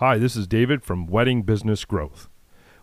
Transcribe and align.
Hi, 0.00 0.16
this 0.16 0.36
is 0.36 0.46
David 0.46 0.84
from 0.84 1.08
Wedding 1.08 1.42
Business 1.42 1.84
Growth. 1.84 2.28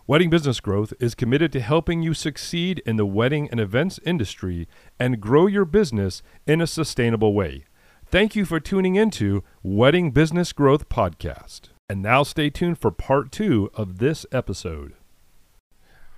Wedding 0.05 0.29
Business 0.29 0.59
Growth 0.59 0.91
is 0.99 1.15
committed 1.15 1.49
to 1.53 1.61
helping 1.61 2.01
you 2.01 2.13
succeed 2.13 2.83
in 2.85 2.97
the 2.97 3.05
wedding 3.05 3.47
and 3.51 3.57
events 3.57 4.01
industry 4.03 4.67
and 4.99 5.21
grow 5.21 5.47
your 5.47 5.63
business 5.63 6.21
in 6.45 6.59
a 6.59 6.67
sustainable 6.67 7.33
way. 7.33 7.63
Thank 8.05 8.35
you 8.35 8.43
for 8.43 8.59
tuning 8.59 8.97
into 8.97 9.45
Wedding 9.63 10.11
Business 10.11 10.51
Growth 10.51 10.89
Podcast. 10.89 11.69
And 11.87 12.01
now 12.01 12.23
stay 12.23 12.49
tuned 12.49 12.79
for 12.79 12.91
part 12.91 13.31
two 13.31 13.71
of 13.73 13.99
this 13.99 14.25
episode. 14.33 14.95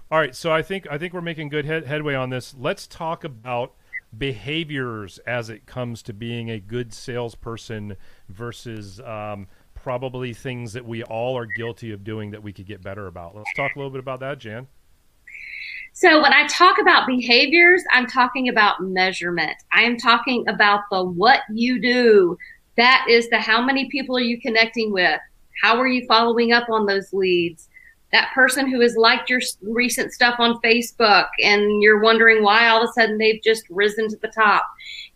All 0.10 0.18
right, 0.18 0.36
so 0.36 0.52
I 0.52 0.64
think 0.64 0.88
I 0.90 0.98
think 0.98 1.14
we're 1.14 1.22
making 1.22 1.50
good 1.50 1.66
head, 1.66 1.86
headway 1.86 2.16
on 2.16 2.32
this. 2.32 2.56
Let's 2.58 2.88
talk 2.88 3.24
about 3.24 3.76
behaviors 4.18 5.20
as 5.28 5.52
it 5.52 5.68
comes 5.68 6.02
to 6.02 6.14
being 6.14 6.50
a 6.50 6.60
good 6.60 6.92
salesperson 6.92 7.98
versus 8.30 9.00
um, 9.02 9.46
probably 9.88 10.34
things 10.34 10.74
that 10.74 10.86
we 10.86 11.02
all 11.04 11.38
are 11.38 11.46
guilty 11.46 11.94
of 11.94 12.04
doing 12.04 12.32
that 12.32 12.44
we 12.44 12.52
could 12.52 12.68
get 12.68 12.84
better 12.84 13.08
about. 13.08 13.34
Let's 13.34 13.54
talk 13.56 13.74
a 13.74 13.80
little 13.80 13.90
bit 13.90 14.02
about 14.02 14.20
that, 14.20 14.38
Jan. 14.38 14.68
So 15.94 16.22
when 16.22 16.34
I 16.34 16.46
talk 16.48 16.78
about 16.78 17.08
behaviors, 17.08 17.86
I'm 17.94 18.06
talking 18.06 18.50
about 18.50 18.82
measurement. 18.82 19.56
I 19.72 19.84
am 19.84 19.98
talking 19.98 20.46
about 20.50 20.82
the 20.92 21.06
what 21.06 21.40
you 21.54 21.80
do. 21.80 22.38
That 22.76 23.06
is 23.10 23.30
the 23.30 23.40
how 23.40 23.64
many 23.64 23.88
people 23.88 24.18
are 24.18 24.20
you 24.20 24.42
connecting 24.42 24.92
with? 24.92 25.22
How 25.64 25.80
are 25.80 25.88
you 25.88 26.06
following 26.06 26.52
up 26.52 26.70
on 26.70 26.86
those 26.86 27.14
leads? 27.14 27.70
That 28.12 28.34
person 28.36 28.70
who 28.70 28.82
has 28.82 28.98
liked 28.98 29.30
your 29.30 29.40
recent 29.62 30.12
stuff 30.12 30.36
on 30.38 30.60
Facebook 30.60 31.28
and 31.42 31.82
you're 31.82 32.02
wondering 32.02 32.44
why 32.44 32.68
all 32.68 32.84
of 32.84 32.90
a 32.90 32.92
sudden 32.92 33.18
they've 33.18 33.42
just 33.42 33.64
risen 33.70 34.10
to 34.10 34.18
the 34.18 34.34
top. 34.36 34.66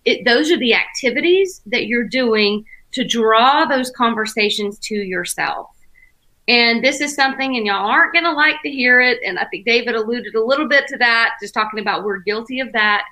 It, 0.05 0.23
those 0.23 0.49
are 0.49 0.57
the 0.57 0.75
activities 0.75 1.59
that 1.65 1.87
you're 1.87 2.07
doing 2.07 2.63
to 2.93 3.07
draw 3.07 3.65
those 3.65 3.91
conversations 3.91 4.79
to 4.79 4.95
yourself. 4.95 5.69
And 6.47 6.83
this 6.83 7.01
is 7.01 7.15
something, 7.15 7.55
and 7.55 7.65
y'all 7.65 7.87
aren't 7.87 8.13
going 8.13 8.25
to 8.25 8.31
like 8.33 8.61
to 8.63 8.69
hear 8.69 8.99
it. 8.99 9.19
And 9.25 9.39
I 9.39 9.45
think 9.45 9.65
David 9.65 9.95
alluded 9.95 10.35
a 10.35 10.43
little 10.43 10.67
bit 10.67 10.87
to 10.87 10.97
that, 10.97 11.35
just 11.41 11.53
talking 11.53 11.79
about 11.79 12.03
we're 12.03 12.19
guilty 12.19 12.59
of 12.59 12.71
that. 12.73 13.05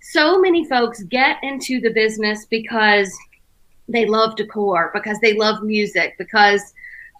So 0.00 0.40
many 0.40 0.64
folks 0.68 1.02
get 1.04 1.38
into 1.42 1.80
the 1.80 1.90
business 1.90 2.46
because 2.46 3.12
they 3.88 4.06
love 4.06 4.36
decor, 4.36 4.90
because 4.94 5.18
they 5.20 5.34
love 5.34 5.62
music, 5.62 6.14
because 6.18 6.72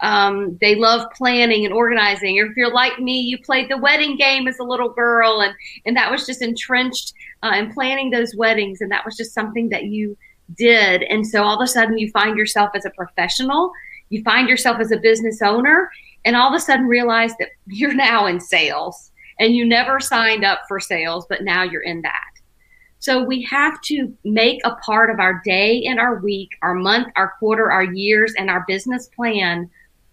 um, 0.02 0.58
they 0.61 0.74
love 0.74 1.11
planning 1.12 1.64
and 1.64 1.72
organizing. 1.72 2.39
Or 2.39 2.46
if 2.46 2.56
you're 2.56 2.72
like 2.72 2.98
me, 2.98 3.20
you 3.20 3.39
played 3.39 3.70
the 3.70 3.78
wedding 3.78 4.17
game 4.17 4.48
as 4.48 4.58
a 4.58 4.64
little 4.64 4.91
girl, 4.91 5.41
and 5.41 5.55
and 5.86 5.96
that 5.96 6.11
was 6.11 6.27
just 6.27 6.42
entrenched 6.42 7.14
uh, 7.42 7.52
in 7.56 7.72
planning 7.72 8.11
those 8.11 8.34
weddings, 8.36 8.80
and 8.80 8.91
that 8.91 9.05
was 9.05 9.17
just 9.17 9.33
something 9.33 9.69
that 9.70 9.84
you 9.84 10.17
did. 10.56 11.03
And 11.05 11.27
so 11.27 11.42
all 11.42 11.61
of 11.61 11.64
a 11.64 11.67
sudden, 11.67 11.98
you 11.98 12.11
find 12.11 12.36
yourself 12.36 12.70
as 12.75 12.84
a 12.84 12.91
professional, 12.91 13.72
you 14.11 14.22
find 14.22 14.48
yourself 14.48 14.78
as 14.81 14.92
a 14.92 14.98
business 14.98 15.41
owner, 15.42 15.91
and 16.25 16.36
all 16.36 16.48
of 16.48 16.55
a 16.55 16.61
sudden 16.61 16.86
realize 16.86 17.36
that 17.39 17.50
you're 17.67 17.95
now 17.95 18.27
in 18.27 18.41
sales, 18.41 19.12
and 19.39 19.55
you 19.55 19.64
never 19.64 20.00
signed 20.00 20.45
up 20.45 20.61
for 20.69 20.78
sales, 20.80 21.27
but 21.28 21.42
now 21.42 21.62
you're 21.62 21.83
in 21.83 22.03
that. 22.03 22.33
So 22.98 23.25
we 23.25 23.42
have 23.42 23.80
to 23.83 24.17
make 24.25 24.61
a 24.64 24.77
part 24.77 25.11
of 25.11 25.19
our 25.19 25.42
day 25.45 25.83
and 25.86 25.98
our 25.98 26.20
week, 26.20 26.50
our 26.62 26.75
month, 26.75 27.08
our 27.17 27.33
quarter, 27.41 27.73
our 27.73 27.83
years, 27.83 28.33
and 28.39 28.48
our 28.48 28.64
business 28.69 29.08
plan. 29.08 29.69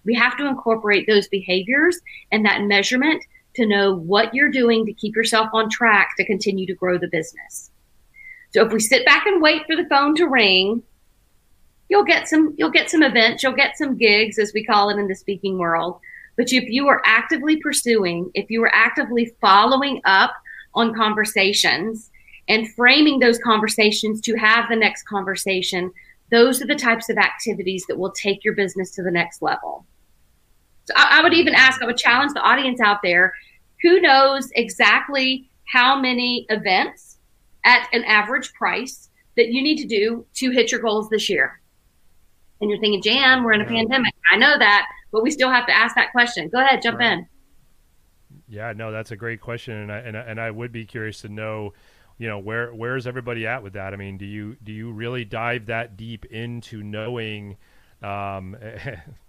We 0.05 0.15
have 0.15 0.35
to 0.37 0.47
incorporate 0.47 1.05
those 1.05 1.27
behaviors 1.27 1.99
and 2.31 2.43
that 2.45 2.63
measurement 2.63 3.23
to 3.55 3.67
know 3.67 3.95
what 3.95 4.33
you're 4.33 4.49
doing 4.49 4.87
to 4.87 4.93
keep 4.93 5.15
yourself 5.15 5.49
on 5.53 5.69
track 5.69 6.15
to 6.17 6.25
continue 6.25 6.65
to 6.65 6.73
grow 6.73 6.97
the 6.97 7.09
business. 7.09 7.68
So 8.51 8.65
if 8.65 8.73
we 8.73 8.79
sit 8.79 9.05
back 9.05 9.25
and 9.25 9.41
wait 9.41 9.65
for 9.67 9.75
the 9.75 9.87
phone 9.89 10.15
to 10.15 10.27
ring, 10.27 10.83
you'll 11.87 12.03
get 12.03 12.27
some 12.27 12.55
you'll 12.57 12.71
get 12.71 12.89
some 12.89 13.03
events, 13.03 13.43
you'll 13.43 13.53
get 13.53 13.77
some 13.77 13.97
gigs 13.97 14.39
as 14.39 14.53
we 14.53 14.63
call 14.63 14.89
it 14.89 14.97
in 14.97 15.07
the 15.07 15.15
speaking 15.15 15.57
world. 15.57 15.99
But 16.37 16.53
if 16.53 16.69
you 16.69 16.87
are 16.87 17.01
actively 17.05 17.57
pursuing, 17.57 18.31
if 18.33 18.49
you 18.49 18.63
are 18.63 18.73
actively 18.73 19.33
following 19.41 20.01
up 20.05 20.33
on 20.73 20.95
conversations 20.95 22.09
and 22.47 22.73
framing 22.75 23.19
those 23.19 23.37
conversations 23.39 24.21
to 24.21 24.35
have 24.35 24.69
the 24.69 24.75
next 24.75 25.03
conversation, 25.03 25.91
those 26.31 26.61
are 26.61 26.67
the 26.67 26.75
types 26.75 27.09
of 27.09 27.17
activities 27.17 27.85
that 27.87 27.97
will 27.97 28.11
take 28.11 28.43
your 28.43 28.53
business 28.53 28.91
to 28.91 29.03
the 29.03 29.11
next 29.11 29.41
level. 29.41 29.85
So 30.85 30.93
I, 30.95 31.19
I, 31.19 31.23
would 31.23 31.33
even 31.33 31.53
ask, 31.55 31.81
I 31.81 31.85
would 31.85 31.97
challenge 31.97 32.33
the 32.33 32.41
audience 32.41 32.79
out 32.79 33.01
there 33.03 33.33
who 33.81 33.99
knows 33.99 34.49
exactly 34.55 35.49
how 35.65 35.99
many 35.99 36.45
events 36.49 37.08
at 37.65 37.87
an 37.93 38.03
average 38.05 38.53
price 38.53 39.09
that 39.35 39.49
you 39.49 39.61
need 39.61 39.77
to 39.77 39.87
do 39.87 40.25
to 40.35 40.51
hit 40.51 40.71
your 40.71 40.81
goals 40.81 41.09
this 41.09 41.29
year? 41.29 41.59
And 42.61 42.69
you're 42.69 42.79
thinking, 42.79 43.01
Jan, 43.01 43.43
we're 43.43 43.53
in 43.53 43.61
a 43.61 43.63
yeah. 43.63 43.69
pandemic. 43.69 44.13
I 44.31 44.37
know 44.37 44.57
that, 44.57 44.87
but 45.11 45.23
we 45.23 45.31
still 45.31 45.49
have 45.49 45.65
to 45.67 45.75
ask 45.75 45.95
that 45.95 46.11
question. 46.11 46.49
Go 46.49 46.59
ahead, 46.59 46.81
jump 46.81 46.99
right. 46.99 47.13
in. 47.13 47.27
Yeah, 48.47 48.73
no, 48.75 48.91
that's 48.91 49.11
a 49.11 49.15
great 49.15 49.41
question, 49.41 49.75
and 49.75 49.91
I 49.91 49.97
and 49.99 50.17
I, 50.17 50.21
and 50.21 50.41
I 50.41 50.51
would 50.51 50.71
be 50.71 50.85
curious 50.85 51.21
to 51.21 51.29
know 51.29 51.73
you 52.17 52.27
know 52.27 52.37
where 52.37 52.73
where's 52.73 53.07
everybody 53.07 53.47
at 53.47 53.63
with 53.63 53.73
that 53.73 53.93
i 53.93 53.95
mean 53.95 54.17
do 54.17 54.25
you 54.25 54.57
do 54.61 54.73
you 54.73 54.91
really 54.91 55.23
dive 55.23 55.67
that 55.67 55.95
deep 55.95 56.25
into 56.25 56.83
knowing 56.83 57.55
um, 58.01 58.55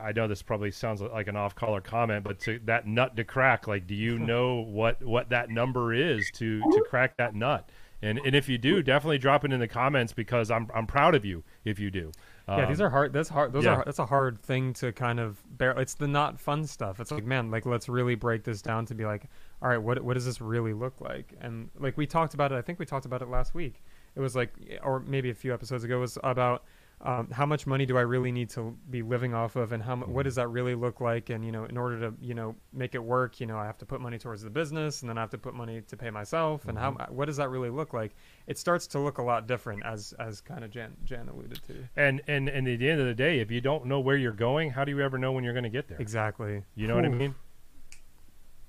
I 0.00 0.12
know 0.12 0.28
this 0.28 0.42
probably 0.42 0.70
sounds 0.70 1.00
like 1.00 1.28
an 1.28 1.36
off-color 1.36 1.80
comment, 1.80 2.24
but 2.24 2.38
to 2.40 2.60
that 2.64 2.86
nut 2.86 3.16
to 3.16 3.24
crack, 3.24 3.66
like, 3.66 3.86
do 3.86 3.94
you 3.94 4.18
know 4.18 4.60
what 4.60 5.02
what 5.04 5.30
that 5.30 5.50
number 5.50 5.92
is 5.92 6.30
to 6.34 6.60
to 6.60 6.84
crack 6.88 7.16
that 7.16 7.34
nut? 7.34 7.68
And 8.02 8.18
and 8.24 8.34
if 8.34 8.48
you 8.48 8.58
do, 8.58 8.82
definitely 8.82 9.18
drop 9.18 9.44
it 9.44 9.52
in 9.52 9.60
the 9.60 9.68
comments 9.68 10.12
because 10.12 10.50
I'm 10.50 10.68
I'm 10.74 10.86
proud 10.86 11.14
of 11.14 11.24
you 11.24 11.44
if 11.64 11.78
you 11.78 11.90
do. 11.90 12.10
Yeah, 12.48 12.64
um, 12.64 12.68
these 12.68 12.80
are 12.80 12.90
hard. 12.90 13.12
That's 13.12 13.28
hard. 13.28 13.52
Those 13.52 13.64
yeah. 13.64 13.76
are 13.76 13.84
that's 13.84 14.00
a 14.00 14.06
hard 14.06 14.42
thing 14.42 14.72
to 14.74 14.92
kind 14.92 15.20
of 15.20 15.40
bear. 15.56 15.70
It's 15.78 15.94
the 15.94 16.08
not 16.08 16.40
fun 16.40 16.66
stuff. 16.66 16.98
It's 16.98 17.12
like, 17.12 17.24
man, 17.24 17.50
like 17.50 17.64
let's 17.64 17.88
really 17.88 18.16
break 18.16 18.42
this 18.42 18.60
down 18.60 18.86
to 18.86 18.94
be 18.94 19.04
like, 19.04 19.28
all 19.62 19.68
right, 19.68 19.78
what 19.78 20.02
what 20.02 20.14
does 20.14 20.24
this 20.24 20.40
really 20.40 20.72
look 20.72 21.00
like? 21.00 21.32
And 21.40 21.70
like 21.78 21.96
we 21.96 22.06
talked 22.06 22.34
about 22.34 22.50
it. 22.50 22.56
I 22.56 22.62
think 22.62 22.80
we 22.80 22.86
talked 22.86 23.06
about 23.06 23.22
it 23.22 23.28
last 23.28 23.54
week. 23.54 23.82
It 24.16 24.20
was 24.20 24.34
like, 24.34 24.52
or 24.82 25.00
maybe 25.00 25.30
a 25.30 25.34
few 25.34 25.54
episodes 25.54 25.84
ago, 25.84 26.00
was 26.00 26.18
about 26.22 26.64
um, 27.04 27.28
how 27.30 27.46
much 27.46 27.66
money 27.66 27.84
do 27.84 27.98
I 27.98 28.02
really 28.02 28.30
need 28.30 28.48
to 28.50 28.76
be 28.90 29.02
living 29.02 29.34
off 29.34 29.56
of, 29.56 29.72
and 29.72 29.82
how 29.82 29.96
what 29.96 30.22
does 30.22 30.36
that 30.36 30.48
really 30.48 30.74
look 30.74 31.00
like? 31.00 31.30
And 31.30 31.44
you 31.44 31.50
know, 31.50 31.64
in 31.64 31.76
order 31.76 31.98
to 32.00 32.14
you 32.20 32.34
know 32.34 32.54
make 32.72 32.94
it 32.94 33.02
work, 33.02 33.40
you 33.40 33.46
know, 33.46 33.58
I 33.58 33.66
have 33.66 33.78
to 33.78 33.86
put 33.86 34.00
money 34.00 34.18
towards 34.18 34.42
the 34.42 34.50
business, 34.50 35.02
and 35.02 35.08
then 35.08 35.18
I 35.18 35.20
have 35.22 35.30
to 35.30 35.38
put 35.38 35.54
money 35.54 35.80
to 35.80 35.96
pay 35.96 36.10
myself. 36.10 36.68
And 36.68 36.78
how 36.78 36.92
mm-hmm. 36.92 37.14
what 37.14 37.26
does 37.26 37.36
that 37.38 37.50
really 37.50 37.70
look 37.70 37.92
like? 37.92 38.14
It 38.46 38.56
starts 38.56 38.86
to 38.88 39.00
look 39.00 39.18
a 39.18 39.22
lot 39.22 39.48
different, 39.48 39.84
as 39.84 40.14
as 40.20 40.40
kind 40.40 40.62
of 40.62 40.70
Jan 40.70 40.96
Jan 41.04 41.28
alluded 41.28 41.60
to. 41.66 41.88
And 41.96 42.22
and 42.28 42.48
and 42.48 42.68
at 42.68 42.78
the 42.78 42.88
end 42.88 43.00
of 43.00 43.06
the 43.06 43.14
day, 43.14 43.40
if 43.40 43.50
you 43.50 43.60
don't 43.60 43.86
know 43.86 43.98
where 43.98 44.16
you're 44.16 44.32
going, 44.32 44.70
how 44.70 44.84
do 44.84 44.92
you 44.92 45.00
ever 45.00 45.18
know 45.18 45.32
when 45.32 45.42
you're 45.42 45.54
going 45.54 45.64
to 45.64 45.70
get 45.70 45.88
there? 45.88 45.98
Exactly. 45.98 46.62
You 46.76 46.86
know 46.86 46.94
what 46.94 47.04
I 47.04 47.08
mean? 47.08 47.34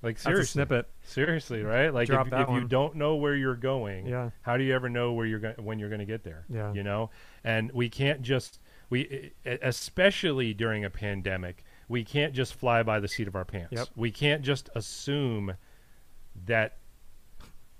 Like 0.04 0.18
seriously, 0.18 0.46
snippet. 0.46 0.88
Seriously, 1.02 1.62
right? 1.62 1.92
Like 1.92 2.10
if, 2.10 2.28
if 2.30 2.48
you 2.50 2.64
don't 2.64 2.96
know 2.96 3.16
where 3.16 3.34
you're 3.34 3.56
going, 3.56 4.06
yeah. 4.06 4.30
how 4.42 4.58
do 4.58 4.62
you 4.62 4.74
ever 4.74 4.90
know 4.90 5.14
where 5.14 5.24
you're 5.24 5.38
going 5.38 5.56
when 5.64 5.78
you're 5.78 5.88
going 5.88 6.00
to 6.00 6.04
get 6.04 6.22
there? 6.22 6.44
Yeah. 6.50 6.72
You 6.74 6.82
know, 6.82 7.10
and 7.42 7.72
we 7.72 7.88
can't 7.88 8.20
just 8.20 8.60
we 8.90 9.32
especially 9.44 10.52
during 10.52 10.84
a 10.84 10.90
pandemic, 10.90 11.64
we 11.88 12.04
can't 12.04 12.34
just 12.34 12.54
fly 12.54 12.82
by 12.82 13.00
the 13.00 13.08
seat 13.08 13.26
of 13.28 13.34
our 13.34 13.46
pants. 13.46 13.72
Yep. 13.72 13.88
We 13.96 14.10
can't 14.10 14.42
just 14.42 14.68
assume 14.74 15.54
that 16.44 16.76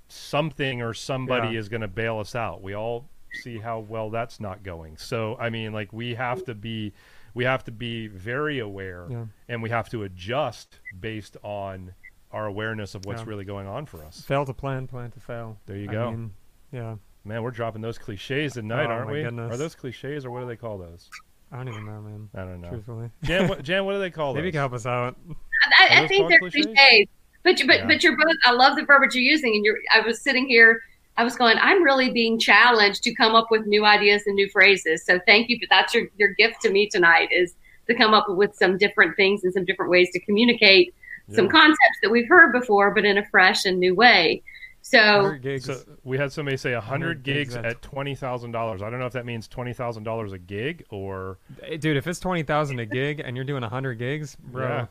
something 0.08 0.80
or 0.80 0.94
somebody 0.94 1.54
yeah. 1.54 1.60
is 1.60 1.68
going 1.68 1.82
to 1.82 1.88
bail 1.88 2.18
us 2.18 2.34
out. 2.34 2.62
We 2.62 2.74
all 2.74 3.08
see 3.42 3.58
how 3.58 3.80
well 3.80 4.08
that's 4.10 4.40
not 4.40 4.62
going. 4.62 4.96
So, 4.96 5.36
I 5.38 5.50
mean, 5.50 5.72
like 5.72 5.92
we 5.92 6.14
have 6.14 6.44
to 6.44 6.54
be 6.54 6.94
we 7.34 7.44
have 7.44 7.64
to 7.64 7.72
be 7.72 8.06
very 8.06 8.60
aware 8.60 9.06
yeah. 9.10 9.24
and 9.48 9.62
we 9.62 9.70
have 9.70 9.90
to 9.90 10.04
adjust 10.04 10.78
based 10.98 11.36
on 11.42 11.92
our 12.34 12.46
awareness 12.46 12.94
of 12.94 13.06
what's 13.06 13.22
yeah. 13.22 13.28
really 13.28 13.44
going 13.44 13.66
on 13.66 13.86
for 13.86 14.04
us. 14.04 14.20
Fail 14.20 14.44
to 14.44 14.52
plan, 14.52 14.86
plan 14.88 15.10
to 15.12 15.20
fail. 15.20 15.58
There 15.66 15.76
you 15.76 15.88
I 15.88 15.92
go. 15.92 16.10
Mean, 16.10 16.32
yeah. 16.72 16.96
Man, 17.24 17.42
we're 17.42 17.52
dropping 17.52 17.80
those 17.80 17.96
cliches 17.96 18.54
tonight, 18.54 18.86
oh, 18.86 18.90
aren't 18.90 19.10
we? 19.10 19.22
Goodness. 19.22 19.54
Are 19.54 19.56
those 19.56 19.74
cliches 19.74 20.26
or 20.26 20.30
what 20.30 20.40
do 20.40 20.46
they 20.46 20.56
call 20.56 20.76
those? 20.76 21.08
I 21.50 21.56
don't 21.56 21.68
even 21.68 21.86
know, 21.86 22.00
man. 22.02 22.28
I 22.34 22.40
don't 22.40 22.60
know. 22.60 22.68
Truthfully, 22.68 23.10
Jan, 23.22 23.48
what, 23.48 23.62
Jan, 23.62 23.84
what 23.84 23.92
do 23.92 24.00
they 24.00 24.10
call 24.10 24.34
Maybe 24.34 24.48
those? 24.48 24.48
Maybe 24.48 24.58
help 24.58 24.72
us 24.72 24.86
out. 24.86 25.16
I, 25.78 26.02
I 26.02 26.08
think 26.08 26.28
they're 26.28 26.40
cliches. 26.40 26.66
cliches. 26.66 27.06
But 27.44 27.60
you, 27.60 27.66
but 27.66 27.76
yeah. 27.76 27.86
but 27.86 28.02
you're 28.02 28.16
both. 28.16 28.36
I 28.44 28.50
love 28.50 28.76
the 28.76 28.84
verbiage 28.84 29.14
you're 29.14 29.22
using, 29.22 29.54
and 29.54 29.64
you're. 29.64 29.76
I 29.94 30.00
was 30.00 30.20
sitting 30.20 30.48
here. 30.48 30.80
I 31.16 31.22
was 31.22 31.36
going. 31.36 31.56
I'm 31.60 31.82
really 31.84 32.10
being 32.10 32.40
challenged 32.40 33.04
to 33.04 33.14
come 33.14 33.34
up 33.36 33.46
with 33.50 33.66
new 33.66 33.84
ideas 33.84 34.22
and 34.26 34.34
new 34.34 34.48
phrases. 34.50 35.04
So 35.06 35.20
thank 35.26 35.48
you. 35.48 35.58
But 35.60 35.68
that's 35.70 35.94
your 35.94 36.08
your 36.16 36.34
gift 36.34 36.60
to 36.62 36.70
me 36.70 36.88
tonight 36.88 37.28
is 37.30 37.54
to 37.86 37.94
come 37.94 38.14
up 38.14 38.26
with 38.28 38.54
some 38.56 38.76
different 38.76 39.14
things 39.14 39.44
and 39.44 39.52
some 39.52 39.64
different 39.64 39.90
ways 39.90 40.08
to 40.12 40.20
communicate 40.20 40.94
yeah. 41.28 41.36
some 41.36 41.48
concepts 41.48 41.98
that 42.02 42.10
we've 42.10 42.28
heard 42.28 42.52
before, 42.52 42.94
but 42.94 43.04
in 43.04 43.18
a 43.18 43.26
fresh 43.26 43.64
and 43.64 43.78
new 43.78 43.94
way. 43.94 44.42
So, 44.84 45.38
so 45.60 45.78
we 46.04 46.18
had 46.18 46.30
somebody 46.30 46.58
say 46.58 46.74
100 46.74 47.22
gigs, 47.22 47.54
gigs 47.54 47.64
at 47.64 47.80
twenty 47.80 48.14
thousand 48.14 48.50
dollars. 48.50 48.82
I 48.82 48.90
don't 48.90 49.00
know 49.00 49.06
if 49.06 49.14
that 49.14 49.24
means 49.24 49.48
twenty 49.48 49.72
thousand 49.72 50.02
dollars 50.02 50.32
a 50.32 50.38
gig 50.38 50.84
or. 50.90 51.38
Dude, 51.78 51.96
if 51.96 52.06
it's 52.06 52.20
twenty 52.20 52.42
thousand 52.42 52.78
a 52.80 52.84
gig 52.84 53.22
and 53.24 53.34
you're 53.34 53.46
doing 53.46 53.62
hundred 53.62 53.94
gigs, 53.94 54.36
bro. 54.36 54.66
Yeah. 54.66 54.86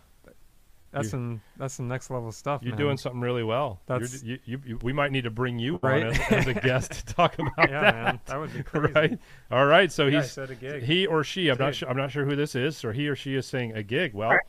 that's 0.92 1.12
some 1.12 1.44
that's 1.58 1.76
some 1.76 1.88
next 1.88 2.10
level 2.10 2.32
stuff. 2.32 2.64
You're 2.64 2.72
man. 2.72 2.80
doing 2.80 2.98
something 2.98 3.22
really 3.22 3.44
well. 3.44 3.82
That's 3.86 4.24
you, 4.24 4.40
you, 4.46 4.62
you, 4.66 4.80
we 4.82 4.94
might 4.94 5.12
need 5.12 5.26
to 5.26 5.32
bring 5.32 5.60
you 5.60 5.80
right? 5.84 6.02
on 6.02 6.10
as, 6.10 6.20
as, 6.32 6.48
a 6.48 6.56
guest 6.56 6.92
to 6.94 7.14
talk 7.14 7.38
about 7.38 7.52
yeah, 7.70 7.82
that. 7.82 8.04
man, 8.04 8.20
that 8.26 8.40
would 8.40 8.52
be 8.52 8.64
crazy. 8.64 8.94
Right. 8.94 9.20
All 9.52 9.68
right. 9.68 9.92
So 9.92 10.08
yeah, 10.08 10.24
he's 10.24 10.36
a 10.40 10.56
gig. 10.56 10.82
he 10.82 11.06
or 11.06 11.24
she. 11.24 11.50
I'm 11.50 11.60
not 11.60 11.76
sure. 11.76 11.88
I'm 11.88 11.98
not 11.98 12.10
sure 12.10 12.26
who 12.26 12.36
this 12.36 12.56
is, 12.56 12.84
or 12.84 12.94
he 12.94 13.08
or 13.10 13.16
she 13.16 13.36
is 13.36 13.46
saying 13.46 13.74
a 13.74 13.84
gig. 13.84 14.16
Well, 14.16 14.40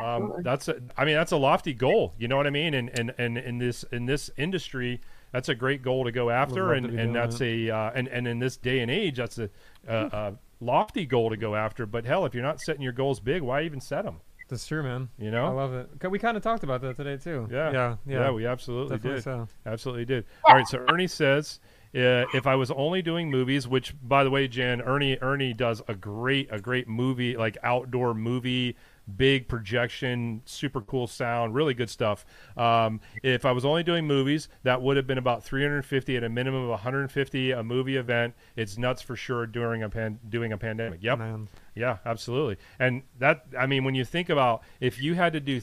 um, 0.00 0.32
that's 0.42 0.68
a, 0.68 0.80
I 0.96 1.04
mean 1.04 1.14
that's 1.14 1.32
a 1.32 1.36
lofty 1.36 1.74
goal. 1.74 2.14
You 2.18 2.28
know 2.28 2.36
what 2.36 2.46
I 2.46 2.50
mean? 2.50 2.74
And 2.74 2.98
and 2.98 3.14
and 3.18 3.38
in 3.38 3.58
this 3.58 3.84
in 3.92 4.06
this 4.06 4.30
industry, 4.36 5.00
that's 5.32 5.48
a 5.48 5.54
great 5.54 5.82
goal 5.82 6.04
to 6.04 6.12
go 6.12 6.30
after. 6.30 6.72
And 6.72 6.98
and 6.98 7.14
that's 7.14 7.40
a 7.40 7.70
uh, 7.70 7.90
and 7.94 8.08
and 8.08 8.26
in 8.26 8.38
this 8.38 8.56
day 8.56 8.80
and 8.80 8.90
age, 8.90 9.16
that's 9.16 9.38
a, 9.38 9.50
a, 9.86 9.96
a 9.96 10.34
lofty 10.60 11.06
goal 11.06 11.30
to 11.30 11.36
go 11.36 11.54
after. 11.54 11.86
But 11.86 12.04
hell, 12.04 12.24
if 12.26 12.34
you're 12.34 12.42
not 12.42 12.60
setting 12.60 12.82
your 12.82 12.92
goals 12.92 13.20
big, 13.20 13.42
why 13.42 13.62
even 13.62 13.80
set 13.80 14.04
them? 14.04 14.20
That's 14.48 14.66
true, 14.66 14.82
man. 14.82 15.10
You 15.18 15.30
know, 15.30 15.44
I 15.44 15.50
love 15.50 15.74
it. 15.74 16.10
We 16.10 16.18
kind 16.18 16.36
of 16.36 16.42
talked 16.42 16.64
about 16.64 16.80
that 16.80 16.96
today 16.96 17.18
too. 17.18 17.48
Yeah. 17.50 17.70
yeah, 17.70 17.96
yeah. 18.06 18.30
we 18.30 18.46
absolutely 18.46 18.96
definitely 18.96 19.18
did. 19.18 19.24
so. 19.24 19.48
Absolutely 19.66 20.04
did. 20.06 20.24
All 20.44 20.54
right, 20.54 20.66
so 20.66 20.84
Ernie 20.88 21.06
says, 21.06 21.60
uh, 21.94 22.24
if 22.34 22.46
I 22.46 22.54
was 22.54 22.70
only 22.70 23.02
doing 23.02 23.30
movies, 23.30 23.68
which 23.68 23.94
by 24.02 24.24
the 24.24 24.30
way, 24.30 24.48
Jen, 24.48 24.80
Ernie 24.80 25.18
Ernie 25.20 25.52
does 25.52 25.82
a 25.86 25.94
great 25.94 26.48
a 26.50 26.58
great 26.60 26.88
movie 26.88 27.36
like 27.36 27.58
outdoor 27.62 28.14
movie, 28.14 28.76
big 29.16 29.48
projection, 29.48 30.42
super 30.44 30.80
cool 30.80 31.06
sound, 31.06 31.54
really 31.54 31.74
good 31.74 31.90
stuff. 31.90 32.24
Um, 32.56 33.00
if 33.22 33.44
I 33.44 33.52
was 33.52 33.64
only 33.64 33.82
doing 33.82 34.06
movies, 34.06 34.48
that 34.64 34.82
would 34.82 34.96
have 34.96 35.06
been 35.06 35.18
about 35.18 35.42
350 35.44 36.16
at 36.16 36.24
a 36.24 36.28
minimum 36.28 36.62
of 36.64 36.68
150 36.70 37.50
a 37.52 37.62
movie 37.62 37.96
event. 37.96 38.34
It's 38.56 38.76
nuts 38.78 39.02
for 39.02 39.16
sure 39.16 39.46
during 39.46 39.82
a 39.82 39.88
pan- 39.88 40.18
doing 40.28 40.52
a 40.52 40.58
pandemic. 40.58 41.02
Yep. 41.02 41.18
Man. 41.18 41.48
Yeah, 41.74 41.98
absolutely. 42.04 42.56
And 42.80 43.02
that 43.20 43.44
I 43.56 43.66
mean 43.66 43.84
when 43.84 43.94
you 43.94 44.04
think 44.04 44.30
about 44.30 44.62
if 44.80 45.00
you 45.00 45.14
had 45.14 45.32
to 45.34 45.40
do 45.40 45.60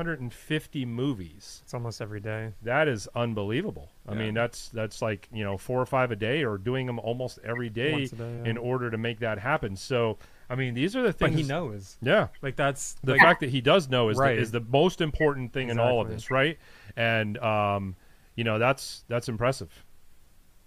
350 0.00 0.84
movies, 0.84 1.60
It's 1.64 1.72
almost 1.74 2.00
every 2.02 2.20
day. 2.20 2.52
that 2.62 2.88
is 2.88 3.08
unbelievable. 3.14 3.90
I 4.06 4.12
Yeah. 4.12 4.18
mean, 4.18 4.34
that's 4.34 4.68
that's 4.68 5.00
like 5.02 5.28
you 5.32 5.44
know 5.44 5.56
four 5.56 5.80
or 5.80 5.86
five 5.86 6.10
a 6.10 6.16
day, 6.16 6.44
or 6.44 6.58
doing 6.58 6.86
them 6.86 6.98
almost 6.98 7.38
every 7.42 7.70
day, 7.70 8.06
day, 8.06 8.16
yeah. 8.18 8.50
in 8.50 8.58
order 8.58 8.90
to 8.90 8.98
make 8.98 9.18
that 9.20 9.38
happen. 9.38 9.76
So, 9.76 10.18
I 10.48 10.54
mean, 10.54 10.74
these 10.74 10.94
are 10.94 11.02
the 11.02 11.12
things. 11.12 11.18
But 11.18 11.30
things. 11.30 11.40
he 11.40 11.46
knows. 11.48 11.96
Yeah, 12.02 12.28
Like 12.42 12.56
that's 12.56 12.96
the 13.02 13.12
like, 13.12 13.20
fact 13.20 13.40
that 13.40 13.50
he 13.50 13.60
does 13.60 13.88
know 13.88 14.08
is 14.08 14.16
Right. 14.16 14.36
the, 14.36 14.42
is 14.42 14.50
the 14.52 14.60
most 14.60 15.00
important 15.00 15.52
thing 15.52 15.70
in 15.70 15.78
all 15.78 16.00
of 16.00 16.08
this, 16.08 16.30
right? 16.30 16.58
And 16.96 17.36
um, 17.38 17.96
you 18.36 18.44
know, 18.44 18.58
that's 18.58 19.04
that's 19.08 19.28
impressive. 19.28 19.70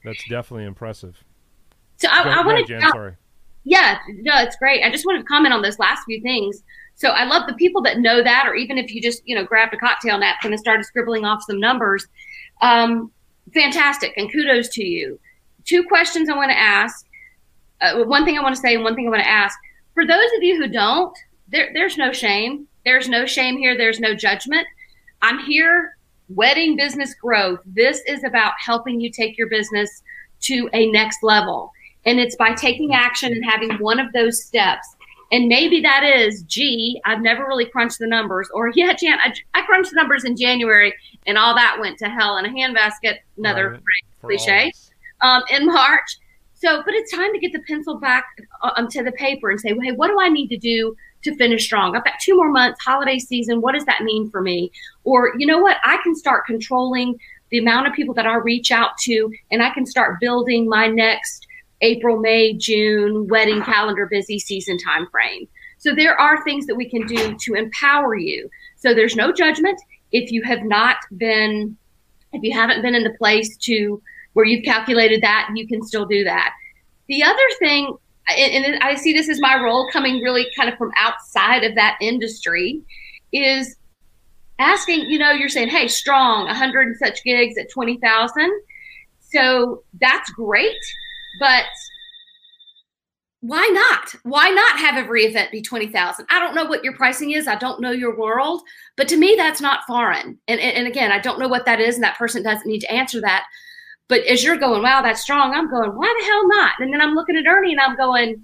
That's 0.03 0.23
definitely 0.29 0.65
impressive. 0.65 1.23
So 1.97 2.07
I, 2.09 2.21
I 2.23 2.45
want 2.45 2.65
to 2.65 2.81
Sorry. 2.91 3.15
Yeah, 3.65 3.99
no, 4.07 4.41
it's 4.41 4.55
great. 4.55 4.83
I 4.83 4.89
just 4.89 5.05
wanted 5.05 5.19
to 5.19 5.25
comment 5.25 5.53
on 5.53 5.61
those 5.61 5.79
last 5.79 6.03
few 6.05 6.21
things. 6.21 6.63
So 6.95 7.09
I 7.09 7.25
love 7.25 7.47
the 7.47 7.53
people 7.53 7.81
that 7.83 7.99
know 7.99 8.23
that, 8.23 8.45
or 8.47 8.55
even 8.55 8.77
if 8.77 8.93
you 8.93 9.01
just, 9.01 9.21
you 9.25 9.35
know, 9.35 9.43
grabbed 9.43 9.73
a 9.73 9.77
cocktail 9.77 10.17
napkin 10.17 10.51
and 10.51 10.59
started 10.59 10.85
scribbling 10.85 11.25
off 11.25 11.43
some 11.45 11.59
numbers. 11.59 12.07
Um, 12.61 13.11
fantastic, 13.53 14.13
and 14.17 14.31
kudos 14.31 14.69
to 14.69 14.83
you. 14.83 15.19
Two 15.65 15.83
questions 15.83 16.29
I 16.29 16.35
want 16.35 16.51
to 16.51 16.57
ask. 16.57 17.05
Uh, 17.81 18.03
one 18.03 18.25
thing 18.25 18.37
I 18.37 18.41
want 18.41 18.55
to 18.55 18.61
say, 18.61 18.75
and 18.75 18.83
one 18.83 18.95
thing 18.95 19.07
I 19.07 19.11
want 19.11 19.23
to 19.23 19.29
ask. 19.29 19.57
For 19.93 20.05
those 20.05 20.29
of 20.37 20.43
you 20.43 20.61
who 20.61 20.67
don't, 20.67 21.17
there, 21.49 21.71
there's 21.73 21.97
no 21.97 22.11
shame. 22.11 22.67
There's 22.85 23.09
no 23.09 23.25
shame 23.25 23.57
here. 23.57 23.77
There's 23.77 23.99
no 23.99 24.15
judgment. 24.15 24.65
I'm 25.21 25.39
here, 25.39 25.97
wedding 26.29 26.75
business 26.75 27.13
growth. 27.13 27.59
This 27.65 28.01
is 28.07 28.23
about 28.23 28.53
helping 28.63 29.01
you 29.01 29.11
take 29.11 29.37
your 29.37 29.49
business 29.49 30.03
to 30.41 30.69
a 30.73 30.89
next 30.91 31.23
level. 31.23 31.71
And 32.05 32.19
it's 32.19 32.35
by 32.37 32.53
taking 32.53 32.93
action 32.93 33.33
and 33.33 33.43
having 33.43 33.71
one 33.79 33.99
of 33.99 34.13
those 34.13 34.43
steps. 34.43 34.87
And 35.31 35.47
maybe 35.47 35.81
that 35.81 36.03
is, 36.03 36.43
gee, 36.43 36.99
I've 37.05 37.21
never 37.21 37.45
really 37.45 37.65
crunched 37.65 37.99
the 37.99 38.07
numbers. 38.07 38.49
Or, 38.53 38.71
yeah, 38.73 38.93
Jan, 38.93 39.19
I, 39.23 39.33
I 39.53 39.61
crunched 39.63 39.91
the 39.91 39.95
numbers 39.97 40.23
in 40.23 40.35
January 40.37 40.93
and 41.27 41.37
all 41.37 41.53
that 41.55 41.77
went 41.79 41.99
to 41.99 42.09
hell 42.09 42.37
in 42.37 42.45
a 42.45 42.49
handbasket. 42.49 43.17
Another 43.37 43.71
Right. 43.71 43.81
For 44.21 44.27
all 44.27 44.33
of 44.33 44.39
cliche. 44.39 44.71
um, 45.21 45.43
in 45.51 45.67
March. 45.67 46.17
So, 46.59 46.83
but 46.83 46.93
it's 46.93 47.11
time 47.11 47.31
to 47.33 47.39
get 47.39 47.53
the 47.53 47.61
pencil 47.61 47.97
back 47.97 48.25
um, 48.61 48.89
to 48.89 49.01
the 49.01 49.13
paper 49.13 49.49
and 49.49 49.59
say, 49.59 49.73
hey, 49.81 49.93
what 49.93 50.09
do 50.09 50.17
I 50.19 50.27
need 50.27 50.49
to 50.49 50.57
do 50.57 50.93
to 51.23 51.35
finish 51.35 51.63
strong? 51.63 51.95
I've 51.95 52.03
got 52.03 52.19
two 52.21 52.35
more 52.35 52.51
months, 52.51 52.83
holiday 52.83 53.17
season. 53.17 53.61
What 53.61 53.75
does 53.75 53.85
that 53.85 54.03
mean 54.03 54.29
for 54.29 54.41
me? 54.41 54.69
Or, 55.05 55.33
you 55.37 55.47
know 55.47 55.59
what? 55.59 55.77
I 55.85 55.97
can 56.03 56.15
start 56.15 56.45
controlling 56.45 57.17
the 57.49 57.59
amount 57.59 57.87
of 57.87 57.93
people 57.93 58.13
that 58.15 58.27
I 58.27 58.35
reach 58.35 58.71
out 58.71 58.97
to, 59.03 59.31
and 59.51 59.63
I 59.63 59.69
can 59.73 59.85
start 59.85 60.19
building 60.19 60.67
my 60.67 60.87
next 60.87 61.47
April, 61.79 62.19
May, 62.19 62.53
June 62.53 63.27
wedding 63.29 63.61
calendar 63.63 64.05
busy 64.05 64.37
season 64.37 64.77
time 64.77 65.07
frame. 65.07 65.47
So 65.77 65.95
there 65.95 66.19
are 66.19 66.43
things 66.43 66.65
that 66.65 66.75
we 66.75 66.89
can 66.89 67.07
do 67.07 67.37
to 67.39 67.53
empower 67.53 68.15
you. 68.15 68.49
So 68.75 68.93
there's 68.93 69.15
no 69.15 69.31
judgment. 69.31 69.79
If 70.11 70.29
you 70.29 70.43
have 70.43 70.63
not 70.63 70.97
been, 71.15 71.77
if 72.33 72.43
you 72.43 72.51
haven't 72.51 72.81
been 72.81 72.95
in 72.95 73.03
the 73.03 73.17
place 73.17 73.55
to 73.57 74.01
where 74.33 74.45
you've 74.45 74.63
calculated 74.63 75.21
that, 75.21 75.49
you 75.55 75.67
can 75.67 75.81
still 75.83 76.05
do 76.05 76.23
that. 76.23 76.53
The 77.07 77.23
other 77.23 77.37
thing, 77.59 77.95
and, 78.29 78.65
and 78.65 78.83
I 78.83 78.95
see 78.95 79.13
this 79.13 79.29
as 79.29 79.41
my 79.41 79.61
role 79.61 79.89
coming 79.91 80.21
really 80.21 80.47
kind 80.55 80.69
of 80.69 80.77
from 80.77 80.91
outside 80.97 81.63
of 81.63 81.75
that 81.75 81.97
industry, 82.01 82.81
is 83.33 83.75
asking, 84.59 85.09
you 85.09 85.17
know, 85.17 85.31
you're 85.31 85.49
saying, 85.49 85.69
hey, 85.69 85.87
strong, 85.87 86.45
100 86.45 86.87
and 86.87 86.97
such 86.97 87.23
gigs 87.23 87.57
at 87.57 87.71
20,000. 87.71 88.61
So 89.19 89.83
that's 89.99 90.29
great, 90.31 90.77
but 91.39 91.65
why 93.41 93.65
not? 93.71 94.15
Why 94.23 94.49
not 94.49 94.79
have 94.79 94.97
every 94.97 95.23
event 95.23 95.51
be 95.51 95.61
20,000? 95.61 96.25
I 96.29 96.39
don't 96.39 96.55
know 96.55 96.65
what 96.65 96.83
your 96.83 96.93
pricing 96.93 97.31
is. 97.31 97.47
I 97.47 97.55
don't 97.55 97.79
know 97.79 97.91
your 97.91 98.17
world, 98.17 98.61
but 98.97 99.07
to 99.09 99.17
me, 99.17 99.35
that's 99.37 99.61
not 99.61 99.85
foreign. 99.87 100.37
And, 100.47 100.59
and, 100.59 100.77
and 100.77 100.87
again, 100.87 101.11
I 101.11 101.19
don't 101.19 101.39
know 101.39 101.47
what 101.47 101.65
that 101.65 101.79
is, 101.79 101.95
and 101.95 102.03
that 102.03 102.17
person 102.17 102.43
doesn't 102.43 102.67
need 102.67 102.81
to 102.81 102.91
answer 102.91 103.21
that. 103.21 103.45
But 104.09 104.25
as 104.25 104.43
you're 104.43 104.57
going, 104.57 104.81
wow, 104.81 105.01
that's 105.01 105.21
strong, 105.21 105.53
I'm 105.53 105.69
going, 105.69 105.91
why 105.91 106.13
the 106.19 106.25
hell 106.25 106.47
not? 106.47 106.73
And 106.79 106.91
then 106.91 106.99
I'm 106.99 107.13
looking 107.13 107.37
at 107.37 107.47
Ernie 107.47 107.71
and 107.71 107.79
I'm 107.79 107.95
going, 107.95 108.43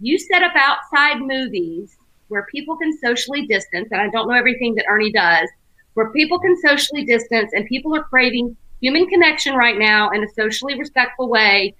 you 0.00 0.18
set 0.18 0.42
up 0.42 0.52
outside 0.54 1.20
movies 1.20 1.96
where 2.28 2.46
people 2.50 2.76
can 2.76 2.92
socially 2.98 3.46
distance, 3.46 3.88
and 3.92 4.00
I 4.00 4.10
don't 4.10 4.28
know 4.28 4.34
everything 4.34 4.74
that 4.74 4.86
Ernie 4.88 5.12
does, 5.12 5.48
where 5.94 6.10
people 6.10 6.40
can 6.40 6.56
socially 6.60 7.04
distance 7.04 7.52
and 7.54 7.64
people 7.66 7.94
are 7.96 8.02
craving 8.02 8.56
human 8.80 9.06
connection 9.06 9.54
right 9.54 9.78
now 9.78 10.10
in 10.10 10.24
a 10.24 10.28
socially 10.28 10.76
respectful 10.76 11.28
way. 11.28 11.74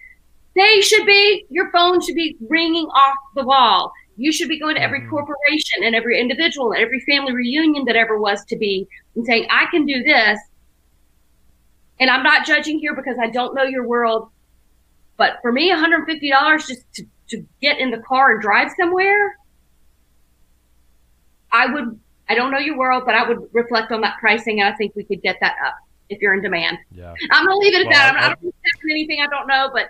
They 0.55 0.81
should 0.81 1.05
be, 1.05 1.45
your 1.51 1.71
phone 1.73 2.01
should 2.01 2.15
be 2.15 2.37
ringing 2.49 2.87
off 2.87 3.17
the 3.35 3.45
wall. 3.45 3.93
You 4.17 4.33
should 4.33 4.49
be 4.49 4.59
going 4.59 4.77
to 4.77 4.83
every 4.83 5.01
Mhm. 5.01 5.11
corporation 5.11 5.83
and 5.83 5.95
every 5.95 6.19
individual 6.19 6.73
and 6.73 6.81
every 6.83 7.01
family 7.01 7.35
reunion 7.35 7.85
that 7.87 7.97
ever 7.97 8.19
was 8.19 8.45
to 8.47 8.57
be 8.57 8.87
and 9.17 9.27
saying, 9.27 9.47
I 9.51 9.67
can 9.67 9.85
do 9.85 10.03
this. 10.03 10.39
And 11.99 12.11
I'm 12.11 12.23
not 12.23 12.47
judging 12.47 12.79
here 12.79 12.95
because 12.95 13.17
I 13.21 13.29
don't 13.31 13.55
know 13.55 13.63
your 13.65 13.87
world. 13.87 14.29
But 15.17 15.39
for 15.43 15.51
me, 15.51 15.71
$150 15.73 16.69
just 16.69 16.83
to, 16.95 17.05
to 17.29 17.47
get 17.63 17.79
in 17.79 17.91
the 17.91 17.99
car 17.99 18.33
and 18.33 18.43
drive 18.43 18.71
somewhere, 18.79 19.39
I 21.53 21.67
would, 21.73 21.99
I 22.29 22.35
don't 22.35 22.51
know 22.51 22.59
your 22.59 22.77
world, 22.77 23.05
but 23.07 23.15
I 23.15 23.27
would 23.27 23.49
reflect 23.53 23.93
on 23.93 24.03
that 24.03 24.19
pricing 24.21 24.61
and 24.61 24.73
I 24.73 24.77
think 24.77 24.95
we 24.95 25.05
could 25.05 25.23
get 25.23 25.37
that 25.41 25.55
up 25.67 25.75
if 26.11 26.21
you're 26.21 26.35
in 26.35 26.43
demand. 26.43 26.79
Yeah. 26.95 27.15
I'm 27.31 27.47
going 27.47 27.55
to 27.55 27.59
leave 27.59 27.75
it 27.75 27.81
at 27.81 27.87
Well, 27.87 27.93
that. 27.93 28.15
I'm, 28.15 28.17
I- 28.23 28.27
I 28.27 28.35
don't 28.35 28.45
know 28.45 28.93
anything 28.93 29.21
I 29.23 29.27
don't 29.29 29.47
know, 29.47 29.71
but 29.73 29.89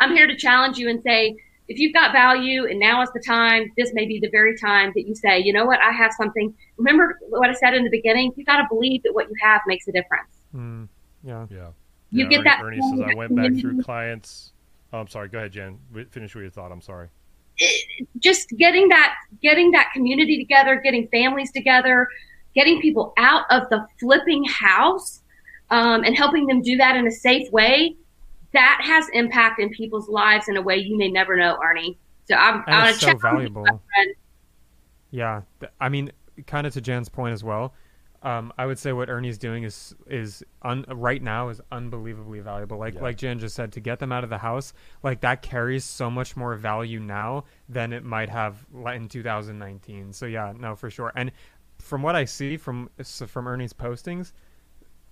I'm 0.00 0.14
here 0.14 0.26
to 0.28 0.36
challenge 0.36 0.78
you 0.78 0.88
and 0.88 1.02
say, 1.02 1.36
if 1.66 1.78
you've 1.78 1.92
got 1.92 2.12
value 2.12 2.64
and 2.66 2.78
now 2.78 3.02
is 3.02 3.10
the 3.12 3.20
time, 3.20 3.70
this 3.76 3.92
may 3.92 4.06
be 4.06 4.18
the 4.20 4.30
very 4.30 4.56
time 4.56 4.92
that 4.94 5.06
you 5.06 5.14
say, 5.14 5.38
you 5.38 5.52
know 5.52 5.66
what, 5.66 5.80
I 5.80 5.90
have 5.92 6.12
something. 6.16 6.54
Remember 6.78 7.18
what 7.28 7.50
I 7.50 7.52
said 7.52 7.74
in 7.74 7.84
the 7.84 7.90
beginning? 7.90 8.32
You 8.36 8.44
got 8.44 8.58
to 8.58 8.66
believe 8.70 9.02
that 9.02 9.14
what 9.14 9.28
you 9.28 9.34
have 9.42 9.60
makes 9.66 9.86
a 9.86 9.92
difference. 9.92 10.30
Mm, 10.54 10.88
yeah. 11.28 11.46
Yeah. 11.50 11.68
You 12.10 12.24
Yeah, 12.24 12.30
get 12.30 12.40
Ernie, 12.40 12.44
that 12.44 12.62
Ernie 12.62 12.80
says 12.90 13.00
I 13.12 13.14
went 13.14 13.36
back 13.36 13.52
through 13.60 13.82
clients. 13.82 14.52
Oh, 14.92 14.98
I'm 14.98 15.08
sorry. 15.08 15.28
Go 15.28 15.38
ahead, 15.38 15.52
Jen. 15.52 15.78
Finish 16.10 16.34
with 16.34 16.42
your 16.42 16.50
thought. 16.50 16.72
I'm 16.72 16.80
sorry. 16.80 17.08
just 18.18 18.48
getting 18.50 18.88
that 18.88 19.14
getting 19.42 19.70
that 19.72 19.90
community 19.92 20.38
together, 20.38 20.80
getting 20.82 21.08
families 21.08 21.52
together, 21.52 22.08
getting 22.54 22.80
people 22.80 23.12
out 23.18 23.44
of 23.50 23.68
the 23.68 23.86
flipping 24.00 24.44
house, 24.44 25.22
um, 25.70 26.04
and 26.04 26.16
helping 26.16 26.46
them 26.46 26.62
do 26.62 26.76
that 26.76 26.96
in 26.96 27.06
a 27.06 27.10
safe 27.10 27.50
way. 27.52 27.96
That 28.54 28.80
has 28.82 29.06
impact 29.12 29.60
in 29.60 29.68
people's 29.70 30.08
lives 30.08 30.48
in 30.48 30.56
a 30.56 30.62
way 30.62 30.78
you 30.78 30.96
may 30.96 31.08
never 31.08 31.36
know, 31.36 31.58
Arnie. 31.62 31.98
So 32.24 32.34
I'm, 32.34 32.64
and 32.66 32.74
I'm 32.74 32.88
it's 32.90 33.00
so 33.00 33.14
valuable. 33.16 33.66
Yeah, 35.10 35.42
I 35.80 35.88
mean, 35.90 36.12
kind 36.46 36.66
of 36.66 36.72
to 36.74 36.80
Jan's 36.80 37.08
point 37.08 37.34
as 37.34 37.44
well. 37.44 37.74
Um, 38.20 38.52
I 38.58 38.66
would 38.66 38.80
say 38.80 38.92
what 38.92 39.08
Ernie's 39.08 39.38
doing 39.38 39.62
is 39.62 39.94
is 40.08 40.42
un, 40.62 40.84
right 40.88 41.22
now 41.22 41.50
is 41.50 41.60
unbelievably 41.70 42.40
valuable. 42.40 42.76
Like 42.76 42.94
Yeah. 42.94 43.02
like 43.02 43.16
Jan 43.16 43.38
just 43.38 43.54
said, 43.54 43.72
to 43.74 43.80
get 43.80 44.00
them 44.00 44.10
out 44.10 44.24
of 44.24 44.30
the 44.30 44.38
house, 44.38 44.72
like 45.04 45.20
that 45.20 45.40
carries 45.42 45.84
so 45.84 46.10
much 46.10 46.36
more 46.36 46.56
value 46.56 46.98
now 46.98 47.44
than 47.68 47.92
it 47.92 48.04
might 48.04 48.28
have 48.28 48.66
in 48.92 49.06
2019. 49.08 50.12
So 50.12 50.26
yeah, 50.26 50.52
no, 50.58 50.74
for 50.74 50.90
sure. 50.90 51.12
And 51.14 51.30
from 51.78 52.02
what 52.02 52.16
I 52.16 52.24
see 52.24 52.56
from 52.56 52.90
from 53.04 53.46
Ernie's 53.46 53.72
postings, 53.72 54.32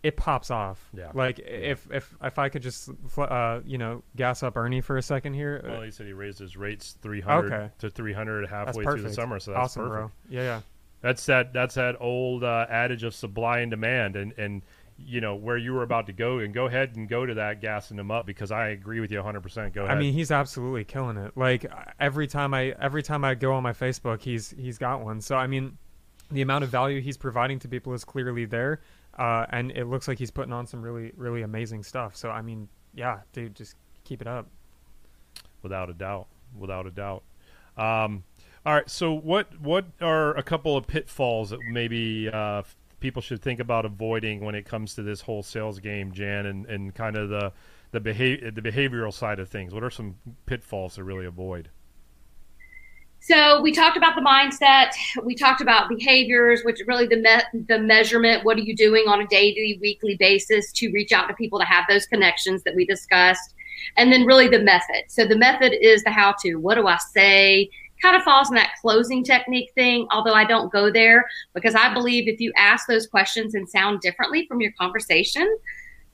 it 0.03 0.17
pops 0.17 0.51
off. 0.51 0.91
Yeah. 0.93 1.13
Like 1.15 1.39
if 1.39 1.89
if 1.93 2.13
if 2.21 2.39
I 2.41 2.49
could 2.49 2.63
just 2.63 2.91
uh 3.17 3.61
you 3.65 3.79
know 3.79 4.03
gas 4.17 4.43
up 4.43 4.57
Ernie 4.57 4.81
for 4.81 4.97
a 4.97 5.03
second 5.03 5.35
here. 5.35 5.63
Well, 5.65 5.83
he 5.83 5.93
said 5.93 6.07
he 6.07 6.13
raised 6.13 6.41
his 6.41 6.57
rates 6.57 6.97
300 7.03 7.53
Okay. 7.53 7.73
to 7.79 7.89
300 7.91 8.49
halfway 8.49 8.83
through 8.85 9.03
the 9.03 9.13
summer, 9.13 9.39
so 9.39 9.53
that's 9.53 9.63
awesome, 9.63 9.89
perfect. 9.89 10.13
bro. 10.29 10.37
Yeah, 10.37 10.43
yeah. 10.43 10.61
That's 11.01 11.25
that. 11.27 11.53
That's 11.53 11.75
that 11.75 11.97
old 12.01 12.45
uh, 12.45 12.67
adage 12.69 13.03
of 13.05 13.15
supply 13.15 13.61
and 13.61 13.71
demand, 13.71 14.17
and 14.17 14.33
and 14.39 14.63
you 14.99 15.21
know 15.21 15.35
where 15.35 15.57
you 15.57 15.73
were 15.73 15.83
about 15.83 16.07
to 16.07 16.13
go, 16.13 16.39
and 16.39 16.55
go 16.55 16.67
ahead 16.67 16.97
and 16.97 17.09
go 17.09 17.27
to 17.27 17.35
that, 17.35 17.61
gassing 17.61 17.99
him 17.99 18.11
up 18.11 18.27
because 18.27 18.51
I 18.51 18.69
agree 18.69 19.01
with 19.01 19.11
you 19.11 19.19
100. 19.19 19.41
percent 19.43 19.75
Go 19.75 19.85
ahead. 19.85 19.97
I 19.97 20.01
mean, 20.01 20.13
he's 20.15 20.31
absolutely 20.31 20.85
killing 20.85 21.17
it. 21.17 21.37
Like 21.37 21.71
every 22.01 22.27
time 22.27 22.55
I 22.55 22.75
every 22.81 23.03
time 23.03 23.25
I 23.25 23.35
go 23.35 23.53
on 23.53 23.63
my 23.63 23.73
Facebook, 23.73 24.23
he's 24.23 24.55
he's 24.59 24.79
got 24.79 25.03
one. 25.03 25.21
So 25.21 25.37
I 25.37 25.47
mean, 25.47 25.77
the 26.31 26.43
amount 26.43 26.65
of 26.65 26.71
value 26.71 27.01
he's 27.01 27.17
providing 27.17 27.59
to 27.61 27.69
people 27.69 27.93
is 27.93 28.05
clearly 28.05 28.47
there, 28.47 28.81
uh, 29.19 29.47
and 29.51 29.71
it 29.73 29.85
looks 29.85 30.09
like 30.09 30.19
he's 30.19 30.31
putting 30.31 30.53
on 30.53 30.67
some 30.67 30.83
really 30.83 31.13
really 31.17 31.43
amazing 31.43 31.83
stuff. 31.83 32.17
So 32.17 32.31
I 32.31 32.43
mean, 32.43 32.69
yeah, 32.95 33.21
dude, 33.33 33.55
just 33.55 33.77
keep 34.05 34.21
it 34.21 34.27
up. 34.27 34.49
Without 35.63 35.91
a 35.91 35.95
doubt, 35.95 36.27
without 36.57 36.87
a 36.87 36.91
doubt. 36.91 37.23
Um, 37.77 38.25
all 38.67 38.75
right, 38.75 38.91
so 38.91 39.13
what 39.13 39.59
what 39.61 39.87
are 40.01 40.37
a 40.37 40.43
couple 40.43 40.77
of 40.77 40.89
pitfalls 40.89 41.51
that 41.51 41.61
maybe 41.71 42.29
uh, 42.29 42.63
people 42.99 43.23
should 43.23 43.41
think 43.41 43.61
about 43.61 43.85
avoiding 43.85 44.45
when 44.45 44.57
it 44.57 44.65
comes 44.65 44.95
to 44.97 45.05
this 45.05 45.21
whole 45.21 45.45
sales 45.45 45.79
game, 45.79 46.11
Jan, 46.11 46.47
and, 46.47 46.67
and 46.67 46.93
kind 46.93 47.17
of 47.17 47.29
the 47.29 47.53
the 47.93 48.01
behavior 48.01 48.51
the 48.51 48.61
behavioral 48.61 49.15
side 49.15 49.39
of 49.39 49.49
things? 49.49 49.73
What 49.73 49.85
are 49.85 49.91
some 49.91 50.17
pitfalls 50.47 50.97
to 50.97 51.05
really 51.05 51.27
avoid? 51.27 51.71
So 53.21 53.61
we 53.61 53.71
talked 53.71 53.97
about 53.97 54.17
the 54.17 54.21
mindset. 54.21 54.93
We 55.25 55.37
talked 55.37 55.61
about 55.61 55.89
behaviors, 55.89 56.63
which 56.65 56.81
really 56.89 57.07
the 57.07 57.19
me- 57.19 57.63
the 57.69 57.79
measurement. 57.79 58.45
What 58.45 58.57
are 58.57 58.63
you 58.63 58.75
doing 58.75 59.05
on 59.07 59.21
a 59.21 59.29
daily, 59.29 59.79
weekly 59.81 60.17
basis 60.17 60.73
to 60.73 60.91
reach 60.91 61.13
out 61.13 61.29
to 61.29 61.35
people 61.35 61.61
to 61.61 61.65
have 61.65 61.85
those 61.89 62.05
connections 62.07 62.65
that 62.65 62.75
we 62.75 62.85
discussed, 62.85 63.55
and 63.97 64.13
then 64.13 64.27
really 64.27 64.49
the 64.49 64.59
method. 64.59 65.05
So 65.07 65.25
the 65.25 65.39
method 65.39 65.73
is 65.81 66.03
the 66.03 66.11
how 66.11 66.35
to. 66.43 66.57
What 66.57 66.75
do 66.75 66.89
I 66.89 66.97
say? 66.97 67.71
Kind 68.03 68.17
of 68.17 68.23
falls 68.23 68.51
in 68.51 68.55
that 68.57 68.73
closing 68.81 69.25
technique 69.25 69.73
thing. 69.75 70.07
Although 70.11 70.35
I 70.35 70.45
don't 70.45 70.71
go 70.73 70.91
there 70.91 71.25
because 71.55 71.75
I 71.75 71.93
believe 71.93 72.29
if 72.29 72.41
you 72.41 72.53
ask 72.57 72.87
those 72.87 73.07
questions 73.07 73.55
and 73.55 73.69
sound 73.69 74.01
differently 74.01 74.47
from 74.47 74.61
your 74.61 74.73
conversation, 74.73 75.57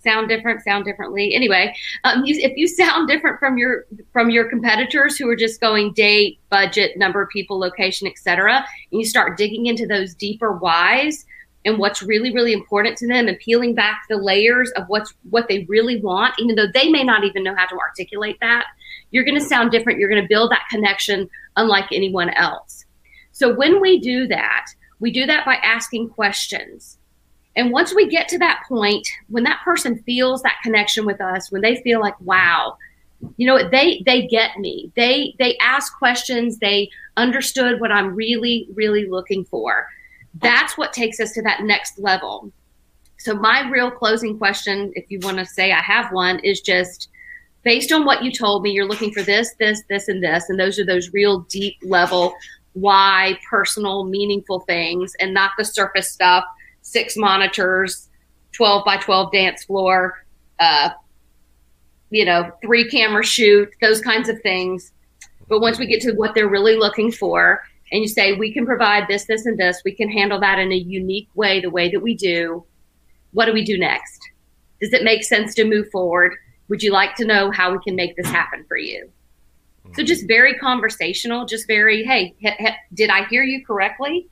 sound 0.03 0.29
different, 0.29 0.63
sound 0.63 0.85
differently. 0.85 1.35
Anyway, 1.35 1.75
um, 2.05 2.25
you, 2.25 2.37
if 2.39 2.57
you 2.57 2.67
sound 2.69 3.09
different 3.09 3.39
from 3.39 3.59
your 3.59 3.87
from 4.13 4.31
your 4.31 4.49
competitors 4.49 5.17
who 5.17 5.29
are 5.29 5.37
just 5.37 5.61
going 5.61 5.93
date, 5.93 6.39
budget, 6.51 6.97
number 6.97 7.23
of 7.23 7.29
people, 7.31 7.59
location, 7.59 8.07
etc., 8.07 8.65
and 8.91 9.01
you 9.01 9.07
start 9.07 9.37
digging 9.37 9.67
into 9.67 9.87
those 9.87 10.15
deeper 10.15 10.53
whys 10.53 11.25
and 11.65 11.79
what's 11.79 12.03
really 12.03 12.33
really 12.33 12.53
important 12.53 12.97
to 12.99 13.07
them 13.07 13.29
and 13.29 13.39
peeling 13.39 13.75
back 13.75 14.03
the 14.09 14.17
layers 14.17 14.71
of 14.73 14.85
what's 14.89 15.15
what 15.31 15.49
they 15.49 15.65
really 15.69 16.01
want 16.01 16.35
even 16.39 16.55
though 16.55 16.67
they 16.75 16.89
may 16.89 17.05
not 17.05 17.25
even 17.25 17.43
know 17.43 17.55
how 17.55 17.67
to 17.67 17.79
articulate 17.79 18.37
that 18.41 18.67
you're 19.13 19.25
going 19.25 19.39
to 19.39 19.45
sound 19.45 19.71
different. 19.71 19.99
You're 19.99 20.09
going 20.09 20.23
to 20.23 20.29
build 20.29 20.51
that 20.51 20.67
connection 20.71 21.29
unlike 21.57 21.87
anyone 21.93 22.31
else. 22.31 22.85
So 23.31 23.55
when 23.55 23.81
we 23.81 24.01
do 24.01 24.27
that 24.29 24.67
we 24.99 25.11
do 25.11 25.27
that 25.27 25.45
by 25.45 25.57
asking 25.57 26.11
questions. 26.11 26.97
And 27.57 27.73
once 27.73 27.93
we 27.93 28.09
get 28.09 28.29
to 28.29 28.39
that 28.39 28.63
point, 28.69 29.07
when 29.29 29.43
that 29.43 29.61
person 29.65 30.01
feels 30.05 30.43
that 30.43 30.61
connection 30.63 31.05
with 31.05 31.21
us, 31.21 31.51
when 31.51 31.61
they 31.61 31.83
feel 31.83 32.01
like, 32.01 32.19
wow, 32.21 32.79
you 33.37 33.47
know, 33.47 33.69
they 33.69 34.03
they 34.07 34.27
get 34.29 34.59
me. 34.59 34.93
They 34.95 35.35
they 35.39 35.59
ask 35.59 35.97
questions, 35.99 36.59
they 36.59 36.89
understood 37.17 37.81
what 37.81 37.93
I'm 37.93 38.15
really 38.15 38.69
really 38.75 39.09
looking 39.09 39.45
for. 39.45 39.89
That's 40.35 40.79
what 40.79 40.93
takes 40.93 41.21
us 41.21 41.33
to 41.33 41.43
that 41.43 41.63
next 41.63 41.99
level. 41.99 42.51
So 43.19 43.35
my 43.35 43.69
real 43.69 43.91
closing 43.91 44.39
question, 44.39 44.93
if 44.97 45.05
you 45.09 45.21
want 45.23 45.39
to 45.39 45.47
say 45.47 45.73
I 45.73 45.81
have 45.81 46.13
one, 46.13 46.39
is 46.41 46.61
just 46.61 47.09
based 47.63 47.93
on 47.93 48.05
what 48.05 48.25
you 48.25 48.33
told 48.33 48.63
me, 48.63 48.71
you're 48.73 48.89
looking 48.89 49.13
for 49.13 49.23
this, 49.23 49.55
this, 49.59 49.83
this, 49.89 50.09
and 50.09 50.23
this, 50.23 50.49
and 50.49 50.59
those 50.59 50.79
are 50.79 50.87
those 50.87 51.13
real 51.13 51.41
deep 51.49 51.77
level 51.83 52.35
why 52.75 53.39
personal 53.51 54.05
meaningful 54.05 54.61
things 54.61 55.15
and 55.21 55.35
not 55.35 55.51
the 55.59 55.65
surface 55.65 56.11
stuff 56.11 56.45
six 56.83 57.17
monitors, 57.17 58.09
12 58.53 58.85
by 58.85 58.97
12 58.97 59.33
dance 59.33 59.65
floor, 59.65 60.25
uh, 60.59 60.91
you 62.11 62.25
know, 62.25 62.51
three 62.61 62.89
camera 62.91 63.25
shoot, 63.25 63.69
those 63.81 64.01
kinds 64.01 64.29
of 64.29 64.41
things. 64.43 64.93
But 65.49 65.61
once 65.61 65.79
we 65.79 65.87
get 65.87 66.03
to 66.03 66.13
what 66.13 66.35
they're 66.35 66.49
really 66.49 66.77
looking 66.77 67.11
for, 67.13 67.63
and 67.93 68.01
you 68.01 68.09
say, 68.09 68.33
we 68.33 68.53
can 68.53 68.65
provide 68.65 69.07
this, 69.07 69.27
this, 69.27 69.45
and 69.45 69.59
this, 69.59 69.83
we 69.85 69.95
can 69.95 70.11
handle 70.11 70.41
that 70.41 70.59
in 70.59 70.73
a 70.73 70.77
unique 70.77 71.29
way, 71.35 71.61
the 71.61 71.71
way 71.71 71.91
that 71.91 72.01
we 72.01 72.17
do, 72.17 72.65
what 73.33 73.45
do 73.45 73.53
we 73.53 73.65
do 73.65 73.79
next? 73.79 74.19
Does 74.81 74.93
it 74.93 75.05
make 75.05 75.23
sense 75.23 75.55
to 75.55 75.65
move 75.65 75.91
forward? 75.91 76.35
Would 76.69 76.83
you 76.83 76.91
like 76.91 77.15
to 77.17 77.27
know 77.27 77.51
how 77.51 77.71
we 77.71 77.79
can 77.85 77.95
make 77.95 78.17
this 78.17 78.27
happen 78.27 78.65
for 78.67 78.79
you? 78.79 79.11
So 79.85 79.91
mm-hmm. 79.91 80.07
just 80.07 80.27
very 80.27 80.55
conversational, 80.55 81.45
just 81.45 81.67
very, 81.67 82.03
hey, 82.03 82.35
he, 82.39 82.51
he, 82.51 82.69
did 82.95 83.11
I 83.11 83.27
hear 83.27 83.43
you 83.43 83.65
correctly? 83.65 84.27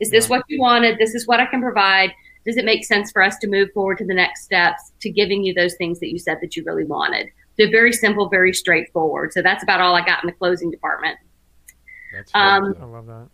Is 0.00 0.10
this 0.10 0.28
what 0.28 0.42
you 0.48 0.60
wanted? 0.60 0.98
This 0.98 1.14
is 1.14 1.26
what 1.28 1.38
I 1.38 1.46
can 1.46 1.62
provide. 1.62 2.10
Does 2.44 2.56
it 2.56 2.64
make 2.64 2.84
sense 2.84 3.12
for 3.12 3.22
us 3.22 3.38
to 3.38 3.46
move 3.46 3.70
forward 3.72 3.98
to 3.98 4.04
the 4.04 4.14
next 4.14 4.42
steps 4.42 4.92
to 5.00 5.10
giving 5.10 5.44
you 5.44 5.54
those 5.54 5.74
things 5.76 6.00
that 6.00 6.10
you 6.10 6.18
said 6.18 6.38
that 6.42 6.56
you 6.56 6.64
really 6.64 6.84
wanted? 6.84 7.28
So 7.60 7.70
very 7.70 7.92
simple, 7.92 8.28
very 8.28 8.52
straightforward. 8.52 9.32
So 9.32 9.42
that's 9.42 9.62
about 9.62 9.80
all 9.80 9.94
I 9.94 10.04
got 10.04 10.24
in 10.24 10.26
the 10.26 10.32
closing 10.32 10.70
department. 10.70 11.18
That's 12.32 12.64
um, 12.64 12.74
I 12.80 12.84
love 12.84 13.06
that. 13.06 13.28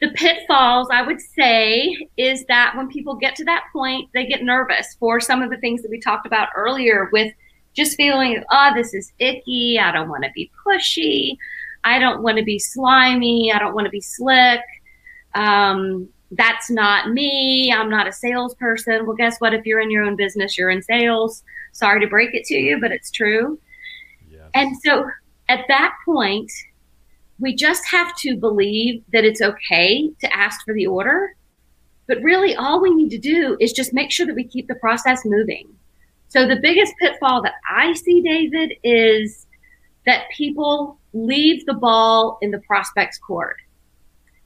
The 0.00 0.10
pitfalls, 0.10 0.88
I 0.92 1.02
would 1.02 1.20
say, 1.20 1.96
is 2.18 2.44
that 2.46 2.74
when 2.76 2.88
people 2.88 3.14
get 3.14 3.34
to 3.36 3.44
that 3.44 3.64
point, 3.72 4.10
they 4.12 4.26
get 4.26 4.42
nervous 4.42 4.94
for 5.00 5.20
some 5.20 5.42
of 5.42 5.50
the 5.50 5.56
things 5.56 5.80
that 5.82 5.90
we 5.90 5.98
talked 5.98 6.26
about 6.26 6.48
earlier 6.54 7.08
with 7.12 7.32
just 7.72 7.96
feeling, 7.96 8.42
oh, 8.50 8.72
this 8.74 8.92
is 8.92 9.12
icky. 9.18 9.78
I 9.78 9.92
don't 9.92 10.10
want 10.10 10.24
to 10.24 10.30
be 10.34 10.50
pushy. 10.66 11.38
I 11.84 11.98
don't 11.98 12.22
want 12.22 12.36
to 12.36 12.44
be 12.44 12.58
slimy. 12.58 13.52
I 13.52 13.58
don't 13.58 13.74
want 13.74 13.86
to 13.86 13.90
be 13.90 14.00
slick 14.02 14.60
um, 15.36 16.08
that's 16.32 16.70
not 16.70 17.10
me. 17.10 17.72
I'm 17.72 17.88
not 17.88 18.08
a 18.08 18.12
salesperson. 18.12 19.06
Well, 19.06 19.16
guess 19.16 19.38
what? 19.38 19.54
If 19.54 19.64
you're 19.64 19.80
in 19.80 19.90
your 19.90 20.04
own 20.04 20.16
business, 20.16 20.58
you're 20.58 20.70
in 20.70 20.82
sales. 20.82 21.44
Sorry 21.72 22.00
to 22.00 22.08
break 22.08 22.34
it 22.34 22.44
to 22.46 22.54
you, 22.54 22.80
but 22.80 22.90
it's 22.90 23.10
true. 23.10 23.60
Yes. 24.28 24.48
And 24.54 24.76
so 24.82 25.08
at 25.48 25.66
that 25.68 25.94
point, 26.04 26.50
we 27.38 27.54
just 27.54 27.86
have 27.86 28.14
to 28.16 28.36
believe 28.36 29.02
that 29.12 29.24
it's 29.24 29.42
okay 29.42 30.10
to 30.20 30.36
ask 30.36 30.64
for 30.64 30.74
the 30.74 30.86
order. 30.86 31.34
But 32.06 32.22
really, 32.22 32.54
all 32.54 32.80
we 32.80 32.94
need 32.94 33.10
to 33.10 33.18
do 33.18 33.56
is 33.60 33.72
just 33.72 33.92
make 33.92 34.10
sure 34.10 34.26
that 34.26 34.36
we 34.36 34.44
keep 34.44 34.68
the 34.68 34.76
process 34.76 35.22
moving. 35.24 35.68
So, 36.28 36.46
the 36.46 36.60
biggest 36.60 36.94
pitfall 37.00 37.42
that 37.42 37.54
I 37.68 37.92
see, 37.94 38.20
David, 38.22 38.74
is 38.82 39.46
that 40.06 40.24
people 40.36 40.98
leave 41.12 41.66
the 41.66 41.74
ball 41.74 42.38
in 42.42 42.50
the 42.50 42.60
prospect's 42.60 43.18
court. 43.18 43.56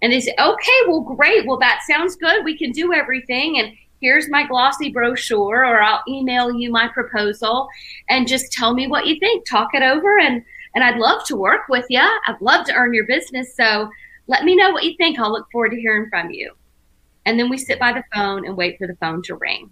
And 0.02 0.12
they 0.12 0.20
say, 0.20 0.35
okay, 0.38 0.80
well, 0.87 1.02
great. 1.02 1.47
Well, 1.47 1.59
that 1.59 1.82
sounds 1.87 2.16
good. 2.16 2.44
We 2.44 2.56
can 2.56 2.73
do 2.73 2.94
everything. 2.94 3.59
And 3.59 3.75
here's 4.00 4.30
my 4.30 4.47
glossy 4.47 4.90
brochure, 4.90 5.66
or 5.66 5.82
I'll 5.82 6.02
email 6.09 6.52
you 6.52 6.70
my 6.70 6.88
proposal 6.88 7.68
and 8.09 8.26
just 8.26 8.50
tell 8.52 8.73
me 8.73 8.87
what 8.87 9.06
you 9.06 9.18
think. 9.18 9.47
Talk 9.47 9.68
it 9.75 9.82
over. 9.82 10.18
And, 10.18 10.42
and 10.74 10.84
I'd 10.84 10.98
love 10.98 11.24
to 11.26 11.36
work 11.36 11.62
with 11.68 11.86
you. 11.88 12.00
I'd 12.00 12.40
love 12.40 12.66
to 12.66 12.74
earn 12.74 12.94
your 12.94 13.06
business. 13.06 13.54
So 13.54 13.90
let 14.26 14.44
me 14.44 14.56
know 14.56 14.70
what 14.70 14.84
you 14.84 14.94
think. 14.96 15.18
I'll 15.18 15.32
look 15.32 15.50
forward 15.50 15.70
to 15.70 15.80
hearing 15.80 16.08
from 16.10 16.30
you. 16.30 16.52
And 17.26 17.38
then 17.38 17.50
we 17.50 17.58
sit 17.58 17.78
by 17.78 17.92
the 17.92 18.04
phone 18.14 18.46
and 18.46 18.56
wait 18.56 18.78
for 18.78 18.86
the 18.86 18.96
phone 18.96 19.22
to 19.24 19.34
ring. 19.36 19.70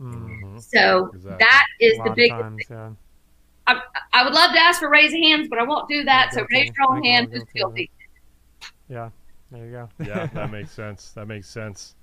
Mm-hmm. 0.00 0.58
So 0.58 1.10
exactly. 1.14 1.38
that 1.40 1.66
is 1.80 1.98
the 1.98 2.10
biggest. 2.10 2.40
Times, 2.40 2.64
yeah. 2.70 2.90
I, 3.66 3.80
I, 4.12 4.24
would 4.24 4.32
love 4.32 4.52
to 4.52 4.58
ask 4.58 4.78
for 4.80 4.88
raise 4.88 5.12
hands, 5.12 5.48
but 5.48 5.58
I 5.58 5.64
won't 5.64 5.88
do 5.88 6.04
that. 6.04 6.30
Yeah, 6.32 6.38
so 6.38 6.46
raise 6.50 6.70
your 6.76 6.90
own 6.90 7.02
hand. 7.02 7.30
Just 7.32 7.52
guilty. 7.52 7.90
Yeah. 8.88 9.10
There 9.50 9.64
you 9.64 9.72
go. 9.72 9.88
yeah, 10.04 10.26
that 10.26 10.50
makes 10.50 10.70
sense. 10.70 11.10
That 11.10 11.26
makes 11.26 11.48
sense. 11.48 11.94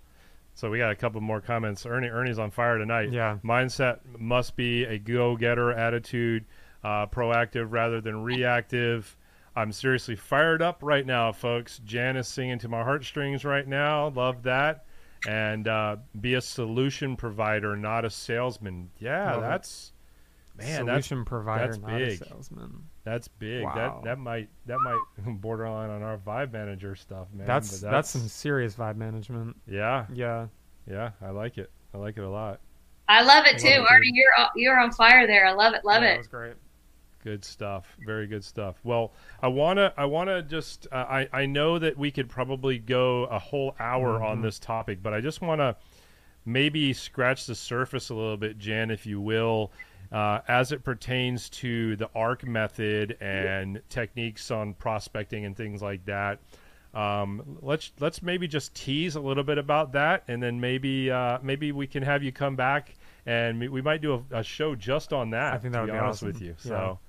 So 0.53 0.69
we 0.69 0.77
got 0.77 0.91
a 0.91 0.95
couple 0.95 1.19
more 1.21 1.41
comments. 1.41 1.85
Ernie, 1.85 2.07
Ernie's 2.07 2.39
on 2.39 2.49
fire 2.49 2.77
tonight. 2.77 3.11
Yeah. 3.11 3.37
Mindset 3.43 3.99
must 4.17 4.55
be 4.55 4.85
a 4.85 4.97
go-getter 4.97 5.73
attitude, 5.73 6.45
uh, 6.85 7.07
proactive 7.07 7.71
rather 7.71 7.99
than 7.99 8.21
reactive. 8.21 9.17
I'm 9.55 9.71
seriously 9.71 10.15
fired 10.15 10.61
up 10.61 10.79
right 10.83 11.05
now, 11.05 11.31
folks. 11.31 11.79
Jan 11.83 12.15
is 12.15 12.27
singing 12.27 12.59
to 12.59 12.67
my 12.67 12.83
heartstrings 12.83 13.43
right 13.43 13.67
now. 13.67 14.09
Love 14.09 14.43
that. 14.43 14.85
And 15.27 15.67
uh, 15.67 15.95
be 16.21 16.35
a 16.35 16.41
solution 16.41 17.15
provider, 17.15 17.75
not 17.75 18.05
a 18.05 18.11
salesman. 18.11 18.91
Yeah, 18.99 19.33
Love 19.33 19.41
that's 19.41 19.93
Man, 20.57 20.85
solution 20.85 21.17
that's, 21.19 21.27
provider, 21.27 21.75
that's 21.75 21.77
big. 21.79 22.23
salesman. 22.23 22.83
That's 23.03 23.27
big. 23.27 23.63
Wow. 23.63 23.73
That 23.75 24.03
that 24.03 24.19
might 24.19 24.49
that 24.67 24.77
might 24.79 25.01
borderline 25.41 25.89
on 25.89 26.03
our 26.03 26.17
vibe 26.17 26.53
manager 26.53 26.95
stuff, 26.95 27.27
man. 27.33 27.47
That's, 27.47 27.71
that's, 27.71 27.81
that's 27.81 28.09
some 28.11 28.27
serious 28.27 28.75
vibe 28.75 28.95
management. 28.95 29.55
Yeah. 29.67 30.05
Yeah. 30.13 30.47
Yeah, 30.87 31.11
I 31.21 31.31
like 31.31 31.57
it. 31.57 31.71
I 31.95 31.97
like 31.97 32.17
it 32.17 32.23
a 32.23 32.29
lot. 32.29 32.59
I 33.09 33.23
love 33.23 33.45
it 33.47 33.55
I 33.55 33.57
too, 33.57 33.85
Artie. 33.89 34.11
You're 34.13 34.31
you're 34.55 34.79
on 34.79 34.91
fire 34.91 35.25
there. 35.25 35.47
I 35.47 35.53
love 35.53 35.73
it. 35.73 35.83
Love 35.83 36.03
yeah, 36.03 36.09
it. 36.09 36.11
That 36.11 36.17
was 36.19 36.27
great. 36.27 36.53
Good 37.25 37.43
stuff. 37.43 37.97
Very 38.05 38.27
good 38.27 38.45
stuff. 38.45 38.77
Well, 38.85 39.11
I 39.41 39.49
wanna 39.49 39.91
I 39.97 40.05
wanna 40.05 40.41
just 40.41 40.87
uh, 40.91 41.05
I 41.09 41.27
I 41.33 41.45
know 41.45 41.77
that 41.79 41.97
we 41.97 42.11
could 42.11 42.29
probably 42.29 42.79
go 42.79 43.25
a 43.25 43.39
whole 43.39 43.75
hour 43.79 44.13
mm-hmm. 44.13 44.25
on 44.25 44.41
this 44.41 44.59
topic, 44.59 44.99
but 45.03 45.13
I 45.13 45.19
just 45.19 45.41
wanna 45.41 45.75
maybe 46.45 46.93
scratch 46.93 47.47
the 47.47 47.55
surface 47.55 48.09
a 48.09 48.15
little 48.15 48.37
bit, 48.37 48.57
Jan, 48.57 48.91
if 48.91 49.05
you 49.05 49.19
will 49.19 49.71
uh, 50.11 50.39
as 50.47 50.71
it 50.71 50.83
pertains 50.83 51.49
to 51.49 51.95
the 51.97 52.09
ARC 52.15 52.45
method 52.45 53.17
and 53.19 53.81
techniques 53.89 54.51
on 54.51 54.73
prospecting 54.73 55.45
and 55.45 55.55
things 55.55 55.81
like 55.81 56.05
that. 56.05 56.39
Um, 56.93 57.57
let's 57.61 57.91
let's 57.99 58.21
maybe 58.21 58.47
just 58.47 58.73
tease 58.73 59.15
a 59.15 59.19
little 59.19 59.43
bit 59.43 59.57
about 59.57 59.91
that, 59.93 60.23
and 60.29 60.41
then 60.41 60.61
maybe 60.61 61.11
uh, 61.11 61.39
maybe 61.43 61.73
we 61.73 61.87
can 61.87 62.03
have 62.03 62.23
you 62.23 62.31
come 62.31 62.55
back, 62.55 62.95
and 63.25 63.59
we, 63.69 63.81
might 63.81 64.01
do 64.01 64.23
a, 64.31 64.37
a, 64.37 64.43
show 64.43 64.75
just 64.75 65.11
on 65.11 65.31
that. 65.31 65.53
I 65.53 65.57
think 65.57 65.73
that 65.73 65.81
would 65.81 65.87
be, 65.87 65.91
be 65.91 65.97
honest 65.97 66.19
awesome. 66.23 66.27
with 66.29 66.41
you. 66.41 66.55
So. 66.57 66.99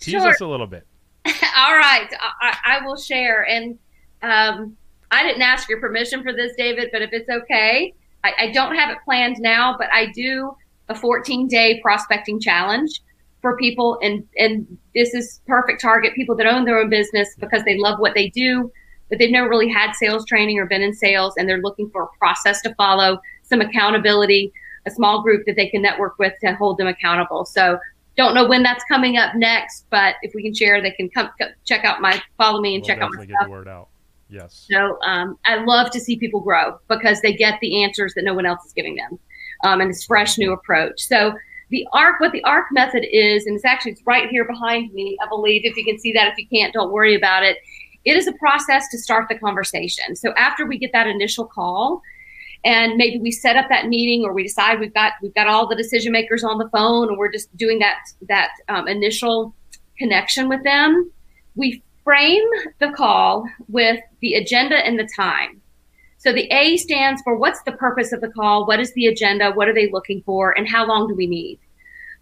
Tease 0.00 0.14
sure. 0.14 0.30
us 0.30 0.40
a 0.40 0.46
little 0.46 0.66
bit. 0.66 0.86
All 1.26 1.76
right, 1.76 2.08
I, 2.40 2.56
I, 2.64 2.86
will 2.86 2.96
share. 2.96 3.46
And 3.46 3.78
um, 4.22 4.76
I 5.10 5.22
didn't 5.22 5.42
ask 5.42 5.68
your 5.68 5.80
permission 5.80 6.22
for 6.22 6.32
this, 6.32 6.52
David, 6.56 6.88
but 6.92 7.02
if 7.02 7.10
it's 7.12 7.28
okay, 7.28 7.94
I, 8.24 8.32
I 8.38 8.52
don't 8.52 8.74
have 8.74 8.90
it 8.90 8.98
planned 9.04 9.36
now, 9.38 9.76
but 9.78 9.88
I 9.92 10.06
do 10.12 10.56
a 10.88 10.94
14 10.94 11.46
day 11.46 11.80
prospecting 11.82 12.40
challenge 12.40 13.00
for 13.40 13.56
people 13.56 13.98
and 14.02 14.26
and 14.36 14.66
this 14.94 15.14
is 15.14 15.40
perfect 15.46 15.80
target 15.80 16.14
people 16.14 16.36
that 16.36 16.46
own 16.46 16.64
their 16.64 16.78
own 16.78 16.90
business 16.90 17.34
because 17.38 17.62
they 17.64 17.78
love 17.78 17.98
what 17.98 18.14
they 18.14 18.28
do 18.28 18.70
but 19.08 19.18
they've 19.18 19.30
never 19.30 19.48
really 19.48 19.68
had 19.68 19.92
sales 19.92 20.24
training 20.26 20.58
or 20.58 20.66
been 20.66 20.82
in 20.82 20.92
sales 20.92 21.34
and 21.36 21.48
they're 21.48 21.62
looking 21.62 21.88
for 21.90 22.02
a 22.02 22.18
process 22.18 22.60
to 22.60 22.74
follow 22.74 23.18
some 23.42 23.60
accountability 23.60 24.52
a 24.86 24.90
small 24.90 25.22
group 25.22 25.44
that 25.46 25.56
they 25.56 25.68
can 25.68 25.80
network 25.80 26.18
with 26.18 26.32
to 26.40 26.54
hold 26.56 26.76
them 26.76 26.86
accountable 26.86 27.44
so 27.44 27.78
don't 28.20 28.34
know 28.34 28.46
when 28.46 28.62
that's 28.62 28.84
coming 28.84 29.16
up 29.16 29.34
next 29.34 29.86
but 29.88 30.16
if 30.22 30.34
we 30.34 30.42
can 30.42 30.52
share 30.52 30.82
they 30.82 30.90
can 30.90 31.08
come, 31.08 31.30
check 31.64 31.84
out 31.84 32.02
my 32.02 32.20
follow 32.36 32.60
me 32.60 32.74
and 32.74 32.82
we'll 32.82 32.88
check 32.88 33.00
out 33.00 33.10
my 33.14 33.24
get 33.24 33.34
stuff. 33.34 33.46
the 33.46 33.50
word 33.50 33.68
out. 33.68 33.88
Yes. 34.28 34.66
So 34.70 34.98
um, 35.02 35.38
i 35.46 35.56
love 35.64 35.90
to 35.92 36.00
see 36.00 36.18
people 36.18 36.40
grow 36.40 36.78
because 36.88 37.20
they 37.22 37.32
get 37.32 37.58
the 37.60 37.82
answers 37.82 38.12
that 38.14 38.24
no 38.24 38.34
one 38.34 38.46
else 38.46 38.64
is 38.64 38.72
giving 38.72 38.94
them 38.94 39.18
um, 39.64 39.80
and 39.80 39.88
this 39.90 40.04
fresh 40.04 40.36
new 40.36 40.52
approach. 40.52 41.00
So 41.00 41.34
the 41.70 41.86
arc 41.92 42.20
what 42.20 42.32
the 42.32 42.44
arc 42.44 42.66
method 42.72 43.04
is 43.10 43.46
and 43.46 43.56
it's 43.56 43.64
actually 43.64 43.92
it's 43.92 44.02
right 44.04 44.28
here 44.28 44.44
behind 44.44 44.92
me 44.92 45.16
i 45.22 45.28
believe 45.28 45.62
if 45.64 45.76
you 45.76 45.84
can 45.84 45.98
see 45.98 46.12
that. 46.12 46.28
If 46.32 46.38
you 46.38 46.46
can't 46.46 46.72
don't 46.72 46.92
worry 46.92 47.14
about 47.14 47.42
it. 47.42 47.56
It 48.04 48.16
is 48.16 48.26
a 48.26 48.32
process 48.34 48.88
to 48.92 48.98
start 48.98 49.28
the 49.28 49.38
conversation. 49.38 50.16
So 50.16 50.32
after 50.32 50.64
we 50.66 50.78
get 50.78 50.90
that 50.92 51.06
initial 51.06 51.44
call 51.44 52.00
and 52.64 52.96
maybe 52.96 53.18
we 53.18 53.30
set 53.30 53.56
up 53.56 53.68
that 53.68 53.88
meeting 53.88 54.24
or 54.24 54.32
we 54.32 54.42
decide 54.42 54.78
we've 54.80 54.94
got 54.94 55.12
we've 55.22 55.34
got 55.34 55.46
all 55.46 55.66
the 55.66 55.76
decision 55.76 56.12
makers 56.12 56.44
on 56.44 56.58
the 56.58 56.68
phone 56.70 57.08
and 57.08 57.16
we're 57.16 57.32
just 57.32 57.54
doing 57.56 57.78
that 57.78 57.98
that 58.28 58.50
um, 58.68 58.86
initial 58.88 59.54
connection 59.98 60.48
with 60.48 60.62
them 60.64 61.10
we 61.54 61.82
frame 62.04 62.44
the 62.78 62.90
call 62.92 63.44
with 63.68 64.00
the 64.20 64.34
agenda 64.34 64.76
and 64.76 64.98
the 64.98 65.08
time 65.14 65.60
so 66.20 66.34
the 66.34 66.52
A 66.52 66.76
stands 66.76 67.22
for 67.22 67.34
what's 67.34 67.62
the 67.62 67.72
purpose 67.72 68.12
of 68.12 68.20
the 68.20 68.28
call? 68.28 68.66
What 68.66 68.78
is 68.78 68.92
the 68.92 69.06
agenda? 69.06 69.52
What 69.52 69.68
are 69.68 69.74
they 69.74 69.90
looking 69.90 70.22
for? 70.26 70.52
And 70.52 70.68
how 70.68 70.86
long 70.86 71.08
do 71.08 71.14
we 71.14 71.26
need? 71.26 71.58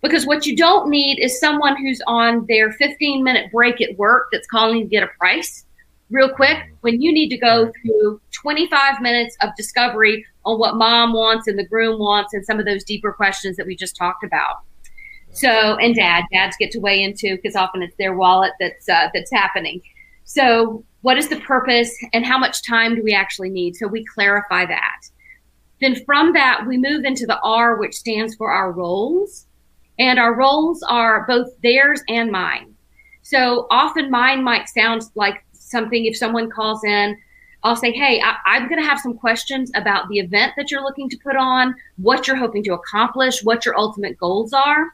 Because 0.03 0.25
what 0.25 0.47
you 0.47 0.57
don't 0.57 0.89
need 0.89 1.19
is 1.19 1.41
someone 1.41 1.77
who's 1.77 2.01
on 2.07 2.47
their 2.47 2.71
15 2.71 3.25
minute 3.25 3.51
break 3.51 3.81
at 3.81 3.99
work 3.99 4.29
that's 4.31 4.47
calling 4.47 4.83
to 4.83 4.87
get 4.87 5.03
a 5.03 5.09
price 5.19 5.65
real 6.11 6.31
quick 6.31 6.59
when 6.81 7.01
you 7.01 7.13
need 7.13 7.29
to 7.29 7.37
go 7.37 7.71
through 7.83 8.21
25 8.33 9.01
minutes 9.01 9.37
of 9.43 9.51
discovery 9.57 10.25
on 10.45 10.59
what 10.59 10.77
mom 10.77 11.13
wants 11.13 11.47
and 11.47 11.59
the 11.59 11.67
groom 11.67 11.99
wants 11.99 12.33
and 12.35 12.45
some 12.45 12.59
of 12.59 12.67
those 12.67 12.85
deeper 12.85 13.13
questions 13.13 13.57
that 13.57 13.67
we 13.67 13.77
just 13.77 13.97
talked 13.97 14.25
about. 14.25 14.63
So, 15.33 15.77
and 15.77 15.95
dad, 15.95 16.25
dads 16.33 16.57
get 16.59 16.71
to 16.73 16.79
weigh 16.79 17.03
into 17.03 17.37
because 17.37 17.55
often 17.55 17.83
it's 17.83 17.97
their 17.97 18.15
wallet 18.15 18.53
that's 18.59 18.89
uh, 18.89 19.09
that's 19.13 19.31
happening. 19.31 19.83
So, 20.25 20.85
what 21.03 21.19
is 21.19 21.29
the 21.29 21.41
purpose 21.41 21.95
and 22.13 22.25
how 22.25 22.39
much 22.39 22.67
time 22.67 22.95
do 22.95 23.03
we 23.03 23.13
actually 23.13 23.51
need? 23.51 23.77
So 23.77 23.87
we 23.87 24.05
clarify 24.05 24.67
that. 24.67 25.01
Then 25.81 26.05
from 26.05 26.33
that, 26.33 26.67
we 26.67 26.77
move 26.77 27.05
into 27.05 27.25
the 27.25 27.39
R, 27.41 27.77
which 27.77 27.95
stands 27.95 28.35
for 28.35 28.51
our 28.51 28.73
roles. 28.73 29.47
And 29.99 30.19
our 30.19 30.35
roles 30.35 30.83
are 30.89 31.27
both 31.27 31.49
theirs 31.63 32.03
and 32.09 32.31
mine. 32.31 32.75
So 33.23 33.67
often 33.71 34.11
mine 34.11 34.43
might 34.43 34.69
sound 34.69 35.03
like 35.15 35.45
something 35.69 36.05
if 36.05 36.17
someone 36.17 36.51
calls 36.51 36.85
in, 36.85 37.17
I'll 37.63 37.77
say, 37.77 37.93
Hey, 37.93 38.23
I, 38.23 38.57
am 38.57 38.69
going 38.69 38.81
to 38.81 38.89
have 38.89 39.01
some 39.01 39.17
questions 39.17 39.71
about 39.75 40.09
the 40.09 40.19
event 40.19 40.53
that 40.57 40.71
you're 40.71 40.83
looking 40.83 41.09
to 41.11 41.17
put 41.19 41.37
on, 41.37 41.75
what 41.97 42.27
you're 42.27 42.37
hoping 42.37 42.63
to 42.65 42.75
accomplish, 42.75 43.43
what 43.43 43.65
your 43.65 43.77
ultimate 43.79 44.17
goals 44.19 44.53
are. 44.53 44.87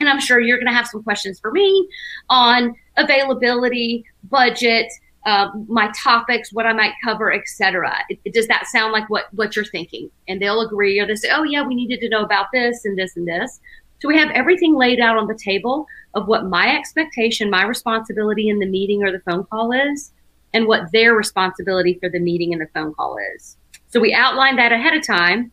And 0.00 0.08
I'm 0.08 0.20
sure 0.20 0.40
you're 0.40 0.56
going 0.56 0.66
to 0.66 0.72
have 0.72 0.86
some 0.86 1.02
questions 1.02 1.38
for 1.38 1.52
me 1.52 1.88
on 2.30 2.74
availability, 2.96 4.04
budget, 4.24 4.90
uh, 5.26 5.50
my 5.68 5.92
topics, 6.02 6.52
what 6.52 6.64
I 6.64 6.72
might 6.72 6.94
cover, 7.04 7.32
etc. 7.32 7.92
Does 8.32 8.48
that 8.48 8.66
sound 8.66 8.92
like 8.92 9.08
what 9.10 9.26
what 9.34 9.54
you're 9.54 9.66
thinking? 9.66 10.10
And 10.28 10.40
they'll 10.40 10.62
agree, 10.62 10.98
or 10.98 11.06
they 11.06 11.14
say, 11.14 11.28
"Oh 11.30 11.42
yeah, 11.42 11.62
we 11.62 11.74
needed 11.74 12.00
to 12.00 12.08
know 12.08 12.22
about 12.22 12.46
this 12.52 12.86
and 12.86 12.98
this 12.98 13.16
and 13.16 13.28
this." 13.28 13.60
So 14.00 14.08
we 14.08 14.16
have 14.16 14.30
everything 14.30 14.74
laid 14.74 14.98
out 14.98 15.18
on 15.18 15.26
the 15.26 15.34
table 15.34 15.86
of 16.14 16.26
what 16.26 16.46
my 16.46 16.76
expectation, 16.76 17.50
my 17.50 17.64
responsibility 17.64 18.48
in 18.48 18.58
the 18.58 18.66
meeting 18.66 19.02
or 19.02 19.12
the 19.12 19.20
phone 19.20 19.44
call 19.44 19.72
is, 19.72 20.12
and 20.52 20.66
what 20.66 20.90
their 20.92 21.14
responsibility 21.14 21.94
for 22.00 22.08
the 22.08 22.18
meeting 22.18 22.52
and 22.52 22.60
the 22.60 22.68
phone 22.74 22.94
call 22.94 23.18
is. 23.36 23.56
So 23.88 24.00
we 24.00 24.14
outline 24.14 24.56
that 24.56 24.72
ahead 24.72 24.94
of 24.94 25.06
time 25.06 25.52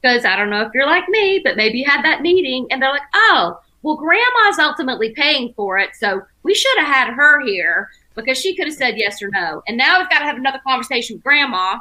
because 0.00 0.24
I 0.24 0.36
don't 0.36 0.50
know 0.50 0.62
if 0.62 0.72
you're 0.74 0.86
like 0.86 1.08
me, 1.08 1.40
but 1.42 1.56
maybe 1.56 1.78
you 1.78 1.84
had 1.86 2.04
that 2.04 2.22
meeting 2.22 2.66
and 2.70 2.80
they're 2.80 2.90
like, 2.90 3.02
"Oh, 3.14 3.58
well, 3.82 3.96
grandma's 3.96 4.58
ultimately 4.58 5.10
paying 5.10 5.52
for 5.54 5.78
it, 5.78 5.90
so 5.94 6.22
we 6.42 6.54
should 6.54 6.78
have 6.78 6.86
had 6.86 7.14
her 7.14 7.40
here 7.44 7.90
because 8.14 8.38
she 8.38 8.54
could 8.56 8.66
have 8.66 8.74
said 8.74 8.96
yes 8.96 9.20
or 9.22 9.28
no. 9.28 9.62
And 9.68 9.76
now 9.76 9.98
we've 9.98 10.08
got 10.08 10.20
to 10.20 10.24
have 10.24 10.36
another 10.36 10.60
conversation 10.66 11.16
with 11.16 11.24
grandma. 11.24 11.78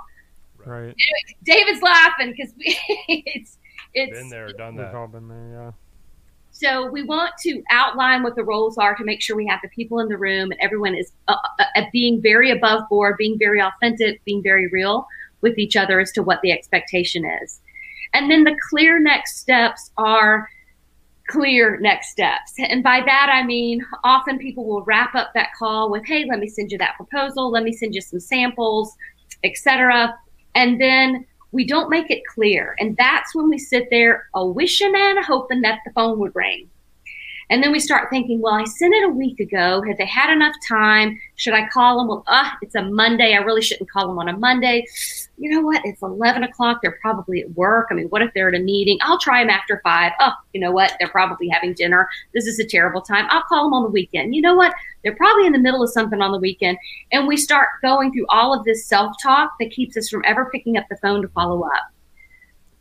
Right. 0.65 0.95
David's 1.43 1.81
laughing 1.81 2.33
because 2.35 2.53
it's 2.57 3.57
it's 3.93 4.19
been 4.19 4.29
there, 4.29 4.47
done 4.49 4.75
that. 4.75 4.87
We've 4.87 4.95
all 4.95 5.07
been 5.07 5.27
there, 5.27 5.49
yeah. 5.51 5.71
So 6.55 6.87
we 6.89 7.01
want 7.01 7.33
to 7.41 7.63
outline 7.71 8.21
what 8.21 8.35
the 8.35 8.43
roles 8.43 8.77
are 8.77 8.95
to 8.95 9.03
make 9.03 9.21
sure 9.23 9.35
we 9.35 9.47
have 9.47 9.59
the 9.63 9.69
people 9.69 9.99
in 9.99 10.07
the 10.07 10.17
room 10.17 10.51
and 10.51 10.59
everyone 10.61 10.95
is 10.95 11.11
uh, 11.27 11.35
uh, 11.59 11.81
being 11.91 12.21
very 12.21 12.51
above 12.51 12.87
board, 12.89 13.15
being 13.17 13.39
very 13.39 13.59
authentic, 13.59 14.23
being 14.23 14.43
very 14.43 14.67
real 14.67 15.07
with 15.41 15.57
each 15.57 15.75
other 15.75 15.99
as 15.99 16.11
to 16.11 16.21
what 16.21 16.39
the 16.43 16.51
expectation 16.51 17.25
is. 17.41 17.59
And 18.13 18.29
then 18.29 18.43
the 18.43 18.55
clear 18.69 18.99
next 18.99 19.37
steps 19.37 19.89
are 19.97 20.47
clear 21.27 21.79
next 21.79 22.11
steps. 22.11 22.53
And 22.59 22.83
by 22.83 23.01
that, 23.01 23.29
I 23.31 23.43
mean, 23.43 23.83
often 24.03 24.37
people 24.37 24.65
will 24.65 24.83
wrap 24.83 25.15
up 25.15 25.31
that 25.33 25.49
call 25.57 25.89
with, 25.89 26.05
hey, 26.05 26.25
let 26.29 26.39
me 26.39 26.47
send 26.47 26.71
you 26.71 26.77
that 26.77 26.95
proposal, 26.97 27.49
let 27.49 27.63
me 27.63 27.73
send 27.73 27.95
you 27.95 28.01
some 28.01 28.19
samples, 28.19 28.95
etc. 29.43 30.15
And 30.53 30.79
then 30.79 31.25
we 31.53 31.65
don't 31.65 31.89
make 31.89 32.11
it 32.11 32.25
clear. 32.25 32.75
And 32.79 32.97
that's 32.97 33.33
when 33.33 33.47
we 33.47 33.57
sit 33.57 33.87
there 33.89 34.27
a 34.33 34.45
wishing 34.45 34.93
and 34.93 35.19
a 35.19 35.23
hoping 35.23 35.61
that 35.61 35.79
the 35.85 35.93
phone 35.93 36.19
would 36.19 36.35
ring. 36.35 36.69
And 37.53 37.61
then 37.61 37.71
we 37.71 37.79
start 37.79 38.09
thinking, 38.09 38.41
well, 38.41 38.55
I 38.55 38.63
sent 38.63 38.95
it 38.95 39.05
a 39.05 39.09
week 39.09 39.39
ago. 39.39 39.83
Have 39.83 39.97
they 39.97 40.07
had 40.07 40.33
enough 40.33 40.55
time? 40.67 41.19
Should 41.35 41.53
I 41.53 41.69
call 41.69 41.99
them? 41.99 42.07
Well, 42.07 42.23
ah, 42.25 42.57
it's 42.63 42.73
a 42.73 42.81
Monday. 42.81 43.35
I 43.35 43.43
really 43.43 43.61
shouldn't 43.61 43.91
call 43.91 44.07
them 44.07 44.17
on 44.17 44.27
a 44.27 44.35
Monday. 44.35 44.87
You 45.37 45.51
know 45.51 45.61
what? 45.61 45.79
It's 45.85 46.01
11 46.01 46.41
o'clock. 46.41 46.79
They're 46.81 46.97
probably 46.99 47.41
at 47.41 47.51
work. 47.53 47.89
I 47.91 47.93
mean, 47.93 48.07
what 48.07 48.23
if 48.23 48.33
they're 48.33 48.49
at 48.49 48.59
a 48.59 48.59
meeting? 48.59 48.97
I'll 49.03 49.19
try 49.19 49.43
them 49.43 49.51
after 49.51 49.79
five. 49.83 50.13
Oh, 50.19 50.31
you 50.53 50.61
know 50.61 50.71
what? 50.71 50.95
They're 50.97 51.09
probably 51.09 51.47
having 51.47 51.75
dinner. 51.75 52.09
This 52.33 52.47
is 52.47 52.57
a 52.57 52.65
terrible 52.65 53.01
time. 53.01 53.27
I'll 53.29 53.43
call 53.43 53.65
them 53.65 53.73
on 53.75 53.83
the 53.83 53.91
weekend. 53.91 54.33
You 54.33 54.41
know 54.41 54.55
what? 54.55 54.73
They're 55.03 55.15
probably 55.15 55.45
in 55.45 55.53
the 55.53 55.59
middle 55.59 55.83
of 55.83 55.91
something 55.91 56.23
on 56.23 56.31
the 56.31 56.39
weekend. 56.39 56.79
And 57.11 57.27
we 57.27 57.37
start 57.37 57.67
going 57.83 58.11
through 58.13 58.25
all 58.29 58.57
of 58.57 58.65
this 58.65 58.87
self 58.87 59.15
talk 59.21 59.51
that 59.59 59.69
keeps 59.69 59.95
us 59.95 60.09
from 60.09 60.23
ever 60.25 60.49
picking 60.51 60.75
up 60.75 60.87
the 60.89 60.97
phone 61.03 61.21
to 61.21 61.27
follow 61.27 61.63
up. 61.65 61.83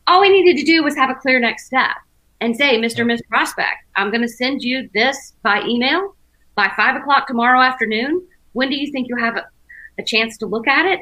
All 0.06 0.22
we 0.22 0.30
needed 0.30 0.58
to 0.60 0.64
do 0.64 0.82
was 0.82 0.96
have 0.96 1.10
a 1.10 1.14
clear 1.14 1.38
next 1.38 1.66
step 1.66 1.96
and 2.42 2.56
say, 2.56 2.76
Mr. 2.76 3.06
Miss 3.06 3.22
Prospect, 3.30 3.84
I'm 3.94 4.10
going 4.10 4.20
to 4.20 4.28
send 4.28 4.62
you 4.62 4.90
this 4.92 5.34
by 5.44 5.62
email 5.62 6.16
by 6.56 6.72
five 6.76 6.96
o'clock 6.96 7.28
tomorrow 7.28 7.60
afternoon. 7.60 8.26
When 8.52 8.68
do 8.68 8.76
you 8.76 8.90
think 8.90 9.06
you'll 9.08 9.20
have 9.20 9.36
a, 9.36 9.46
a 9.96 10.02
chance 10.02 10.36
to 10.38 10.46
look 10.46 10.66
at 10.66 10.84
it? 10.84 10.98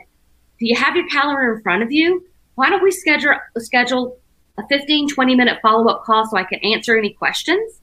Do 0.58 0.68
you 0.68 0.76
have 0.76 0.94
your 0.94 1.08
calendar 1.08 1.54
in 1.54 1.62
front 1.62 1.82
of 1.82 1.90
you? 1.90 2.26
Why 2.56 2.68
don't 2.68 2.82
we 2.82 2.90
schedule 2.90 3.36
schedule 3.56 4.18
a 4.58 4.66
15, 4.68 5.08
20 5.08 5.34
minute 5.34 5.58
follow 5.62 5.88
up 5.88 6.04
call 6.04 6.26
so 6.26 6.36
I 6.36 6.44
can 6.44 6.58
answer 6.58 6.98
any 6.98 7.14
questions, 7.14 7.80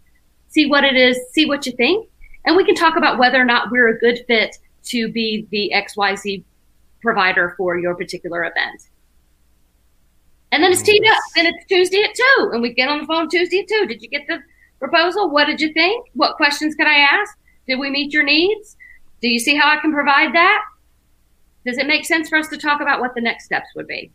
see 0.49 0.67
what 0.67 0.83
it 0.83 0.95
is, 0.95 1.19
see 1.31 1.47
what 1.47 1.65
you 1.65 1.71
think, 1.71 2.07
and 2.45 2.55
we 2.55 2.63
can 2.63 2.75
talk 2.75 2.95
about 2.95 3.17
whether 3.17 3.41
or 3.41 3.45
not 3.45 3.71
we're 3.71 3.87
a 3.87 3.97
good 3.97 4.19
fit 4.27 4.55
to 4.89 5.11
be 5.11 5.47
the 5.49 5.73
XYZ 5.75 6.43
provider 7.01 7.55
for 7.57 7.75
your 7.75 7.95
particular 7.95 8.43
event. 8.43 8.83
And 10.57 10.63
then 10.63 10.71
it's 10.71 10.81
teed 10.81 11.05
up. 11.05 11.19
Then 11.35 11.45
it's 11.45 11.65
Tuesday 11.67 12.01
at 12.01 12.15
two, 12.15 12.49
and 12.51 12.63
we 12.63 12.73
get 12.73 12.89
on 12.89 13.01
the 13.01 13.05
phone 13.05 13.29
Tuesday 13.29 13.59
at 13.59 13.67
two. 13.67 13.85
Did 13.85 14.01
you 14.01 14.09
get 14.09 14.25
the 14.25 14.39
proposal? 14.79 15.29
What 15.29 15.45
did 15.45 15.61
you 15.61 15.71
think? 15.71 16.07
What 16.13 16.35
questions 16.35 16.73
can 16.73 16.87
I 16.87 16.95
ask? 16.95 17.37
Did 17.67 17.75
we 17.75 17.91
meet 17.91 18.11
your 18.11 18.23
needs? 18.23 18.75
Do 19.21 19.29
you 19.29 19.37
see 19.37 19.55
how 19.55 19.69
I 19.69 19.79
can 19.79 19.93
provide 19.93 20.33
that? 20.33 20.63
Does 21.63 21.77
it 21.77 21.85
make 21.85 22.05
sense 22.05 22.27
for 22.27 22.39
us 22.39 22.47
to 22.47 22.57
talk 22.57 22.81
about 22.81 22.99
what 22.99 23.13
the 23.13 23.21
next 23.21 23.45
steps 23.45 23.67
would 23.75 23.85
be? 23.85 24.09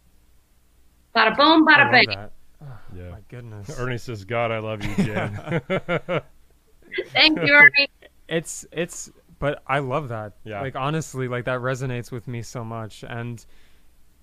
Bada 1.14 1.36
boom, 1.36 1.64
bada 1.64 1.92
bing. 1.92 2.10
Oh, 2.10 2.28
yeah. 2.96 3.10
My 3.10 3.20
goodness. 3.28 3.78
Ernie 3.78 3.96
says, 3.96 4.24
"God, 4.24 4.50
I 4.50 4.58
love 4.58 4.82
you, 4.82 4.96
Jen." 4.96 5.36
Thank 7.12 7.40
you, 7.40 7.54
Ernie. 7.54 7.88
It's 8.28 8.66
it's, 8.72 9.12
but 9.38 9.62
I 9.68 9.78
love 9.78 10.08
that. 10.08 10.32
Yeah. 10.42 10.60
Like 10.60 10.74
honestly, 10.74 11.28
like 11.28 11.44
that 11.44 11.60
resonates 11.60 12.10
with 12.10 12.26
me 12.26 12.42
so 12.42 12.64
much, 12.64 13.04
and 13.04 13.46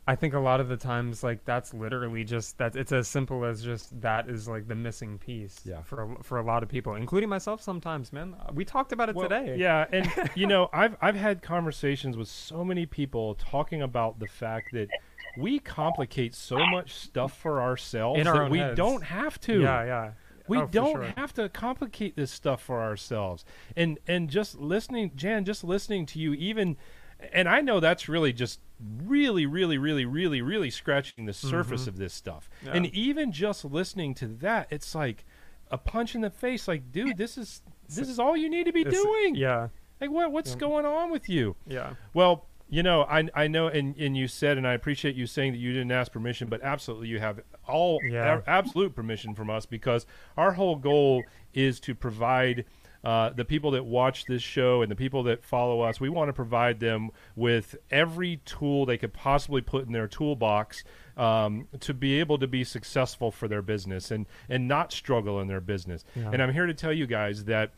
I 0.10 0.16
think 0.16 0.34
a 0.34 0.40
lot 0.40 0.60
of 0.60 0.70
the 0.70 0.76
times, 0.78 1.22
like 1.24 1.46
that's 1.46 1.72
literally 1.72 2.24
just 2.24 2.58
that. 2.58 2.76
It's 2.76 2.92
as 2.92 3.08
simple 3.08 3.46
as 3.46 3.62
just 3.64 4.02
that 4.02 4.28
is 4.28 4.48
like 4.48 4.68
the 4.68 4.74
missing 4.74 5.20
piece. 5.20 5.62
Yeah. 5.64 5.84
For 5.84 6.02
a, 6.02 6.24
for 6.24 6.40
a 6.40 6.44
lot 6.44 6.64
of 6.64 6.70
people, 6.70 6.96
including 6.96 7.30
myself, 7.30 7.62
sometimes, 7.62 8.12
man. 8.12 8.36
We 8.54 8.66
talked 8.66 8.92
about 8.92 9.10
it 9.10 9.16
Well, 9.16 9.30
today. 9.30 9.56
Yeah, 9.58 9.86
and 9.92 10.12
you 10.36 10.48
know, 10.48 10.68
I've 10.74 10.98
I've 11.00 11.16
had 11.16 11.44
conversations 11.44 12.18
with 12.18 12.28
so 12.28 12.66
many 12.66 12.88
people 12.88 13.36
talking 13.36 13.84
about 13.84 14.20
the 14.20 14.28
fact 14.28 14.70
that 14.74 14.88
we 15.38 15.60
complicate 15.60 16.34
so 16.34 16.58
much 16.66 16.96
stuff 16.96 17.38
for 17.38 17.62
ourselves 17.62 18.20
In 18.20 18.26
our 18.28 18.46
that 18.46 18.52
we 18.52 18.58
heads. 18.58 18.76
don't 18.78 19.04
have 19.04 19.40
to. 19.42 19.62
Yeah. 19.62 19.86
Yeah. 19.86 20.12
We 20.48 20.58
Oh, 20.58 20.66
don't 20.66 20.94
sure. 20.96 21.14
have 21.16 21.32
to 21.36 21.48
complicate 21.50 22.16
this 22.16 22.32
stuff 22.32 22.64
for 22.64 22.82
ourselves. 22.82 23.46
And 23.78 24.00
and 24.08 24.28
just 24.28 24.58
listening, 24.60 25.12
Jan, 25.16 25.46
just 25.46 25.64
listening 25.64 26.08
to 26.08 26.20
you, 26.20 26.34
even, 26.34 26.76
and 27.34 27.48
I 27.50 27.62
know 27.62 27.80
that's 27.80 28.08
really 28.10 28.34
just 28.34 28.60
really, 29.04 29.46
really, 29.46 29.78
really, 29.78 30.06
really, 30.06 30.42
really 30.42 30.70
scratching 30.70 31.26
the 31.26 31.34
surface 31.34 31.86
of 31.88 31.98
this 31.98 32.14
stuff. 32.14 32.50
Yeah. 32.66 32.72
And 32.74 32.86
even 32.88 33.32
just 33.32 33.66
listening 33.66 34.14
to 34.16 34.28
that, 34.28 34.68
it's 34.70 34.96
like 34.96 35.26
a 35.72 35.78
punch 35.78 36.16
in 36.16 36.22
the 36.22 36.30
face. 36.30 36.68
Like, 36.68 36.92
dude, 36.92 37.18
this 37.18 37.38
is 37.38 37.62
this 37.88 38.08
is 38.08 38.20
all 38.20 38.38
you 38.38 38.50
need 38.50 38.66
to 38.66 38.72
be 38.74 38.82
It's- 38.82 38.94
doing. 39.02 39.36
Yeah. 39.36 39.68
Like, 40.00 40.12
what 40.12 40.32
what's 40.32 40.56
going 40.56 40.86
on 40.86 41.12
with 41.12 41.28
you? 41.28 41.56
Yeah. 41.68 41.96
Well, 42.14 42.46
you 42.70 42.84
know, 42.84 43.02
I 43.04 43.28
I 43.34 43.48
know, 43.48 43.68
and 43.68 43.96
and 43.98 44.16
you 44.16 44.28
said, 44.30 44.58
and 44.58 44.66
I 44.68 44.74
appreciate 44.74 45.16
you 45.16 45.26
saying 45.28 45.52
that 45.54 45.58
you 45.58 45.74
didn't 45.74 45.92
ask 45.92 46.12
permission, 46.12 46.48
but 46.48 46.62
absolutely, 46.62 47.10
you 47.10 47.20
have 47.20 47.42
all 47.68 48.00
Yeah. 48.08 48.40
a- 48.46 48.50
absolute 48.50 48.96
permission 48.96 49.36
from 49.36 49.50
us 49.50 49.66
because 49.66 50.06
our 50.38 50.54
whole 50.54 50.76
goal 50.78 51.24
is 51.54 51.80
to 51.82 51.96
provide. 51.96 52.64
Uh, 53.04 53.30
the 53.30 53.46
people 53.46 53.72
that 53.72 53.86
watch 53.86 54.26
this 54.26 54.42
show 54.42 54.82
and 54.82 54.92
the 54.92 54.96
people 54.96 55.24
that 55.24 55.44
follow 55.44 55.82
us, 55.82 56.02
we 56.02 56.10
want 56.10 56.28
to 56.28 56.34
provide 56.34 56.80
them 56.80 57.10
with 57.36 57.78
every 57.90 58.38
tool 58.46 58.86
they 58.86 58.98
could 58.98 59.14
possibly 59.14 59.62
put 59.62 59.86
in 59.86 59.94
their 59.94 60.08
toolbox 60.08 60.84
um, 61.16 61.68
to 61.80 61.94
be 61.94 62.20
able 62.20 62.38
to 62.38 62.48
be 62.48 62.64
successful 62.64 63.32
for 63.32 63.48
their 63.48 63.62
business 63.62 64.12
and 64.12 64.26
and 64.50 64.68
not 64.68 64.92
struggle 64.92 65.40
in 65.40 65.48
their 65.48 65.62
business. 65.62 66.04
Yeah. 66.16 66.32
And 66.34 66.42
I'm 66.42 66.54
here 66.54 66.66
to 66.66 66.74
tell 66.74 66.94
you 66.94 67.08
guys 67.08 67.46
that 67.46 67.72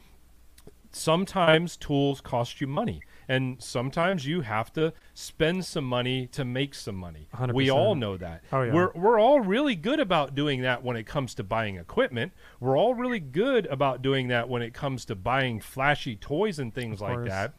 sometimes 0.92 1.78
tools 1.78 2.20
cost 2.20 2.60
you 2.60 2.68
money 2.68 3.02
and 3.32 3.62
sometimes 3.62 4.26
you 4.26 4.42
have 4.42 4.74
to 4.74 4.92
spend 5.14 5.64
some 5.66 5.86
money 5.86 6.28
to 6.28 6.44
make 6.44 6.76
some 6.76 6.96
money 6.96 7.28
100%. 7.34 7.54
we 7.54 7.70
all 7.70 7.96
know 7.96 8.18
that 8.18 8.44
Oh, 8.52 8.64
yeah. 8.64 8.74
we're, 8.74 8.92
we're 8.94 9.20
all 9.20 9.40
really 9.40 9.76
good 9.76 10.00
about 10.00 10.36
doing 10.36 10.62
that 10.62 10.84
when 10.84 10.96
it 10.98 11.06
comes 11.06 11.34
to 11.36 11.44
buying 11.44 11.76
equipment 11.78 12.34
we're 12.60 12.78
all 12.78 12.94
really 12.94 13.20
good 13.22 13.66
about 13.68 14.02
doing 14.02 14.28
that 14.28 14.50
when 14.50 14.62
it 14.62 14.74
comes 14.74 15.06
to 15.06 15.16
buying 15.16 15.60
flashy 15.62 16.16
toys 16.16 16.60
and 16.60 16.74
things 16.74 17.00
like 17.02 17.24
that 17.26 17.54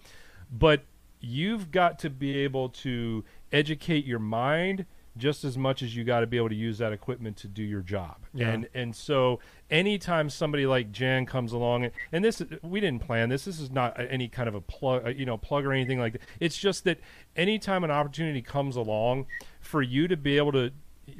but 0.50 0.84
you've 1.20 1.70
got 1.70 1.98
to 2.00 2.10
be 2.10 2.36
able 2.38 2.68
to 2.68 3.24
educate 3.52 4.04
your 4.04 4.18
mind 4.18 4.84
just 5.16 5.44
as 5.44 5.56
much 5.56 5.82
as 5.82 5.94
you 5.94 6.04
got 6.04 6.20
to 6.20 6.26
be 6.26 6.36
able 6.36 6.48
to 6.48 6.54
use 6.54 6.78
that 6.78 6.92
equipment 6.92 7.36
to 7.36 7.46
do 7.46 7.62
your 7.62 7.82
job. 7.82 8.21
Yeah. 8.34 8.48
And 8.48 8.68
and 8.74 8.96
so 8.96 9.40
anytime 9.70 10.30
somebody 10.30 10.66
like 10.66 10.90
Jan 10.90 11.26
comes 11.26 11.52
along 11.52 11.84
and, 11.84 11.92
and 12.12 12.24
this 12.24 12.42
we 12.62 12.80
didn't 12.80 13.02
plan 13.02 13.28
this 13.28 13.44
this 13.44 13.60
is 13.60 13.70
not 13.70 13.98
any 13.98 14.28
kind 14.28 14.48
of 14.48 14.54
a 14.54 14.60
plug 14.60 15.06
uh, 15.06 15.10
you 15.10 15.26
know 15.26 15.36
plug 15.36 15.64
or 15.66 15.72
anything 15.72 15.98
like 15.98 16.14
that. 16.14 16.22
It's 16.40 16.56
just 16.56 16.84
that 16.84 17.00
anytime 17.36 17.84
an 17.84 17.90
opportunity 17.90 18.40
comes 18.40 18.76
along 18.76 19.26
for 19.60 19.82
you 19.82 20.08
to 20.08 20.16
be 20.16 20.38
able 20.38 20.52
to 20.52 20.70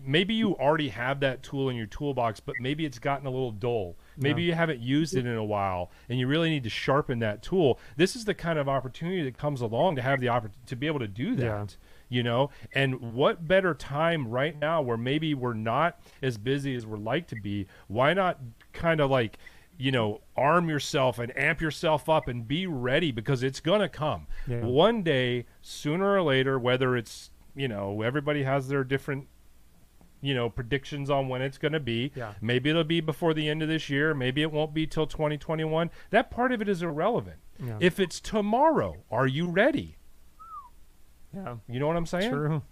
maybe 0.03 0.35
you 0.35 0.55
already 0.57 0.89
have 0.89 1.21
that 1.21 1.43
tool 1.43 1.69
in 1.69 1.77
your 1.77 1.87
toolbox 1.87 2.41
but 2.41 2.55
maybe 2.61 2.87
it's 2.87 2.99
gotten 2.99 3.27
a 3.27 3.31
little 3.31 3.53
dull. 3.53 3.97
Maybe 4.17 4.43
you 4.43 4.53
haven't 4.55 4.81
used 4.81 5.17
it 5.17 5.27
in 5.27 5.37
a 5.37 5.45
while 5.45 5.91
and 6.09 6.19
you 6.19 6.27
really 6.27 6.51
need 6.51 6.65
to 6.65 6.71
sharpen 6.71 7.19
that 7.21 7.43
tool. 7.43 7.79
This 7.97 8.15
is 8.17 8.25
the 8.25 8.35
kind 8.35 8.59
of 8.59 8.69
opportunity 8.69 9.23
that 9.25 9.39
comes 9.39 9.61
along 9.61 9.97
to 9.97 10.03
have 10.03 10.21
the 10.21 10.29
opportunity 10.29 10.61
to 10.67 10.77
be 10.77 10.87
able 10.87 11.01
to 11.01 11.09
do 11.09 11.35
that 11.37 11.43
Yeah. 11.45 11.67
you 12.09 12.23
know 12.23 12.51
and 12.75 13.15
what 13.15 13.47
better 13.49 13.75
time 13.75 14.29
right 14.29 14.59
now 14.59 14.83
where 14.83 14.97
maybe 14.99 15.35
we're 15.35 15.55
not 15.55 15.99
as 16.21 16.37
busy 16.39 16.75
as 16.75 16.85
we're 16.87 16.97
like 16.99 17.27
to 17.29 17.37
be 17.37 17.67
why 17.89 18.13
not 18.15 18.39
kind 18.73 19.01
of 19.01 19.11
like 19.11 19.39
you 19.79 19.91
know 19.91 20.21
arm 20.37 20.69
yourself 20.69 21.19
and 21.19 21.35
amp 21.37 21.61
yourself 21.63 22.09
up 22.11 22.29
and 22.29 22.47
be 22.47 22.67
ready 22.67 23.11
because 23.11 23.43
it's 23.43 23.61
gonna 23.61 23.89
come 23.89 24.27
Yeah. 24.47 24.61
one 24.61 25.03
day 25.03 25.47
sooner 25.63 26.13
or 26.15 26.23
later 26.23 26.59
whether 26.59 26.97
it's 26.97 27.31
you 27.57 27.69
know 27.69 28.03
everybody 28.03 28.43
has 28.43 28.69
their 28.69 28.85
different 28.85 29.27
you 30.23 30.35
know 30.35 30.49
predictions 30.49 31.11
on 31.11 31.29
when 31.29 31.43
it's 31.43 31.59
going 31.59 31.73
to 31.73 31.81
be 31.81 32.13
Yeah. 32.15 32.33
maybe 32.41 32.71
it'll 32.71 32.85
be 32.85 33.01
before 33.01 33.35
the 33.35 33.49
end 33.49 33.61
of 33.61 33.69
this 33.69 33.91
year 33.91 34.15
maybe 34.15 34.41
it 34.41 34.51
won't 34.53 34.73
be 34.73 34.87
till 34.87 35.07
2021 35.07 35.91
that 36.11 36.31
part 36.31 36.53
of 36.53 36.63
it 36.63 36.69
is 36.69 36.81
irrelevant 36.83 37.39
Yeah. 37.63 37.77
if 37.81 37.99
it's 38.01 38.21
tomorrow 38.21 39.03
are 39.11 39.27
you 39.27 39.49
ready 39.51 39.97
Yeah. 41.35 41.57
you 41.69 41.81
know 41.81 41.87
what 41.87 41.97
i'm 41.97 42.07
saying 42.07 42.31
True. 42.31 42.63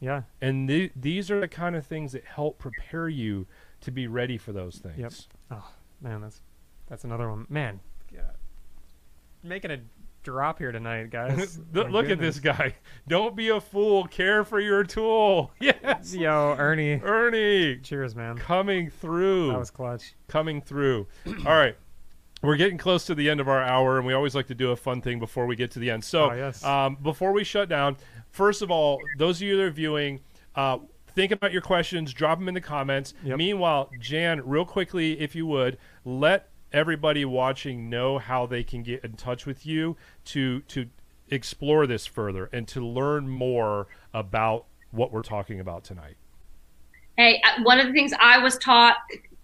Yeah. 0.00 0.22
and 0.40 0.68
th- 0.68 0.92
these 0.96 1.30
are 1.30 1.40
the 1.40 1.48
kind 1.48 1.76
of 1.76 1.86
things 1.86 2.12
that 2.12 2.24
help 2.24 2.58
prepare 2.58 3.08
you 3.08 3.46
to 3.80 3.90
be 3.90 4.06
ready 4.06 4.38
for 4.38 4.52
those 4.52 4.76
things. 4.78 4.96
Yep. 4.98 5.12
Oh 5.60 5.70
man, 6.00 6.20
that's 6.20 6.40
that's 6.88 7.02
another 7.04 7.28
one. 7.28 7.46
Man, 7.48 7.80
yeah. 8.14 8.30
making 9.42 9.70
a 9.72 9.78
drop 10.22 10.58
here 10.58 10.72
tonight, 10.72 11.10
guys. 11.10 11.58
Look- 11.72 11.90
Look 11.90 12.10
at 12.10 12.18
this 12.18 12.38
guy. 12.38 12.74
Don't 13.08 13.34
be 13.36 13.48
a 13.48 13.60
fool. 13.60 14.04
Care 14.06 14.44
for 14.44 14.60
your 14.60 14.84
tool. 14.84 15.50
Yes. 15.60 16.14
Yo, 16.14 16.54
Ernie. 16.58 17.00
Ernie 17.02 17.76
Cheers, 17.78 18.14
man. 18.16 18.36
coming 18.36 18.90
through. 18.90 19.48
That 19.52 19.58
was 19.58 19.70
clutch. 19.70 20.14
coming 20.28 20.60
through. 20.60 21.06
All 21.46 21.56
right. 21.56 21.76
We're 22.42 22.56
getting 22.56 22.78
close 22.78 23.06
to 23.06 23.14
the 23.14 23.30
end 23.30 23.40
of 23.40 23.48
our 23.48 23.62
hour, 23.62 23.98
and 23.98 24.06
we 24.06 24.14
always 24.14 24.34
like 24.34 24.48
to 24.48 24.54
do 24.54 24.72
a 24.72 24.76
fun 24.76 25.00
thing 25.00 25.20
before 25.20 25.46
we 25.46 25.54
get 25.54 25.70
to 25.72 25.78
the 25.78 25.90
end. 25.90 26.02
So, 26.04 26.30
Oh, 26.30 26.34
yes. 26.34 26.64
um, 26.64 26.96
before 27.00 27.30
we 27.32 27.44
shut 27.44 27.68
down, 27.68 27.96
first 28.30 28.62
of 28.62 28.70
all, 28.70 28.98
those 29.18 29.36
of 29.38 29.42
you 29.42 29.56
that 29.58 29.62
are 29.62 29.70
viewing, 29.70 30.20
uh, 30.56 30.78
think 31.14 31.30
about 31.30 31.52
your 31.52 31.62
questions, 31.62 32.12
drop 32.12 32.38
them 32.40 32.48
in 32.48 32.54
the 32.54 32.60
comments. 32.60 33.14
Yep. 33.22 33.38
Meanwhile, 33.38 33.90
Jan, 34.00 34.40
real 34.44 34.64
quickly, 34.64 35.20
if 35.20 35.36
you 35.36 35.46
would, 35.46 35.78
let 36.04 36.48
everybody 36.72 37.24
watching 37.24 37.88
know 37.90 38.18
how 38.18 38.46
they 38.46 38.62
can 38.62 38.82
get 38.82 39.04
in 39.04 39.14
touch 39.14 39.46
with 39.46 39.66
you 39.66 39.96
to 40.26 40.60
to 40.62 40.86
explore 41.30 41.86
this 41.86 42.06
further 42.06 42.48
and 42.52 42.68
to 42.68 42.84
learn 42.84 43.28
more 43.28 43.86
about 44.12 44.66
what 44.90 45.12
we're 45.12 45.22
talking 45.22 45.58
about 45.60 45.82
tonight. 45.82 46.16
Hey, 47.16 47.42
uh, 47.44 47.62
one 47.62 47.80
of 47.80 47.86
the 47.86 47.92
things 47.92 48.12
I 48.20 48.38
was 48.38 48.58
taught, 48.58 48.96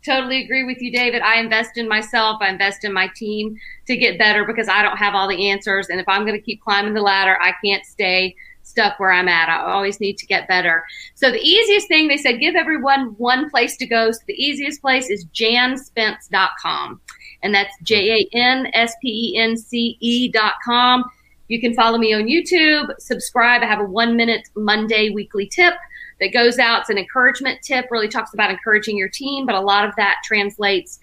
totally 0.05 0.45
agree 0.45 0.65
with 0.65 0.81
you, 0.81 0.93
David. 0.93 1.23
I 1.23 1.39
invest 1.41 1.79
in 1.79 1.89
myself, 1.89 2.39
I 2.41 2.51
invest 2.51 2.85
in 2.85 2.93
my 2.93 3.11
team 3.15 3.59
to 3.87 3.97
get 3.97 4.19
better 4.19 4.45
because 4.45 4.69
I 4.69 4.83
don't 4.83 4.97
have 4.99 5.15
all 5.15 5.29
the 5.29 5.51
answers. 5.51 5.89
And 5.89 5.99
if 5.99 6.09
I'm 6.09 6.27
going 6.27 6.39
to 6.39 6.43
keep 6.43 6.63
climbing 6.63 6.95
the 6.95 7.03
ladder, 7.03 7.39
I 7.41 7.53
can't 7.65 7.85
stay 7.85 8.37
stuck 8.63 9.01
where 9.01 9.11
I'm 9.11 9.29
at. 9.29 9.49
I 9.49 9.73
always 9.73 9.99
need 9.99 10.19
to 10.19 10.27
get 10.27 10.47
better. 10.47 10.85
So 11.15 11.31
the 11.31 11.41
easiest 11.41 11.89
thing 11.89 12.09
they 12.09 12.19
said, 12.19 12.39
give 12.39 12.55
everyone 12.55 13.15
one 13.17 13.49
place 13.51 13.77
to 13.79 13.87
go. 13.87 14.11
So 14.13 14.21
the 14.27 14.35
easiest 14.35 14.83
place 14.83 15.09
is 15.09 15.25
janspence.com. 15.27 17.01
And 17.43 17.55
that's 17.55 17.75
J 17.83 18.29
A 18.33 18.37
N 18.37 18.71
S 18.75 18.95
P 19.01 19.33
E 19.33 19.39
N 19.39 19.57
C 19.57 19.97
E 20.01 20.29
dot 20.29 20.55
com. 20.65 21.05
You 21.49 21.61
can 21.61 21.75
follow 21.75 21.99
me 21.99 22.13
on 22.13 22.25
YouTube, 22.25 22.93
subscribe. 22.99 23.63
I 23.63 23.67
have 23.67 23.81
a 23.81 23.85
one 23.85 24.17
minute 24.17 24.49
Monday 24.55 25.09
weekly 25.11 25.47
tip 25.47 25.75
that 26.21 26.33
goes 26.33 26.59
out. 26.59 26.83
It's 26.83 26.91
an 26.91 26.99
encouragement 26.99 27.63
tip, 27.63 27.87
really 27.91 28.09
talks 28.09 28.35
about 28.35 28.51
encouraging 28.51 28.99
your 28.99 29.09
team, 29.09 29.47
but 29.47 29.55
a 29.55 29.61
lot 29.61 29.89
of 29.89 29.95
that 29.97 30.17
translates 30.25 30.99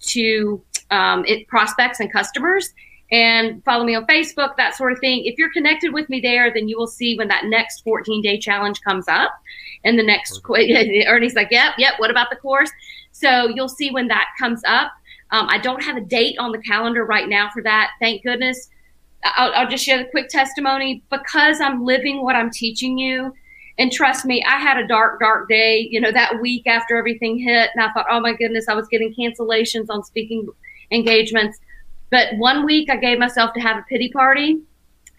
to 0.00 0.62
um, 0.90 1.24
it 1.26 1.46
prospects 1.48 2.00
and 2.00 2.10
customers. 2.10 2.72
And 3.12 3.62
follow 3.64 3.84
me 3.84 3.94
on 3.96 4.06
Facebook, 4.06 4.56
that 4.56 4.76
sort 4.76 4.92
of 4.92 5.00
thing. 5.00 5.24
If 5.24 5.36
you're 5.36 5.52
connected 5.52 5.92
with 5.92 6.08
me 6.08 6.20
there, 6.20 6.52
then 6.54 6.68
you 6.68 6.78
will 6.78 6.86
see 6.86 7.16
when 7.18 7.26
that 7.28 7.46
next 7.46 7.82
14 7.82 8.22
day 8.22 8.38
challenge 8.38 8.80
comes 8.82 9.08
up. 9.08 9.32
And 9.84 9.98
the 9.98 10.02
next, 10.02 10.40
Ernie's 10.48 11.34
like, 11.34 11.48
yep, 11.50 11.74
yep, 11.76 11.94
what 11.98 12.10
about 12.10 12.30
the 12.30 12.36
course? 12.36 12.70
So 13.10 13.48
you'll 13.48 13.68
see 13.68 13.90
when 13.90 14.08
that 14.08 14.28
comes 14.38 14.62
up. 14.64 14.92
Um, 15.32 15.46
I 15.48 15.58
don't 15.58 15.82
have 15.82 15.96
a 15.96 16.00
date 16.00 16.36
on 16.38 16.52
the 16.52 16.58
calendar 16.58 17.04
right 17.04 17.28
now 17.28 17.50
for 17.50 17.62
that. 17.62 17.90
Thank 18.00 18.22
goodness. 18.22 18.68
I'll, 19.24 19.52
I'll 19.54 19.68
just 19.68 19.84
share 19.84 19.98
the 19.98 20.10
quick 20.10 20.28
testimony 20.28 21.02
because 21.10 21.60
I'm 21.60 21.84
living 21.84 22.22
what 22.22 22.36
I'm 22.36 22.50
teaching 22.50 22.98
you. 22.98 23.32
And 23.78 23.90
trust 23.92 24.24
me, 24.24 24.42
I 24.46 24.58
had 24.58 24.76
a 24.76 24.86
dark, 24.86 25.20
dark 25.20 25.48
day, 25.48 25.88
you 25.90 26.00
know, 26.00 26.12
that 26.12 26.40
week 26.40 26.66
after 26.66 26.96
everything 26.96 27.38
hit. 27.38 27.70
And 27.74 27.84
I 27.84 27.92
thought, 27.92 28.06
oh 28.10 28.20
my 28.20 28.34
goodness, 28.34 28.68
I 28.68 28.74
was 28.74 28.88
getting 28.88 29.14
cancellations 29.14 29.86
on 29.88 30.04
speaking 30.04 30.48
engagements. 30.90 31.58
But 32.10 32.36
one 32.36 32.66
week 32.66 32.90
I 32.90 32.96
gave 32.96 33.18
myself 33.18 33.52
to 33.54 33.60
have 33.60 33.78
a 33.78 33.82
pity 33.88 34.10
party. 34.10 34.60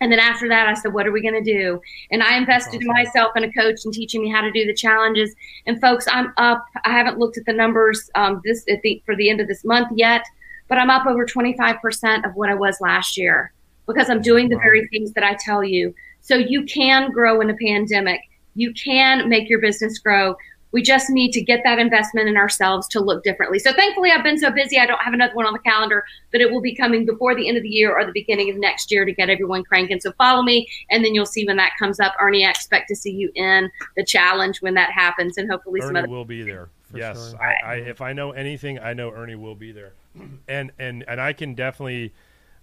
And 0.01 0.11
then 0.11 0.19
after 0.19 0.49
that, 0.49 0.67
I 0.67 0.73
said, 0.73 0.93
what 0.93 1.07
are 1.07 1.11
we 1.11 1.21
going 1.21 1.41
to 1.41 1.53
do? 1.53 1.79
And 2.09 2.21
I 2.23 2.35
invested 2.35 2.81
in 2.81 2.87
myself 2.87 3.31
and 3.35 3.45
a 3.45 3.51
coach 3.51 3.85
and 3.85 3.93
teaching 3.93 4.21
me 4.23 4.29
how 4.29 4.41
to 4.41 4.51
do 4.51 4.65
the 4.65 4.73
challenges. 4.73 5.33
And 5.67 5.79
folks, 5.79 6.07
I'm 6.11 6.33
up. 6.37 6.65
I 6.83 6.89
haven't 6.91 7.19
looked 7.19 7.37
at 7.37 7.45
the 7.45 7.53
numbers 7.53 8.09
um, 8.15 8.41
this 8.43 8.65
at 8.67 8.81
the, 8.81 9.01
for 9.05 9.15
the 9.15 9.29
end 9.29 9.39
of 9.39 9.47
this 9.47 9.63
month 9.63 9.89
yet, 9.95 10.23
but 10.67 10.79
I'm 10.79 10.89
up 10.89 11.05
over 11.05 11.25
25% 11.25 12.25
of 12.25 12.35
what 12.35 12.49
I 12.49 12.55
was 12.55 12.81
last 12.81 13.15
year 13.15 13.53
because 13.87 14.09
I'm 14.09 14.21
doing 14.21 14.49
the 14.49 14.55
Wow. 14.55 14.63
very 14.63 14.87
things 14.87 15.13
that 15.13 15.23
I 15.23 15.35
tell 15.39 15.63
you. 15.63 15.93
So 16.21 16.35
you 16.35 16.65
can 16.65 17.11
grow 17.11 17.39
in 17.41 17.49
a 17.49 17.55
pandemic. 17.55 18.21
You 18.55 18.73
can 18.73 19.29
make 19.29 19.49
your 19.49 19.59
business 19.61 19.99
grow. 19.99 20.35
We 20.71 20.81
just 20.81 21.09
need 21.09 21.31
to 21.33 21.41
get 21.41 21.61
that 21.63 21.79
investment 21.79 22.29
in 22.29 22.37
ourselves 22.37 22.87
to 22.89 22.99
look 22.99 23.23
differently. 23.23 23.59
So 23.59 23.73
thankfully, 23.73 24.11
I've 24.11 24.23
been 24.23 24.37
so 24.37 24.51
busy, 24.51 24.79
I 24.79 24.85
don't 24.85 25.01
have 25.01 25.13
another 25.13 25.33
one 25.33 25.45
on 25.45 25.53
the 25.53 25.59
calendar, 25.59 26.03
but 26.31 26.41
it 26.41 26.51
will 26.51 26.61
be 26.61 26.75
coming 26.75 27.05
before 27.05 27.35
the 27.35 27.47
end 27.47 27.57
of 27.57 27.63
the 27.63 27.69
year 27.69 27.97
or 27.97 28.05
the 28.05 28.11
beginning 28.11 28.49
of 28.49 28.57
next 28.57 28.91
year 28.91 29.05
to 29.05 29.11
get 29.11 29.29
everyone 29.29 29.63
cranking. 29.63 29.99
So 29.99 30.11
follow 30.13 30.43
me, 30.43 30.67
and 30.89 31.03
then 31.03 31.13
you'll 31.13 31.25
see 31.25 31.45
when 31.45 31.57
that 31.57 31.71
comes 31.77 31.99
up. 31.99 32.13
Ernie, 32.19 32.45
I 32.45 32.49
expect 32.49 32.87
to 32.89 32.95
see 32.95 33.11
you 33.11 33.31
in 33.35 33.69
the 33.95 34.05
challenge 34.05 34.61
when 34.61 34.73
that 34.75 34.91
happens, 34.91 35.37
and 35.37 35.49
hopefully 35.49 35.81
Ernie 35.81 35.87
some 35.87 35.95
other. 35.97 36.07
will 36.07 36.25
be 36.25 36.43
there. 36.43 36.69
yes, 36.93 37.31
sure. 37.31 37.41
I, 37.41 37.55
I, 37.65 37.75
if 37.75 38.01
I 38.01 38.13
know 38.13 38.31
anything, 38.31 38.79
I 38.79 38.93
know 38.93 39.11
Ernie 39.11 39.35
will 39.35 39.55
be 39.55 39.71
there, 39.71 39.93
and 40.47 40.71
and 40.79 41.03
and 41.07 41.19
I 41.19 41.33
can 41.33 41.53
definitely 41.53 42.13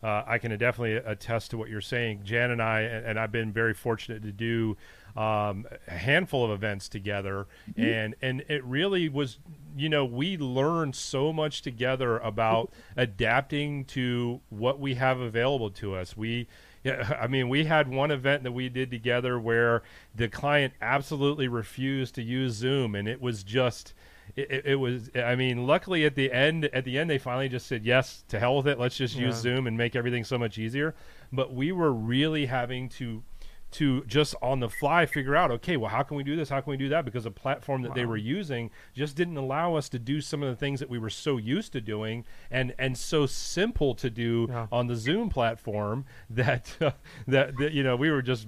uh, 0.03 0.23
I 0.27 0.39
can 0.39 0.57
definitely 0.57 0.95
attest 0.95 1.51
to 1.51 1.59
what 1.59 1.69
you're 1.69 1.81
saying. 1.81 2.23
Jan 2.25 2.51
and 2.51 2.63
I, 2.63 2.81
and, 2.83 3.07
and 3.07 3.19
I've 3.19 3.33
been 3.33 3.53
very 3.53 3.75
fortunate 3.75 4.23
to 4.23 4.33
do 4.33 4.77
um, 5.19 5.67
a 5.89 5.99
handful 5.99 6.45
of 6.45 6.53
events 6.53 6.89
together, 6.89 7.49
mm-hmm. 7.69 7.83
and 7.83 8.15
and 8.23 8.45
it 8.49 8.63
really 8.65 9.09
was, 9.09 9.39
you 9.77 9.89
know, 9.89 10.05
we 10.05 10.37
learned 10.37 10.95
so 10.95 11.33
much 11.33 11.61
together 11.63 12.19
about 12.19 12.73
adapting 12.97 13.85
to 13.87 14.41
what 14.49 14.79
we 14.79 14.95
have 14.95 15.19
available 15.19 15.71
to 15.71 15.97
us. 15.97 16.17
We 16.17 16.47
yeah, 16.85 17.17
I 17.21 17.27
mean, 17.27 17.49
we 17.49 17.65
had 17.65 17.89
one 17.89 18.13
event 18.13 18.45
that 18.45 18.53
we 18.53 18.69
did 18.69 18.93
together 18.93 19.41
where 19.41 19.83
the 20.15 20.29
client 20.29 20.75
absolutely 20.81 21.49
refused 21.49 22.15
to 22.15 22.23
use 22.23 22.53
Zoom, 22.53 22.95
and 22.95 23.09
it 23.09 23.21
was 23.21 23.43
just 23.43 23.95
it, 24.37 24.67
it, 24.67 24.75
was 24.77 25.11
i 25.17 25.35
mean 25.35 25.67
luckily 25.67 26.05
at 26.05 26.15
the 26.15 26.31
end 26.31 26.67
at 26.67 26.85
the 26.85 26.99
end 26.99 27.09
they 27.09 27.17
finally 27.17 27.49
just 27.49 27.67
said 27.67 27.83
yes 27.83 28.25
to 28.29 28.39
hell 28.39 28.59
with 28.59 28.69
it 28.69 28.79
let's 28.79 28.95
just 28.95 29.17
yeah. 29.17 29.27
use 29.27 29.37
zoom 29.37 29.67
and 29.67 29.77
make 29.77 29.97
everything 29.97 30.23
so 30.23 30.37
much 30.37 30.59
easier 30.59 30.95
but 31.33 31.55
we 31.55 31.73
were 31.73 31.91
really 31.91 32.45
having 32.45 32.91
to 32.91 33.23
to 33.71 34.03
just 34.05 34.35
on 34.41 34.61
the 34.61 34.69
fly 34.69 35.05
figure 35.05 35.37
out 35.37 35.51
okay 35.51 35.77
well 35.77 35.91
how 35.91 36.03
can 36.03 36.17
we 36.17 36.23
do 36.23 36.37
this 36.37 36.49
how 36.49 36.61
can 36.61 36.71
we 36.71 36.77
do 36.77 36.89
that 36.89 37.05
because 37.05 37.25
the 37.25 37.31
platform 37.31 37.83
that 37.83 37.91
wow. 37.91 37.95
they 37.95 38.07
were 38.07 38.17
using 38.17 38.71
just 38.95 39.15
didn't 39.15 39.37
allow 39.37 39.75
us 39.75 39.89
to 39.89 39.99
do 39.99 40.21
some 40.21 40.43
of 40.43 40.49
the 40.49 40.57
things 40.57 40.81
that 40.81 40.89
we 40.89 40.99
were 40.99 41.11
so 41.11 41.37
used 41.37 41.73
to 41.73 41.81
doing 41.81 42.25
and 42.51 42.75
and 42.79 42.97
so 42.97 43.27
simple 43.27 43.95
to 43.95 44.09
do 44.09 44.47
yeah. 44.49 44.67
on 44.73 44.87
the 44.87 44.97
zoom 44.97 45.29
platform 45.29 46.05
that 46.31 46.75
uh, 46.81 46.91
that, 47.27 47.57
that 47.59 47.73
you 47.73 47.83
know 47.83 47.97
we 47.97 48.11
were 48.11 48.23
just 48.23 48.47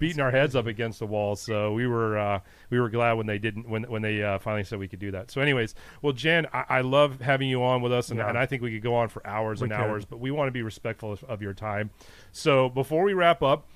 beating 0.00 0.20
our 0.20 0.30
heads 0.32 0.56
up 0.56 0.66
against 0.66 0.98
the 0.98 1.06
wall. 1.06 1.36
So 1.36 1.72
we 1.72 1.86
were 1.86 2.18
uh, 2.18 2.40
we 2.70 2.80
were 2.80 2.88
glad 2.88 3.12
when 3.12 3.26
they 3.26 3.38
didn't 3.38 3.68
when 3.68 3.84
when 3.84 4.02
they 4.02 4.20
uh, 4.20 4.40
finally 4.40 4.64
said 4.64 4.80
we 4.80 4.88
could 4.88 4.98
do 4.98 5.12
that. 5.12 5.30
So, 5.30 5.40
anyways, 5.40 5.76
well, 6.02 6.12
Jan, 6.12 6.46
I, 6.52 6.64
I 6.68 6.80
love 6.80 7.20
having 7.20 7.48
you 7.48 7.62
on 7.62 7.82
with 7.82 7.92
us, 7.92 8.10
and, 8.10 8.18
yeah. 8.18 8.28
and, 8.28 8.36
I 8.36 8.46
think 8.46 8.62
we 8.62 8.72
could 8.72 8.82
go 8.82 8.96
on 8.96 9.08
for 9.08 9.24
hours 9.24 9.60
we 9.60 9.66
and 9.66 9.72
could. 9.72 9.80
hours, 9.80 10.04
but 10.04 10.18
we 10.18 10.32
want 10.32 10.48
to 10.48 10.52
be 10.52 10.62
respectful 10.62 11.12
of, 11.12 11.22
of 11.24 11.42
your 11.42 11.54
time. 11.54 11.90
So 12.32 12.68
before 12.68 13.04
we 13.04 13.12
wrap 13.12 13.42
up. 13.42 13.68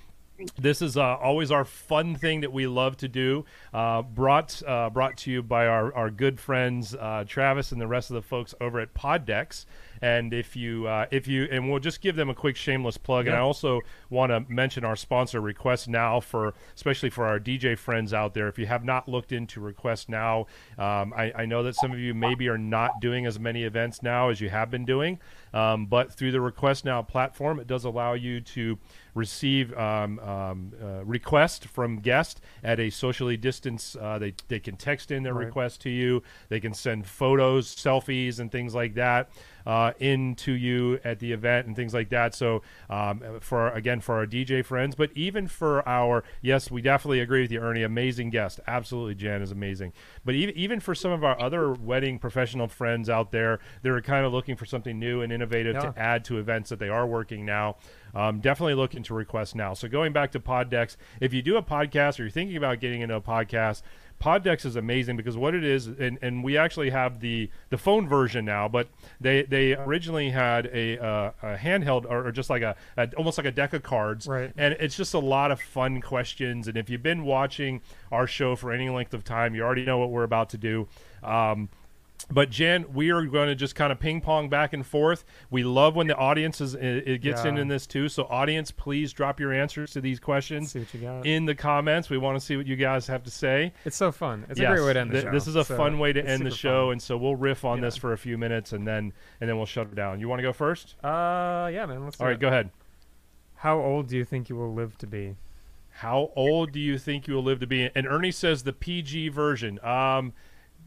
This 0.58 0.82
is 0.82 0.96
uh, 0.96 1.16
always 1.16 1.52
our 1.52 1.64
fun 1.64 2.16
thing 2.16 2.40
that 2.40 2.52
we 2.52 2.66
love 2.66 2.96
to 2.98 3.08
do. 3.08 3.44
Uh, 3.72 4.02
brought 4.02 4.62
uh, 4.66 4.90
brought 4.90 5.16
to 5.18 5.30
you 5.30 5.42
by 5.42 5.66
our, 5.66 5.94
our 5.94 6.10
good 6.10 6.40
friends 6.40 6.94
uh, 6.94 7.24
Travis 7.26 7.70
and 7.70 7.80
the 7.80 7.86
rest 7.86 8.10
of 8.10 8.14
the 8.14 8.22
folks 8.22 8.52
over 8.60 8.80
at 8.80 8.94
Poddex. 8.94 9.64
And 10.02 10.34
if 10.34 10.56
you 10.56 10.88
uh, 10.88 11.06
if 11.12 11.28
you 11.28 11.46
and 11.50 11.70
we'll 11.70 11.78
just 11.78 12.00
give 12.00 12.16
them 12.16 12.28
a 12.28 12.34
quick 12.34 12.56
shameless 12.56 12.98
plug. 12.98 13.26
Yeah. 13.26 13.32
And 13.32 13.38
I 13.38 13.42
also 13.42 13.80
want 14.10 14.30
to 14.30 14.44
mention 14.52 14.84
our 14.84 14.96
sponsor 14.96 15.40
Request 15.40 15.88
Now 15.88 16.18
for 16.18 16.52
especially 16.74 17.10
for 17.10 17.26
our 17.26 17.38
DJ 17.38 17.78
friends 17.78 18.12
out 18.12 18.34
there. 18.34 18.48
If 18.48 18.58
you 18.58 18.66
have 18.66 18.84
not 18.84 19.08
looked 19.08 19.30
into 19.30 19.60
Request 19.60 20.08
Now, 20.08 20.46
um, 20.78 21.14
I, 21.16 21.32
I 21.36 21.46
know 21.46 21.62
that 21.62 21.76
some 21.76 21.92
of 21.92 21.98
you 22.00 22.12
maybe 22.12 22.48
are 22.48 22.58
not 22.58 23.00
doing 23.00 23.24
as 23.24 23.38
many 23.38 23.62
events 23.62 24.02
now 24.02 24.30
as 24.30 24.40
you 24.40 24.50
have 24.50 24.68
been 24.68 24.84
doing. 24.84 25.20
Um, 25.54 25.86
but 25.86 26.12
through 26.12 26.32
the 26.32 26.40
Request 26.40 26.84
Now 26.84 27.00
platform, 27.00 27.60
it 27.60 27.68
does 27.68 27.84
allow 27.84 28.14
you 28.14 28.40
to 28.40 28.76
receive 29.14 29.72
um, 29.78 30.18
um, 30.18 30.72
uh, 30.82 31.04
requests 31.04 31.64
from 31.66 32.00
guests 32.00 32.40
at 32.64 32.80
a 32.80 32.90
socially 32.90 33.36
distanced. 33.36 33.96
Uh, 33.96 34.18
they 34.18 34.34
they 34.48 34.58
can 34.58 34.76
text 34.76 35.12
in 35.12 35.22
their 35.22 35.32
right. 35.32 35.46
request 35.46 35.80
to 35.82 35.90
you. 35.90 36.24
They 36.48 36.58
can 36.58 36.74
send 36.74 37.06
photos, 37.06 37.72
selfies, 37.72 38.40
and 38.40 38.50
things 38.50 38.74
like 38.74 38.94
that 38.94 39.30
uh, 39.64 39.92
into 40.00 40.52
you 40.52 40.98
at 41.04 41.20
the 41.20 41.32
event 41.32 41.68
and 41.68 41.76
things 41.76 41.94
like 41.94 42.08
that. 42.10 42.34
So 42.34 42.62
um, 42.90 43.22
for 43.40 43.70
again 43.70 44.00
for 44.00 44.16
our 44.16 44.26
DJ 44.26 44.64
friends, 44.64 44.96
but 44.96 45.10
even 45.14 45.46
for 45.46 45.88
our 45.88 46.24
yes, 46.42 46.68
we 46.68 46.82
definitely 46.82 47.20
agree 47.20 47.42
with 47.42 47.52
you, 47.52 47.60
Ernie. 47.60 47.84
Amazing 47.84 48.30
guest, 48.30 48.58
absolutely. 48.66 49.14
Jan 49.14 49.40
is 49.40 49.52
amazing. 49.52 49.92
But 50.24 50.34
even 50.34 50.56
even 50.56 50.80
for 50.80 50.96
some 50.96 51.12
of 51.12 51.22
our 51.22 51.40
other 51.40 51.72
wedding 51.72 52.18
professional 52.18 52.66
friends 52.66 53.08
out 53.08 53.30
there, 53.30 53.60
they're 53.82 54.00
kind 54.00 54.26
of 54.26 54.32
looking 54.32 54.56
for 54.56 54.66
something 54.66 54.98
new 54.98 55.22
and 55.22 55.32
innovative 55.32 55.43
yeah. 55.74 55.80
to 55.80 55.94
add 55.96 56.24
to 56.26 56.38
events 56.38 56.70
that 56.70 56.78
they 56.78 56.88
are 56.88 57.06
working 57.06 57.44
now 57.44 57.76
um, 58.14 58.40
definitely 58.40 58.74
look 58.74 58.94
into 58.94 59.12
requests 59.12 59.54
now. 59.54 59.74
So 59.74 59.88
going 59.88 60.12
back 60.12 60.32
to 60.32 60.40
Poddex, 60.40 60.96
if 61.20 61.34
you 61.34 61.42
do 61.42 61.56
a 61.56 61.62
podcast 61.62 62.18
or 62.18 62.22
you're 62.22 62.30
thinking 62.30 62.56
about 62.56 62.80
getting 62.80 63.00
into 63.00 63.16
a 63.16 63.20
podcast, 63.20 63.82
Poddex 64.20 64.64
is 64.64 64.76
amazing 64.76 65.16
because 65.16 65.36
what 65.36 65.54
it 65.54 65.64
is, 65.64 65.88
and, 65.88 66.18
and 66.22 66.44
we 66.44 66.56
actually 66.56 66.90
have 66.90 67.18
the 67.20 67.50
the 67.70 67.76
phone 67.76 68.08
version 68.08 68.44
now, 68.44 68.68
but 68.68 68.88
they 69.20 69.42
they 69.42 69.74
originally 69.74 70.30
had 70.30 70.66
a, 70.66 70.98
uh, 71.04 71.32
a 71.42 71.56
handheld 71.56 72.06
or, 72.08 72.28
or, 72.28 72.32
just 72.32 72.48
like 72.48 72.62
a, 72.62 72.76
a, 72.96 73.10
almost 73.16 73.36
like 73.36 73.46
a 73.46 73.50
deck 73.50 73.72
of 73.72 73.82
cards, 73.82 74.28
right? 74.28 74.52
And 74.56 74.76
it's 74.78 74.96
just 74.96 75.14
a 75.14 75.18
lot 75.18 75.50
of 75.50 75.60
fun 75.60 76.00
questions. 76.00 76.68
And 76.68 76.76
if 76.76 76.88
you've 76.88 77.02
been 77.02 77.24
watching 77.24 77.82
our 78.12 78.26
show 78.26 78.54
for 78.54 78.72
any 78.72 78.88
length 78.88 79.12
of 79.12 79.24
time, 79.24 79.54
you 79.54 79.62
already 79.62 79.84
know 79.84 79.98
what 79.98 80.10
we're 80.10 80.22
about 80.22 80.48
to 80.50 80.58
do. 80.58 80.86
Um, 81.22 81.68
but 82.30 82.50
Jen, 82.50 82.86
we 82.92 83.10
are 83.10 83.22
going 83.26 83.48
to 83.48 83.54
just 83.54 83.74
kind 83.74 83.92
of 83.92 83.98
ping 83.98 84.20
pong 84.20 84.48
back 84.48 84.72
and 84.72 84.84
forth. 84.86 85.24
We 85.50 85.62
love 85.62 85.94
when 85.94 86.06
the 86.06 86.16
audience 86.16 86.60
is 86.60 86.74
it 86.74 87.20
gets 87.20 87.44
yeah. 87.44 87.50
in 87.50 87.58
in 87.58 87.68
this 87.68 87.86
too. 87.86 88.08
So 88.08 88.24
audience, 88.24 88.70
please 88.70 89.12
drop 89.12 89.38
your 89.38 89.52
answers 89.52 89.92
to 89.92 90.00
these 90.00 90.18
questions 90.20 90.74
in 91.24 91.44
the 91.44 91.54
comments. 91.54 92.08
We 92.08 92.18
want 92.18 92.38
to 92.38 92.44
see 92.44 92.56
what 92.56 92.66
you 92.66 92.76
guys 92.76 93.06
have 93.08 93.22
to 93.24 93.30
say. 93.30 93.72
It's 93.84 93.96
so 93.96 94.10
fun. 94.10 94.46
It's 94.48 94.58
yes. 94.58 94.70
a 94.70 94.74
great 94.74 94.86
way 94.86 94.92
to 94.94 95.00
end 95.00 95.10
the 95.10 95.14
Th- 95.14 95.24
show. 95.24 95.30
This 95.32 95.46
is 95.46 95.56
a 95.56 95.64
so 95.64 95.76
fun 95.76 95.98
way 95.98 96.12
to 96.12 96.24
end 96.24 96.46
the 96.46 96.50
show, 96.50 96.86
fun. 96.86 96.92
and 96.92 97.02
so 97.02 97.16
we'll 97.16 97.36
riff 97.36 97.64
on 97.64 97.78
yeah. 97.78 97.84
this 97.84 97.96
for 97.96 98.12
a 98.12 98.18
few 98.18 98.38
minutes, 98.38 98.72
and 98.72 98.86
then 98.86 99.12
and 99.40 99.48
then 99.48 99.56
we'll 99.56 99.66
shut 99.66 99.88
it 99.88 99.94
down. 99.94 100.20
You 100.20 100.28
want 100.28 100.38
to 100.38 100.44
go 100.44 100.52
first? 100.52 100.96
Uh, 101.04 101.70
yeah, 101.72 101.86
man. 101.86 102.04
Let's 102.04 102.20
All 102.20 102.26
right, 102.26 102.36
it. 102.36 102.40
go 102.40 102.48
ahead. 102.48 102.70
How 103.56 103.78
old 103.80 104.08
do 104.08 104.16
you 104.16 104.24
think 104.24 104.48
you 104.48 104.56
will 104.56 104.72
live 104.72 104.96
to 104.98 105.06
be? 105.06 105.36
How 105.90 106.32
old 106.34 106.72
do 106.72 106.80
you 106.80 106.98
think 106.98 107.28
you 107.28 107.34
will 107.34 107.44
live 107.44 107.60
to 107.60 107.66
be? 107.66 107.88
And 107.94 108.06
Ernie 108.06 108.32
says 108.32 108.62
the 108.62 108.72
PG 108.72 109.28
version. 109.28 109.78
Um 109.84 110.32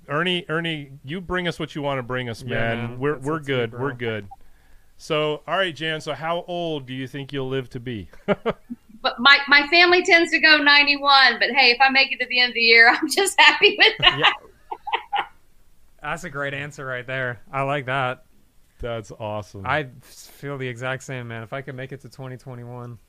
Ernie, 0.07 0.45
Ernie, 0.47 0.91
you 1.03 1.21
bring 1.21 1.47
us 1.47 1.59
what 1.59 1.75
you 1.75 1.81
want 1.81 1.99
to 1.99 2.03
bring 2.03 2.29
us, 2.29 2.43
man. 2.43 2.77
Yeah, 2.77 2.87
man. 2.87 2.99
We're 2.99 3.17
we're 3.17 3.39
good. 3.39 3.73
we're 3.73 3.93
good. 3.93 4.27
So, 4.97 5.43
all 5.47 5.57
right, 5.57 5.75
Jan. 5.75 6.01
So, 6.01 6.13
how 6.13 6.43
old 6.47 6.85
do 6.87 6.93
you 6.93 7.07
think 7.07 7.31
you'll 7.31 7.49
live 7.49 7.69
to 7.71 7.79
be? 7.79 8.09
but 8.25 9.19
my 9.19 9.39
my 9.47 9.67
family 9.67 10.03
tends 10.03 10.31
to 10.31 10.39
go 10.39 10.57
91. 10.57 11.39
But 11.39 11.51
hey, 11.51 11.71
if 11.71 11.77
I 11.81 11.89
make 11.89 12.11
it 12.11 12.19
to 12.19 12.25
the 12.27 12.39
end 12.39 12.49
of 12.49 12.55
the 12.55 12.61
year, 12.61 12.89
I'm 13.01 13.09
just 13.09 13.39
happy 13.39 13.75
with 13.77 13.93
that. 13.99 14.17
Yeah. 14.19 15.23
That's 16.01 16.23
a 16.23 16.29
great 16.29 16.53
answer 16.53 16.85
right 16.85 17.05
there. 17.05 17.41
I 17.51 17.63
like 17.63 17.85
that. 17.87 18.23
That's 18.79 19.11
awesome. 19.11 19.65
I 19.65 19.87
feel 20.01 20.57
the 20.57 20.67
exact 20.67 21.03
same, 21.03 21.27
man. 21.27 21.43
If 21.43 21.53
I 21.53 21.61
could 21.61 21.75
make 21.75 21.91
it 21.91 22.01
to 22.01 22.09
2021. 22.09 22.99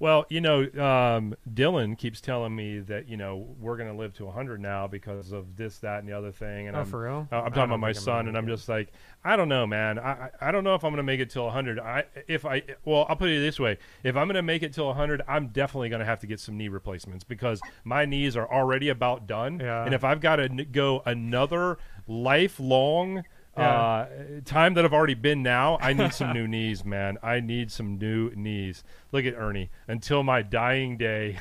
Well, 0.00 0.24
you 0.30 0.40
know, 0.40 0.62
um, 0.62 1.36
Dylan 1.52 1.96
keeps 1.96 2.22
telling 2.22 2.56
me 2.56 2.80
that 2.80 3.06
you 3.06 3.18
know 3.18 3.54
we're 3.60 3.76
going 3.76 3.90
to 3.90 3.96
live 3.96 4.14
to 4.14 4.24
100 4.24 4.58
now 4.58 4.86
because 4.86 5.30
of 5.30 5.56
this, 5.56 5.76
that, 5.80 5.98
and 5.98 6.08
the 6.08 6.16
other 6.16 6.32
thing. 6.32 6.68
And 6.68 6.76
oh, 6.76 6.80
I'm, 6.80 6.86
for 6.86 7.02
real? 7.02 7.28
I'm 7.30 7.52
talking 7.52 7.64
about 7.64 7.80
my 7.80 7.92
son, 7.92 8.26
and 8.26 8.34
I'm 8.36 8.46
just 8.46 8.66
like, 8.66 8.92
I 9.22 9.36
don't 9.36 9.50
know, 9.50 9.66
man. 9.66 9.98
I 9.98 10.30
I 10.40 10.52
don't 10.52 10.64
know 10.64 10.74
if 10.74 10.84
I'm 10.84 10.90
going 10.90 10.96
to 10.96 11.02
make 11.02 11.20
it 11.20 11.28
till 11.28 11.44
100. 11.44 11.78
I 11.78 12.04
if 12.26 12.46
I 12.46 12.62
well, 12.86 13.04
I'll 13.10 13.16
put 13.16 13.28
it 13.28 13.40
this 13.40 13.60
way: 13.60 13.76
if 14.02 14.16
I'm 14.16 14.26
going 14.26 14.36
to 14.36 14.42
make 14.42 14.62
it 14.62 14.72
till 14.72 14.86
100, 14.86 15.20
I'm 15.28 15.48
definitely 15.48 15.90
going 15.90 16.00
to 16.00 16.06
have 16.06 16.20
to 16.20 16.26
get 16.26 16.40
some 16.40 16.56
knee 16.56 16.68
replacements 16.68 17.22
because 17.22 17.60
my 17.84 18.06
knees 18.06 18.38
are 18.38 18.50
already 18.50 18.88
about 18.88 19.26
done. 19.26 19.60
Yeah. 19.60 19.84
And 19.84 19.94
if 19.94 20.02
I've 20.02 20.22
got 20.22 20.36
to 20.36 20.48
go 20.48 21.02
another 21.04 21.76
lifelong 22.08 23.24
yeah. 23.60 23.80
Uh, 23.80 24.06
time 24.44 24.74
that 24.74 24.84
I've 24.84 24.92
already 24.92 25.14
been 25.14 25.42
now, 25.42 25.78
I 25.80 25.92
need 25.92 26.12
some 26.12 26.32
new 26.32 26.46
knees, 26.48 26.84
man. 26.84 27.18
I 27.22 27.40
need 27.40 27.70
some 27.70 27.98
new 27.98 28.30
knees. 28.34 28.84
Look 29.12 29.24
at 29.24 29.34
Ernie. 29.34 29.70
Until 29.86 30.22
my 30.22 30.42
dying 30.42 30.96
day. 30.96 31.38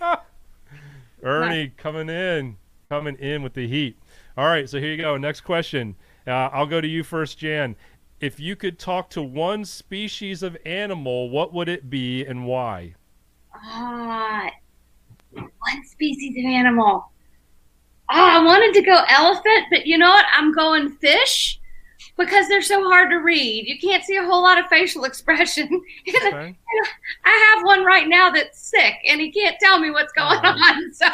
Ernie 1.22 1.72
coming 1.76 2.08
in, 2.08 2.56
coming 2.88 3.16
in 3.16 3.42
with 3.42 3.54
the 3.54 3.68
heat. 3.68 3.98
All 4.36 4.46
right, 4.46 4.68
so 4.68 4.78
here 4.78 4.90
you 4.92 4.96
go. 4.96 5.16
Next 5.16 5.42
question. 5.42 5.96
Uh, 6.26 6.48
I'll 6.52 6.66
go 6.66 6.80
to 6.80 6.88
you 6.88 7.02
first, 7.02 7.38
Jan. 7.38 7.76
If 8.20 8.38
you 8.38 8.56
could 8.56 8.78
talk 8.78 9.10
to 9.10 9.22
one 9.22 9.64
species 9.64 10.42
of 10.42 10.56
animal, 10.64 11.30
what 11.30 11.52
would 11.52 11.68
it 11.68 11.90
be 11.90 12.24
and 12.24 12.46
why? 12.46 12.94
Ah, 13.54 14.46
uh, 14.46 15.40
one 15.40 15.84
species 15.86 16.32
of 16.38 16.50
animal 16.50 17.10
oh, 18.10 18.24
I 18.24 18.42
wanted 18.44 18.74
to 18.74 18.82
go 18.82 19.02
elephant, 19.08 19.66
but 19.70 19.86
you 19.86 19.98
know 19.98 20.10
what? 20.10 20.26
I'm 20.32 20.52
going 20.52 20.90
fish 20.90 21.60
because 22.16 22.48
they're 22.48 22.62
so 22.62 22.84
hard 22.84 23.10
to 23.10 23.16
read. 23.16 23.66
You 23.66 23.78
can't 23.78 24.04
see 24.04 24.16
a 24.16 24.24
whole 24.24 24.42
lot 24.42 24.58
of 24.58 24.66
facial 24.66 25.04
expression. 25.10 25.68
Okay. 26.08 26.56
I 27.24 27.54
have 27.54 27.64
one 27.64 27.84
right 27.84 28.08
now 28.08 28.30
that's 28.30 28.60
sick, 28.60 28.94
and 29.08 29.20
he 29.20 29.32
can't 29.32 29.56
tell 29.60 29.78
me 29.78 29.90
what's 29.90 30.12
going 30.12 30.38
on. 30.38 30.92
So 30.92 31.06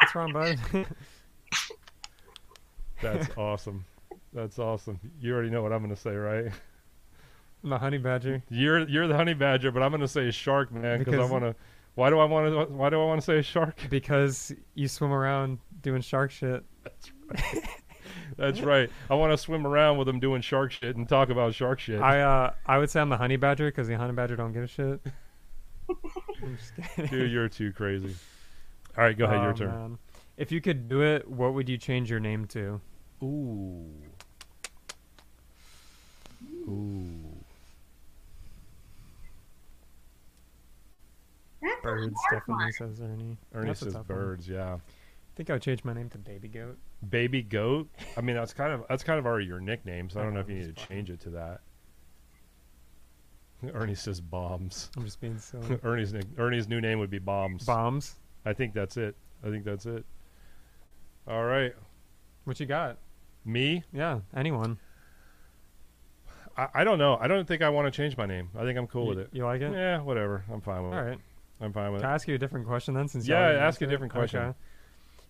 what's 0.00 0.14
wrong, 0.14 0.32
bud? 0.32 0.58
that's 3.02 3.28
awesome. 3.36 3.84
That's 4.32 4.58
awesome. 4.58 5.00
You 5.20 5.34
already 5.34 5.50
know 5.50 5.62
what 5.62 5.72
I'm 5.72 5.80
going 5.80 5.94
to 5.94 6.00
say, 6.00 6.14
right? 6.14 6.52
The 7.62 7.78
honey 7.78 7.98
badger. 7.98 8.42
You're 8.48 8.88
you're 8.88 9.06
the 9.06 9.16
honey 9.16 9.34
badger, 9.34 9.70
but 9.70 9.82
I'm 9.82 9.90
going 9.90 10.00
to 10.00 10.08
say 10.08 10.30
shark, 10.30 10.72
man, 10.72 11.00
because 11.00 11.18
I 11.18 11.30
want 11.30 11.44
to 11.44 11.54
Why 12.00 12.08
do 12.08 12.18
I 12.18 12.24
want 12.24 12.46
to? 12.70 12.74
Why 12.74 12.88
do 12.88 12.98
I 12.98 13.04
want 13.04 13.20
to 13.20 13.24
say 13.26 13.38
a 13.40 13.42
shark? 13.42 13.78
Because 13.90 14.54
you 14.74 14.88
swim 14.88 15.12
around 15.12 15.58
doing 15.82 16.00
shark 16.00 16.30
shit. 16.30 16.64
That's 16.82 17.12
right. 17.28 17.68
That's 18.38 18.60
right. 18.62 18.90
I 19.10 19.14
want 19.16 19.34
to 19.34 19.36
swim 19.36 19.66
around 19.66 19.98
with 19.98 20.06
them 20.06 20.18
doing 20.18 20.40
shark 20.40 20.72
shit 20.72 20.96
and 20.96 21.06
talk 21.06 21.28
about 21.28 21.54
shark 21.54 21.78
shit. 21.78 22.00
I 22.00 22.22
uh 22.22 22.52
I 22.64 22.78
would 22.78 22.88
say 22.88 23.02
I'm 23.02 23.10
the 23.10 23.18
honey 23.18 23.36
badger 23.36 23.66
because 23.66 23.86
the 23.86 23.98
honey 23.98 24.14
badger 24.14 24.34
don't 24.34 24.54
give 24.54 24.62
a 24.62 24.66
shit. 24.66 24.98
I'm 26.42 26.56
just 26.56 26.72
kidding. 26.96 27.10
Dude, 27.10 27.30
you're 27.32 27.50
too 27.50 27.70
crazy. 27.70 28.16
All 28.96 29.04
right, 29.04 29.18
go 29.18 29.26
ahead. 29.26 29.42
your 29.42 29.50
Oh, 29.50 29.54
turn. 29.54 29.68
man. 29.68 29.98
If 30.38 30.50
you 30.52 30.62
could 30.62 30.88
do 30.88 31.02
it, 31.02 31.28
what 31.28 31.52
would 31.52 31.68
you 31.68 31.76
change 31.76 32.10
your 32.10 32.18
name 32.20 32.46
to? 32.46 32.80
Ooh. 33.22 33.84
Ooh. 36.66 37.29
That's 41.62 41.82
Birds, 41.82 42.14
definitely 42.30 42.64
one. 42.64 42.72
says 42.72 43.00
Ernie. 43.00 43.38
Ernie 43.54 43.66
That's 43.68 43.80
says 43.80 43.92
tough 43.94 44.08
one. 44.08 44.18
birds. 44.18 44.48
Yeah. 44.48 44.74
I 44.74 45.36
think 45.36 45.50
I 45.50 45.54
would 45.54 45.62
change 45.62 45.84
my 45.84 45.92
name 45.92 46.08
to 46.10 46.18
Baby 46.18 46.48
Goat. 46.48 46.78
Baby 47.08 47.42
goat. 47.42 47.88
I 48.16 48.20
mean, 48.20 48.36
that's 48.36 48.52
kind 48.52 48.72
of 48.72 48.84
that's 48.88 49.02
kind 49.02 49.18
of 49.18 49.26
already 49.26 49.46
your 49.46 49.60
nickname, 49.60 50.10
so 50.10 50.18
I 50.18 50.22
I 50.22 50.24
don't 50.26 50.34
know 50.34 50.40
know, 50.40 50.44
if 50.44 50.50
you 50.50 50.56
need 50.56 50.74
to 50.76 50.80
fine. 50.82 50.88
change 50.88 51.10
it 51.10 51.20
to 51.20 51.30
that. 51.30 51.60
Ernie 53.74 53.94
says 53.94 54.20
bombs. 54.20 54.90
I'm 54.96 55.04
just 55.04 55.20
being 55.20 55.38
silly. 55.38 55.78
Ernie's 55.84 56.12
nick, 56.12 56.24
Ernie's 56.38 56.68
new 56.68 56.80
name 56.80 56.98
would 56.98 57.10
be 57.10 57.18
bombs. 57.18 57.64
Bombs. 57.64 58.16
I 58.44 58.52
think 58.52 58.74
that's 58.74 58.96
it. 58.96 59.16
I 59.44 59.48
think 59.50 59.64
that's 59.64 59.86
it. 59.86 60.04
All 61.28 61.44
right, 61.44 61.74
What 62.44 62.58
you 62.60 62.66
got? 62.66 62.98
me. 63.44 63.84
Yeah, 63.92 64.20
anyone. 64.34 64.78
I, 66.56 66.68
I 66.74 66.84
don't 66.84 66.98
know. 66.98 67.16
I 67.20 67.28
don't 67.28 67.46
think 67.46 67.62
I 67.62 67.68
want 67.70 67.86
to 67.86 67.90
change 67.96 68.16
my 68.16 68.26
name. 68.26 68.50
I 68.58 68.62
think 68.64 68.76
I'm 68.78 68.86
cool 68.86 69.04
you, 69.04 69.08
with 69.10 69.18
it. 69.20 69.28
You 69.32 69.44
like 69.44 69.60
it? 69.62 69.72
Yeah, 69.72 70.00
whatever. 70.02 70.44
I'm 70.52 70.60
fine 70.60 70.82
with 70.84 70.92
All 70.92 70.98
it. 70.98 71.02
right. 71.10 71.18
I'm 71.60 71.72
fine 71.72 71.92
with 71.92 72.00
Can 72.00 72.08
it. 72.08 72.12
I 72.12 72.14
ask 72.14 72.26
you 72.28 72.34
a 72.34 72.38
different 72.38 72.66
question 72.66 72.94
then? 72.94 73.08
Since 73.08 73.28
you 73.28 73.34
Yeah, 73.34 73.40
already 73.40 73.58
ask 73.58 73.80
a 73.82 73.84
answered 73.84 73.88
it? 73.88 73.90
different 73.92 74.12
question. 74.12 74.40
Okay. 74.40 74.58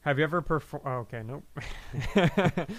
Have 0.03 0.19
you 0.19 0.25
ever 0.25 0.41
performed? 0.41 0.87
Oh, 0.87 0.91
okay, 1.01 1.23
nope. 1.23 1.45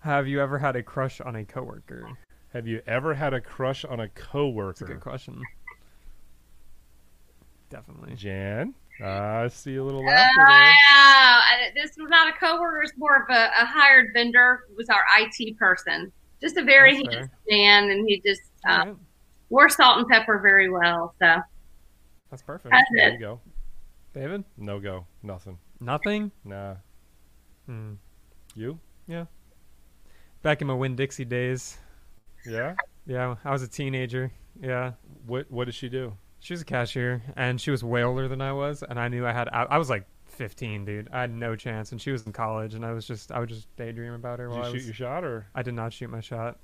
Have 0.00 0.26
you 0.28 0.40
ever 0.40 0.58
had 0.58 0.76
a 0.76 0.82
crush 0.82 1.20
on 1.20 1.34
a 1.36 1.44
coworker? 1.44 2.08
Have 2.52 2.66
you 2.66 2.82
ever 2.86 3.14
had 3.14 3.34
a 3.34 3.40
crush 3.40 3.84
on 3.84 4.00
a 4.00 4.08
That's 4.08 4.20
a 4.20 4.24
coworker? 4.24 4.86
good 4.86 5.00
question. 5.00 5.42
Definitely. 7.70 8.14
Jan, 8.16 8.74
I 9.02 9.48
see 9.48 9.76
a 9.76 9.84
little 9.84 10.00
Uh, 10.00 10.10
laughter 10.10 10.44
there. 10.46 10.74
I- 10.90 11.70
this 11.74 11.90
was 11.98 12.08
not 12.10 12.28
a 12.28 12.32
coworker; 12.38 12.82
it's 12.82 12.92
more 12.96 13.16
of 13.16 13.30
a, 13.30 13.50
a 13.60 13.66
hired 13.66 14.08
vendor. 14.14 14.60
It 14.70 14.76
was 14.76 14.88
our 14.88 15.02
IT 15.18 15.56
person, 15.58 16.12
just 16.40 16.56
a 16.56 16.62
very 16.64 16.92
That's 16.92 17.02
handsome 17.14 17.28
fair. 17.28 17.30
man, 17.50 17.90
and 17.90 18.08
he 18.08 18.22
just 18.24 18.40
uh, 18.68 18.72
All 18.72 18.78
right. 18.86 18.96
wore 19.50 19.68
salt 19.68 19.98
and 19.98 20.08
pepper 20.08 20.40
very 20.42 20.70
well. 20.70 21.14
So 21.22 21.36
That's 22.30 22.42
perfect. 22.42 22.72
that's 22.72 22.88
There 22.94 23.08
it. 23.08 23.12
you 23.14 23.18
go. 23.18 23.40
David? 24.14 24.44
No 24.56 24.80
go. 24.80 25.06
Nothing. 25.22 25.58
Nothing? 25.80 26.30
Nah. 26.44 26.76
Hmm. 27.66 27.94
You? 28.54 28.78
Yeah. 29.06 29.26
Back 30.42 30.60
in 30.60 30.66
my 30.66 30.74
Winn-Dixie 30.74 31.24
days. 31.24 31.78
Yeah. 32.46 32.74
Yeah, 33.06 33.36
I 33.44 33.50
was 33.50 33.62
a 33.62 33.68
teenager. 33.68 34.30
Yeah. 34.60 34.92
What 35.26 35.50
What 35.50 35.64
does 35.66 35.74
she 35.74 35.88
do? 35.88 36.16
She 36.40 36.52
was 36.52 36.62
a 36.62 36.64
cashier, 36.64 37.22
and 37.36 37.60
she 37.60 37.70
was 37.70 37.82
way 37.82 38.04
older 38.04 38.28
than 38.28 38.40
I 38.40 38.52
was, 38.52 38.82
and 38.88 38.98
I 38.98 39.08
knew 39.08 39.26
I 39.26 39.32
had. 39.32 39.48
I, 39.48 39.64
I 39.64 39.78
was 39.78 39.90
like 39.90 40.06
15, 40.26 40.84
dude. 40.84 41.08
I 41.12 41.22
had 41.22 41.34
no 41.34 41.56
chance, 41.56 41.90
and 41.90 42.00
she 42.00 42.12
was 42.12 42.24
in 42.26 42.32
college, 42.32 42.74
and 42.74 42.84
I 42.84 42.92
was 42.92 43.04
just, 43.06 43.32
I 43.32 43.40
would 43.40 43.48
just 43.48 43.74
daydream 43.76 44.12
about 44.14 44.38
her 44.38 44.46
Did 44.48 44.54
while 44.54 44.58
you 44.60 44.68
I 44.68 44.72
shoot 44.72 44.74
was. 44.76 44.86
your 44.86 44.94
shot 44.94 45.24
or 45.24 45.46
I 45.54 45.62
did 45.62 45.74
not 45.74 45.92
shoot 45.92 46.08
my 46.10 46.20
shot. 46.20 46.58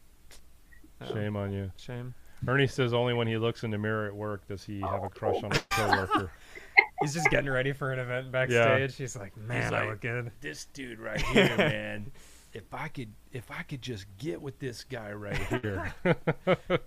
Shame 1.12 1.36
on 1.36 1.52
you? 1.52 1.72
Shame. 1.76 2.14
Ernie 2.46 2.66
says 2.66 2.92
only 2.92 3.14
when 3.14 3.26
he 3.26 3.36
looks 3.38 3.62
in 3.64 3.70
the 3.70 3.78
mirror 3.78 4.06
at 4.06 4.14
work 4.14 4.46
does 4.48 4.64
he 4.64 4.80
have 4.80 5.02
a 5.02 5.08
crush 5.08 5.42
on 5.42 5.52
a 5.52 5.58
coworker. 5.70 6.30
He's 7.00 7.14
just 7.14 7.28
getting 7.30 7.50
ready 7.50 7.72
for 7.72 7.92
an 7.92 7.98
event 7.98 8.30
backstage. 8.32 8.96
He's 8.96 9.16
like, 9.16 9.36
man, 9.36 9.74
I 9.74 9.80
like- 9.80 9.88
look 9.90 10.00
good. 10.00 10.30
this 10.40 10.66
dude 10.66 10.98
right 11.00 11.20
here, 11.20 11.54
man. 11.58 12.10
If 12.52 12.72
I 12.72 12.88
could, 12.88 13.12
if 13.32 13.50
I 13.50 13.62
could 13.62 13.82
just 13.82 14.06
get 14.16 14.40
with 14.40 14.58
this 14.60 14.84
guy 14.84 15.12
right 15.12 15.36
here. 15.36 15.92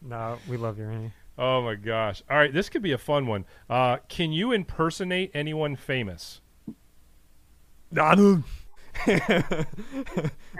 No, 0.02 0.38
we 0.48 0.56
love 0.58 0.78
you, 0.78 0.86
Ernie. 0.86 1.12
oh 1.38 1.62
my 1.62 1.76
gosh! 1.76 2.24
All 2.30 2.38
right, 2.38 2.54
this 2.54 2.70
could 2.70 2.82
be 2.82 2.94
a 2.94 2.98
fun 2.98 3.28
one. 3.28 3.44
Uh, 3.70 3.98
can 4.08 4.32
you 4.32 4.54
impersonate 4.54 5.30
anyone 5.34 5.76
famous? 5.76 6.40
Donald. 7.94 8.44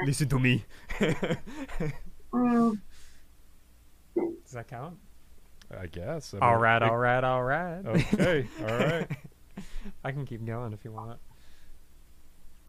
Listen 0.06 0.28
to 0.30 0.40
me. 0.40 0.66
Mm, 2.34 2.80
Does 4.48 4.54
that 4.54 4.70
count? 4.70 4.98
I 5.78 5.88
guess. 5.88 6.34
I 6.34 6.40
All 6.40 6.54
mean, 6.54 6.62
right, 6.62 6.82
it- 6.82 6.88
all 6.90 6.98
right, 6.98 7.24
all 7.24 7.44
right. 7.44 7.82
Okay. 7.86 8.48
All 8.62 8.66
right. 8.68 9.08
I 10.06 10.12
can 10.14 10.26
keep 10.26 10.46
going 10.46 10.72
if 10.72 10.86
you 10.86 10.92
want. 10.94 11.20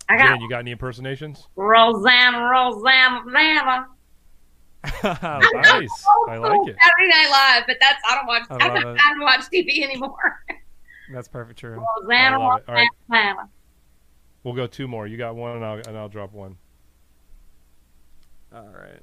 I 0.08 0.16
got 0.16 0.26
Jan, 0.30 0.40
you 0.40 0.48
got 0.48 0.58
any 0.58 0.72
impersonations? 0.72 1.46
Rosanna, 1.54 2.38
Rosanna, 2.50 3.22
Rosanna. 3.24 3.86
Nice. 5.04 6.04
Oh, 6.08 6.26
I 6.28 6.36
like 6.38 6.68
it. 6.68 6.76
Saturday 6.82 7.08
Night 7.08 7.28
Live, 7.30 7.64
but 7.68 7.76
that's 7.80 8.02
I 8.08 8.14
don't 8.16 8.26
watch. 8.26 8.42
I 8.50 8.54
I, 8.54 8.58
don't 8.58 8.68
love 8.74 8.82
have 8.84 8.94
it. 8.96 8.98
time 8.98 9.18
to 9.20 9.24
watch 9.24 9.40
TV 9.52 9.82
anymore. 9.84 10.44
That's 11.12 11.28
perfect 11.28 11.60
true. 11.60 11.84
Rosanna, 12.02 12.40
I 12.40 12.48
love 12.48 12.58
it. 12.60 12.64
All 12.68 12.74
right. 12.74 12.88
Rosanna. 13.08 13.48
We'll 14.42 14.54
go 14.54 14.66
two 14.66 14.88
more. 14.88 15.06
You 15.06 15.16
got 15.16 15.36
one, 15.36 15.56
and 15.56 15.64
I'll 15.64 15.78
and 15.78 15.96
I'll 15.96 16.08
drop 16.08 16.32
one. 16.32 16.56
All 18.54 18.66
right. 18.68 19.02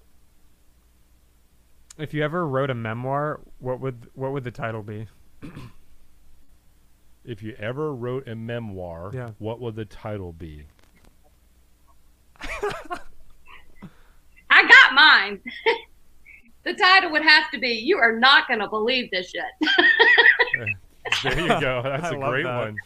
If 1.97 2.13
you 2.13 2.23
ever 2.23 2.45
wrote 2.47 2.69
a 2.69 2.75
memoir, 2.75 3.39
what 3.59 3.79
would 3.79 4.09
what 4.13 4.31
would 4.33 4.43
the 4.43 4.51
title 4.51 4.83
be? 4.83 5.07
If 7.27 7.41
you 7.41 7.55
ever 7.57 7.91
wrote 7.91 8.27
a 8.27 8.35
memoir, 8.35 9.09
Yeah. 9.11 9.31
what 9.39 9.59
would 9.59 9.75
the 9.75 9.85
title 9.85 10.31
be? 10.31 10.67
I 14.49 14.67
got 14.67 14.93
mine. 14.93 15.41
the 16.63 16.73
title 16.75 17.11
would 17.11 17.23
have 17.23 17.49
to 17.51 17.59
be 17.59 17.69
"You 17.69 17.97
are 17.97 18.17
not 18.17 18.47
going 18.47 18.59
to 18.59 18.67
believe 18.67 19.09
this 19.11 19.31
shit." 19.31 19.43
There 21.23 21.39
you 21.39 21.47
go. 21.47 21.81
That's 21.83 22.05
I 22.05 22.15
a 22.15 22.19
great 22.19 22.43
that. 22.45 22.57
one. 22.57 22.77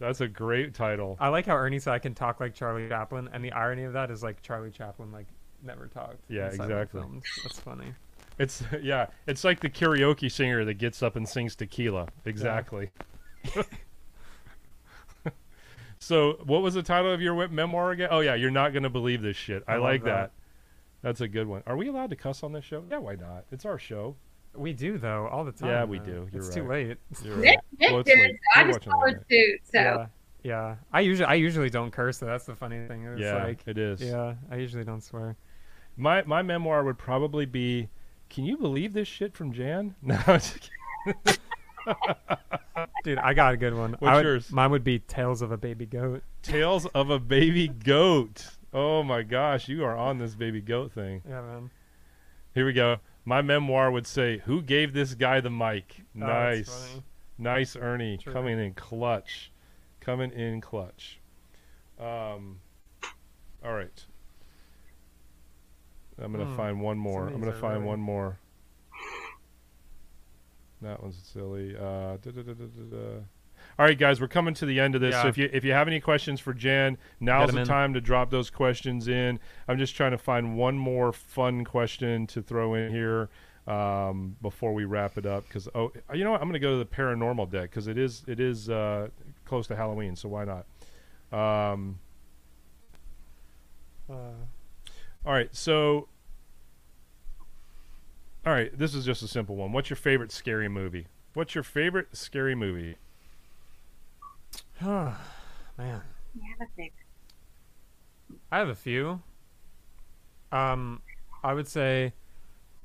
That's 0.00 0.20
a 0.20 0.26
great 0.28 0.74
title. 0.74 1.16
I 1.20 1.28
like 1.28 1.46
how 1.46 1.54
Ernie 1.56 1.78
said 1.78 1.92
I 1.92 1.98
can 2.00 2.12
talk 2.12 2.40
like 2.40 2.54
Charlie 2.54 2.88
Chaplin, 2.88 3.28
and 3.32 3.42
the 3.44 3.52
irony 3.52 3.84
of 3.84 3.92
that 3.92 4.10
is 4.10 4.20
like 4.22 4.42
Charlie 4.42 4.70
Chaplin 4.72 5.10
like 5.12 5.26
never 5.62 5.86
talked. 5.86 6.18
Yeah, 6.28 6.46
exactly. 6.46 7.00
films. 7.00 7.24
That's 7.44 7.58
funny. 7.60 7.94
It's 8.38 8.62
yeah, 8.82 9.06
it's 9.26 9.44
like 9.44 9.60
the 9.60 9.70
karaoke 9.70 10.30
singer 10.30 10.64
that 10.64 10.74
gets 10.74 11.02
up 11.02 11.16
and 11.16 11.28
sings 11.28 11.56
tequila. 11.56 12.08
Exactly. 12.24 12.90
so, 15.98 16.32
what 16.44 16.62
was 16.62 16.74
the 16.74 16.82
title 16.82 17.12
of 17.12 17.20
your 17.22 17.48
memoir 17.48 17.92
again? 17.92 18.08
Oh 18.10 18.20
yeah, 18.20 18.34
you're 18.34 18.50
not 18.50 18.72
gonna 18.72 18.90
believe 18.90 19.22
this 19.22 19.36
shit. 19.36 19.64
I, 19.66 19.74
I 19.74 19.76
like 19.78 20.04
that. 20.04 20.32
that. 20.32 20.32
That's 21.02 21.20
a 21.20 21.28
good 21.28 21.46
one. 21.46 21.62
Are 21.66 21.76
we 21.76 21.88
allowed 21.88 22.10
to 22.10 22.16
cuss 22.16 22.42
on 22.42 22.52
this 22.52 22.64
show? 22.64 22.84
Yeah, 22.90 22.98
why 22.98 23.14
not? 23.14 23.44
It's 23.52 23.64
our 23.64 23.78
show. 23.78 24.16
We 24.54 24.72
do 24.72 24.98
though 24.98 25.28
all 25.30 25.44
the 25.44 25.52
time. 25.52 25.68
Yeah, 25.68 25.84
we 25.84 25.98
though. 25.98 26.04
do. 26.04 26.28
You're 26.32 26.42
it's 26.42 26.54
too 26.54 26.66
late. 26.66 26.96
You're 27.22 27.36
Nick, 27.36 27.46
right. 27.46 27.58
Nick 27.78 27.90
Well, 27.90 28.00
it's 28.00 28.08
late. 28.08 28.36
I 28.54 28.62
We're 28.62 28.68
just 28.68 28.78
watching 28.80 28.92
followed 28.92 29.06
late 29.06 29.16
suit. 29.30 29.60
So 29.72 29.78
Yeah, 29.80 30.06
yeah. 30.42 30.74
I 30.92 31.00
usually 31.00 31.26
I 31.26 31.34
usually 31.34 31.70
don't 31.70 31.90
curse 31.90 32.18
though. 32.18 32.26
That's 32.26 32.44
the 32.44 32.54
funny 32.56 32.86
thing. 32.86 33.04
It's 33.04 33.20
Yeah, 33.20 33.44
like 33.44 33.60
it 33.66 33.78
is. 33.78 34.00
yeah, 34.00 34.34
I 34.50 34.56
usually 34.56 34.84
don't 34.84 35.02
swear. 35.02 35.36
My 35.96 36.22
my 36.24 36.42
memoir 36.42 36.84
would 36.84 36.98
probably 36.98 37.46
be. 37.46 37.88
Can 38.28 38.44
you 38.44 38.56
believe 38.56 38.92
this 38.92 39.08
shit 39.08 39.34
from 39.36 39.52
Jan? 39.52 39.94
No. 40.02 40.16
Dude, 43.04 43.18
I 43.18 43.32
got 43.34 43.54
a 43.54 43.56
good 43.56 43.74
one. 43.74 43.94
What's 44.00 44.16
would- 44.16 44.24
yours? 44.24 44.50
Mine 44.50 44.70
would 44.72 44.82
be 44.82 44.98
Tales 44.98 45.40
of 45.40 45.52
a 45.52 45.56
Baby 45.56 45.86
Goat. 45.86 46.22
Tales 46.42 46.86
of 46.86 47.10
a 47.10 47.18
baby 47.20 47.68
goat. 47.68 48.46
Oh 48.72 49.02
my 49.04 49.22
gosh, 49.22 49.68
you 49.68 49.84
are 49.84 49.96
on 49.96 50.18
this 50.18 50.34
baby 50.34 50.60
goat 50.60 50.92
thing. 50.92 51.22
Yeah, 51.28 51.40
man. 51.42 51.70
Here 52.54 52.66
we 52.66 52.72
go. 52.72 52.96
My 53.24 53.40
memoir 53.42 53.90
would 53.90 54.06
say, 54.06 54.38
"Who 54.46 54.62
gave 54.62 54.92
this 54.92 55.14
guy 55.14 55.40
the 55.40 55.50
mic?" 55.50 55.96
Oh, 56.00 56.04
nice, 56.26 57.00
nice, 57.38 57.74
Ernie, 57.76 58.18
True. 58.18 58.32
coming 58.32 58.58
in 58.58 58.74
clutch, 58.74 59.50
coming 60.00 60.30
in 60.32 60.60
clutch. 60.60 61.20
Um, 61.98 62.60
all 63.64 63.72
right. 63.74 64.04
I'm 66.22 66.32
gonna 66.32 66.44
Hmm. 66.46 66.56
find 66.56 66.80
one 66.80 66.98
more. 66.98 67.26
I'm 67.28 67.40
gonna 67.40 67.52
find 67.52 67.76
really- 67.78 67.86
one 67.86 68.00
more. 68.00 68.38
That 70.82 71.02
one's 71.02 71.16
silly. 71.16 71.74
Uh, 71.76 72.16
da, 72.18 72.30
da, 72.30 72.42
da. 72.42 72.96
All 73.78 73.84
right, 73.84 73.98
guys, 73.98 74.20
we're 74.20 74.28
coming 74.28 74.54
to 74.54 74.66
the 74.66 74.78
end 74.78 74.94
of 74.94 75.00
this. 75.00 75.14
So 75.20 75.28
if 75.28 75.36
you 75.38 75.48
if 75.52 75.64
you 75.64 75.72
have 75.72 75.88
any 75.88 76.00
questions 76.00 76.38
for 76.40 76.52
Jan, 76.54 76.98
now's 77.20 77.52
the 77.52 77.60
in. 77.60 77.66
time 77.66 77.94
to 77.94 78.00
drop 78.00 78.30
those 78.30 78.50
questions 78.50 79.08
in. 79.08 79.40
I'm 79.68 79.78
just 79.78 79.96
trying 79.96 80.12
to 80.12 80.18
find 80.18 80.56
one 80.56 80.76
more 80.78 81.12
fun 81.12 81.64
question 81.64 82.26
to 82.28 82.42
throw 82.42 82.74
in 82.74 82.90
here 82.92 83.28
um, 83.66 84.36
before 84.42 84.72
we 84.74 84.84
wrap 84.84 85.18
it 85.18 85.26
up. 85.26 85.44
Because 85.48 85.68
oh, 85.74 85.92
you 86.14 86.24
know 86.24 86.32
what? 86.32 86.40
I'm 86.40 86.46
going 86.48 86.60
to 86.60 86.66
go 86.66 86.72
to 86.72 86.78
the 86.78 86.86
paranormal 86.86 87.50
deck 87.50 87.70
because 87.70 87.86
it 87.88 87.98
is 87.98 88.22
it 88.26 88.38
is 88.40 88.68
uh, 88.70 89.08
close 89.46 89.66
to 89.68 89.76
Halloween, 89.76 90.14
so 90.16 90.28
why 90.28 90.44
not? 90.44 90.66
Um, 91.72 91.98
Uh, 94.08 94.14
all 95.26 95.32
right, 95.32 95.54
so 95.54 96.08
all 98.46 98.52
right, 98.52 98.76
this 98.78 98.94
is 98.94 99.04
just 99.04 99.22
a 99.22 99.28
simple 99.28 99.56
one. 99.56 99.72
What's 99.72 99.90
your 99.90 99.96
favorite 99.96 100.30
scary 100.30 100.68
movie? 100.68 101.06
What's 101.34 101.54
your 101.54 101.64
favorite 101.64 102.16
scary 102.16 102.54
movie? 102.54 102.96
Oh, 104.82 105.16
man. 105.76 106.00
You 106.34 106.42
have 106.58 106.68
a 106.68 106.80
pick. 106.80 106.92
I 108.52 108.58
have 108.58 108.68
a 108.68 108.74
few. 108.74 109.20
Um, 110.52 111.02
I 111.42 111.54
would 111.54 111.66
say 111.66 112.12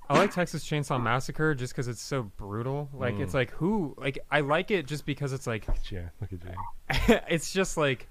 I 0.10 0.18
like 0.18 0.32
Texas 0.32 0.66
Chainsaw 0.66 1.02
Massacre 1.02 1.54
just 1.54 1.74
because 1.74 1.88
it's 1.88 2.02
so 2.02 2.24
brutal. 2.24 2.90
Like 2.94 3.20
it's 3.20 3.32
Mm. 3.32 3.36
like 3.36 3.52
who 3.52 3.94
like 3.98 4.20
I 4.32 4.42
like 4.42 4.72
it 4.72 4.88
just 4.88 5.06
because 5.06 5.32
it's 5.32 5.48
like 5.48 5.68
Yeah, 5.92 6.10
look 6.20 6.32
at 6.34 6.44
you. 6.44 7.16
it's 7.30 7.54
just 7.54 7.78
like 7.78 8.10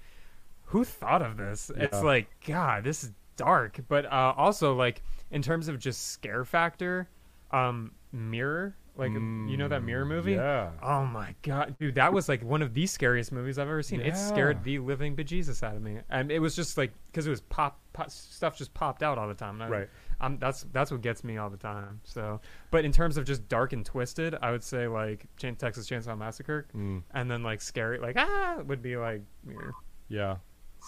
who 0.65 0.83
thought 0.85 1.21
of 1.21 1.37
this? 1.37 1.69
It's 1.75 2.01
like 2.01 2.27
God, 2.47 2.83
this 2.85 3.03
is 3.03 3.11
dark. 3.35 3.79
But 3.87 4.05
uh, 4.05 4.33
also 4.37 4.73
like 4.75 5.01
in 5.31 5.41
terms 5.41 5.67
of 5.67 5.79
just 5.79 6.09
scare 6.09 6.43
factor, 6.45 7.09
um, 7.51 7.91
Mirror, 8.11 8.75
like 8.97 9.11
you 9.11 9.55
know 9.57 9.67
that 9.69 9.83
Mirror 9.83 10.05
movie. 10.05 10.33
Yeah. 10.33 10.71
Oh 10.83 11.05
my 11.05 11.33
god, 11.43 11.75
dude, 11.79 11.95
that 11.95 12.11
was 12.11 12.27
like 12.27 12.43
one 12.43 12.61
of 12.61 12.73
the 12.73 12.85
scariest 12.85 13.31
movies 13.31 13.57
I've 13.57 13.67
ever 13.69 13.81
seen. 13.83 14.01
It 14.01 14.17
scared 14.17 14.63
the 14.63 14.79
living 14.79 15.15
bejesus 15.15 15.63
out 15.63 15.75
of 15.75 15.81
me, 15.81 15.99
and 16.09 16.31
it 16.31 16.39
was 16.39 16.55
just 16.55 16.77
like 16.77 16.91
because 17.07 17.25
it 17.25 17.29
was 17.29 17.41
pop, 17.41 17.79
pop 17.93 18.09
stuff 18.11 18.57
just 18.57 18.73
popped 18.73 19.01
out 19.03 19.17
all 19.17 19.27
the 19.27 19.33
time. 19.33 19.61
I- 19.61 19.69
Right. 19.69 19.89
I'm, 20.23 20.37
that's 20.37 20.67
that's 20.71 20.91
what 20.91 21.01
gets 21.01 21.23
me 21.23 21.37
all 21.37 21.49
the 21.49 21.57
time. 21.57 21.99
So, 22.03 22.41
but 22.69 22.85
in 22.85 22.91
terms 22.91 23.17
of 23.17 23.25
just 23.25 23.47
dark 23.49 23.73
and 23.73 23.83
twisted, 23.83 24.35
I 24.39 24.51
would 24.51 24.63
say 24.63 24.87
like 24.87 25.25
Chain, 25.37 25.55
Texas 25.55 25.89
Chainsaw 25.89 26.15
Massacre, 26.15 26.67
Mm, 26.75 27.01
and 27.15 27.31
then 27.31 27.41
like 27.41 27.59
scary, 27.59 27.97
like 27.97 28.17
ah, 28.19 28.57
would 28.67 28.83
be 28.83 28.97
like 28.97 29.23
Mirror. 29.43 29.71
yeah. 30.09 30.35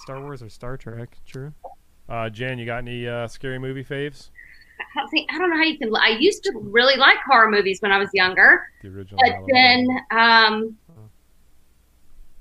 Star 0.03 0.21
Wars 0.21 0.43
or 0.43 0.49
Star 0.49 0.77
Trek. 0.77 1.17
True. 1.25 1.51
Uh, 2.10 2.30
Jan, 2.30 2.60
you 2.60 2.66
got 2.66 2.80
any 2.80 3.08
uh, 3.08 3.28
scary 3.28 3.60
movie 3.60 3.84
faves? 3.84 4.30
I 4.80 4.99
don't 4.99 5.10
think 5.10 5.32
I 5.34 5.38
don't 5.38 5.49
know 5.49 5.58
how 5.58 5.64
you 5.64 5.78
can. 5.78 5.95
I 5.95 6.10
used 6.20 6.43
to 6.43 6.51
really 6.56 6.95
like 6.97 7.18
horror 7.26 7.49
movies 7.49 7.82
when 7.82 7.91
I 7.91 7.97
was 7.97 8.10
younger, 8.14 8.68
The 8.82 8.89
original. 8.89 9.20
but 9.24 9.32
Halloween. 9.34 9.88
then, 9.88 10.20
um, 10.20 10.78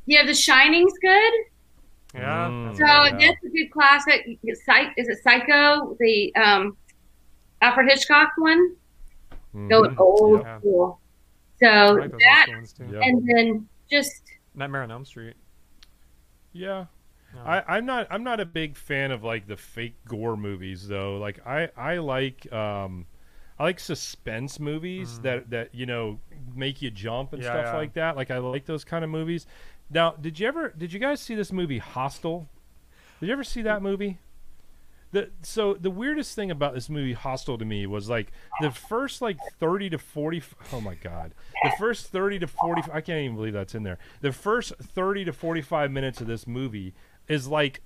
you 0.07 0.19
know, 0.19 0.27
The 0.27 0.35
Shining's 0.35 0.93
good. 1.01 1.33
Yeah. 2.15 2.49
Mm. 2.49 2.77
So. 2.77 2.85
Yeah. 2.85 3.11
that's 3.19 3.45
a 3.45 3.49
good 3.49 3.71
classic. 3.71 4.39
Psych, 4.65 4.89
is 4.97 5.09
it 5.09 5.19
Psycho? 5.23 5.97
The 6.01 6.35
um, 6.35 6.77
Alfred 7.63 7.89
Hitchcock 7.89 8.31
one. 8.37 8.75
Mhm. 9.55 9.69
Go 9.71 9.95
old 10.03 10.43
Yeah. 10.43 10.59
school. 10.59 11.01
So 11.63 11.67
like 12.01 12.11
that, 12.11 12.47
old 12.49 12.57
ones 12.57 12.75
and 12.81 13.29
then 13.29 13.69
just 13.91 14.23
Nightmare 14.55 14.83
on 14.83 14.91
Elm 14.91 15.05
Street. 15.05 15.37
Yeah. 16.53 16.87
No. 17.35 17.41
I, 17.43 17.77
I'm 17.77 17.87
not 17.87 18.07
I'm 18.11 18.25
not 18.25 18.41
a 18.41 18.45
big 18.47 18.77
fan 18.77 19.11
of 19.11 19.25
like 19.25 19.47
the 19.47 19.57
fake 19.57 19.95
gore 20.07 20.37
movies 20.37 20.87
though. 20.87 21.17
Like 21.19 21.47
I, 21.47 21.71
I 21.77 21.99
like 21.99 22.51
um 22.53 23.07
I 23.59 23.65
like 23.65 23.81
suspense 23.81 24.59
movies 24.59 25.21
that, 25.21 25.51
that 25.51 25.75
you 25.75 25.87
know 25.87 26.19
make 26.55 26.83
you 26.83 26.91
jump 26.91 27.33
and 27.33 27.43
Mm. 27.43 27.45
Yeah, 27.47 27.53
stuff 27.53 27.67
yeah. 27.73 27.77
like 27.79 27.93
that. 27.95 28.17
Like 28.17 28.31
I 28.31 28.39
like 28.39 28.67
those 28.67 28.85
kind 28.85 29.05
of 29.05 29.11
movies. 29.11 29.47
Now, 29.91 30.13
did 30.13 30.39
you 30.41 30.47
ever 30.49 30.71
did 30.77 30.93
you 30.93 30.99
guys 30.99 31.21
see 31.21 31.35
this 31.35 31.53
movie 31.53 31.79
Hostel? 31.79 32.49
Did 33.21 33.27
you 33.27 33.33
ever 33.33 33.45
see 33.45 33.63
that 33.63 33.83
movie? 33.83 34.19
The, 35.13 35.29
so 35.43 35.75
the 35.75 35.91
weirdest 35.91 36.35
thing 36.35 36.51
about 36.51 36.73
this 36.73 36.89
movie 36.89 37.13
Hostel 37.13 37.59
to 37.59 37.65
me 37.67 37.87
was 37.87 38.09
like 38.09 38.33
the 38.63 38.71
first 38.71 39.21
like 39.21 39.37
30 39.61 39.91
to 39.91 39.99
40 39.99 40.43
oh 40.73 40.81
my 40.81 40.95
god 40.95 41.35
the 41.63 41.71
first 41.79 42.07
30 42.07 42.39
to 42.39 42.47
40 42.47 42.85
I 42.91 43.03
can't 43.03 43.21
even 43.23 43.37
believe 43.37 43.53
that's 43.53 43.75
in 43.75 43.83
there 43.83 43.99
the 44.23 44.33
first 44.33 44.73
30 44.79 45.27
to 45.27 45.33
45 45.35 45.91
minutes 45.91 46.23
of 46.23 46.27
this 46.29 46.47
movie 46.47 46.95
is 47.29 47.47
like 47.49 47.81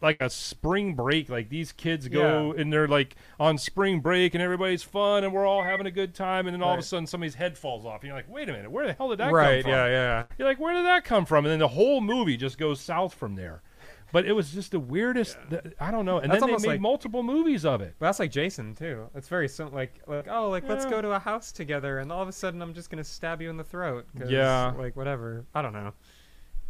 like 0.00 0.16
a 0.22 0.30
spring 0.30 0.94
break 0.94 1.28
like 1.28 1.48
these 1.48 1.72
kids 1.72 2.06
go 2.06 2.52
and 2.52 2.72
they're 2.72 2.86
like 2.86 3.16
on 3.40 3.58
spring 3.58 3.98
break 3.98 4.32
and 4.32 4.40
everybody's 4.40 4.82
fun 4.84 5.24
and 5.24 5.32
we're 5.32 5.44
all 5.44 5.64
having 5.64 5.86
a 5.86 5.90
good 5.90 6.14
time 6.14 6.46
and 6.46 6.54
then 6.54 6.62
all 6.62 6.72
of 6.72 6.78
a 6.78 6.82
sudden 6.82 7.04
somebody's 7.04 7.34
head 7.34 7.58
falls 7.58 7.84
off 7.84 8.00
and 8.02 8.04
you're 8.04 8.14
like 8.16 8.28
wait 8.30 8.48
a 8.48 8.52
minute 8.52 8.70
where 8.70 8.86
the 8.86 8.92
hell 8.92 9.08
did 9.08 9.18
that 9.18 9.32
right. 9.32 9.56
come 9.56 9.62
from 9.64 9.70
Yeah. 9.72 9.86
Yeah. 9.88 10.24
you're 10.38 10.46
like, 10.46 10.60
where 10.60 10.72
did 10.72 10.84
that 10.84 11.04
come 11.04 11.26
from? 11.26 11.44
And 11.46 11.50
then 11.52 11.58
the 11.58 11.66
whole 11.66 12.00
movie 12.00 12.36
just 12.36 12.58
goes 12.58 12.80
south 12.80 13.12
from 13.14 13.34
there. 13.34 13.60
But 14.12 14.24
it 14.24 14.32
was 14.32 14.52
just 14.52 14.70
the 14.70 14.80
weirdest. 14.80 15.36
th- 15.50 15.60
I 15.78 15.90
don't 15.90 16.06
know. 16.06 16.18
And 16.18 16.30
That's 16.32 16.40
then 16.40 16.48
they 16.50 16.56
made 16.62 16.66
like- 16.74 16.80
multiple 16.80 17.22
movies 17.22 17.66
of 17.66 17.82
it. 17.82 17.94
That's 17.98 18.18
like 18.20 18.30
Jason 18.30 18.74
too. 18.76 19.10
It's 19.16 19.28
very 19.28 19.48
sim- 19.48 19.74
like 19.74 20.00
like 20.06 20.28
oh 20.30 20.48
like 20.48 20.66
let's 20.68 20.84
go 20.86 21.02
to 21.02 21.10
a 21.10 21.18
house 21.18 21.50
together 21.50 21.98
and 21.98 22.12
all 22.12 22.22
of 22.22 22.28
a 22.28 22.32
sudden 22.32 22.62
I'm 22.62 22.72
just 22.72 22.88
gonna 22.88 23.02
stab 23.04 23.42
you 23.42 23.50
in 23.50 23.56
the 23.56 23.64
throat. 23.64 24.06
'cause, 24.16 24.30
Yeah. 24.30 24.72
Like 24.78 24.94
whatever. 24.96 25.44
I 25.56 25.60
don't 25.60 25.72
know. 25.72 25.92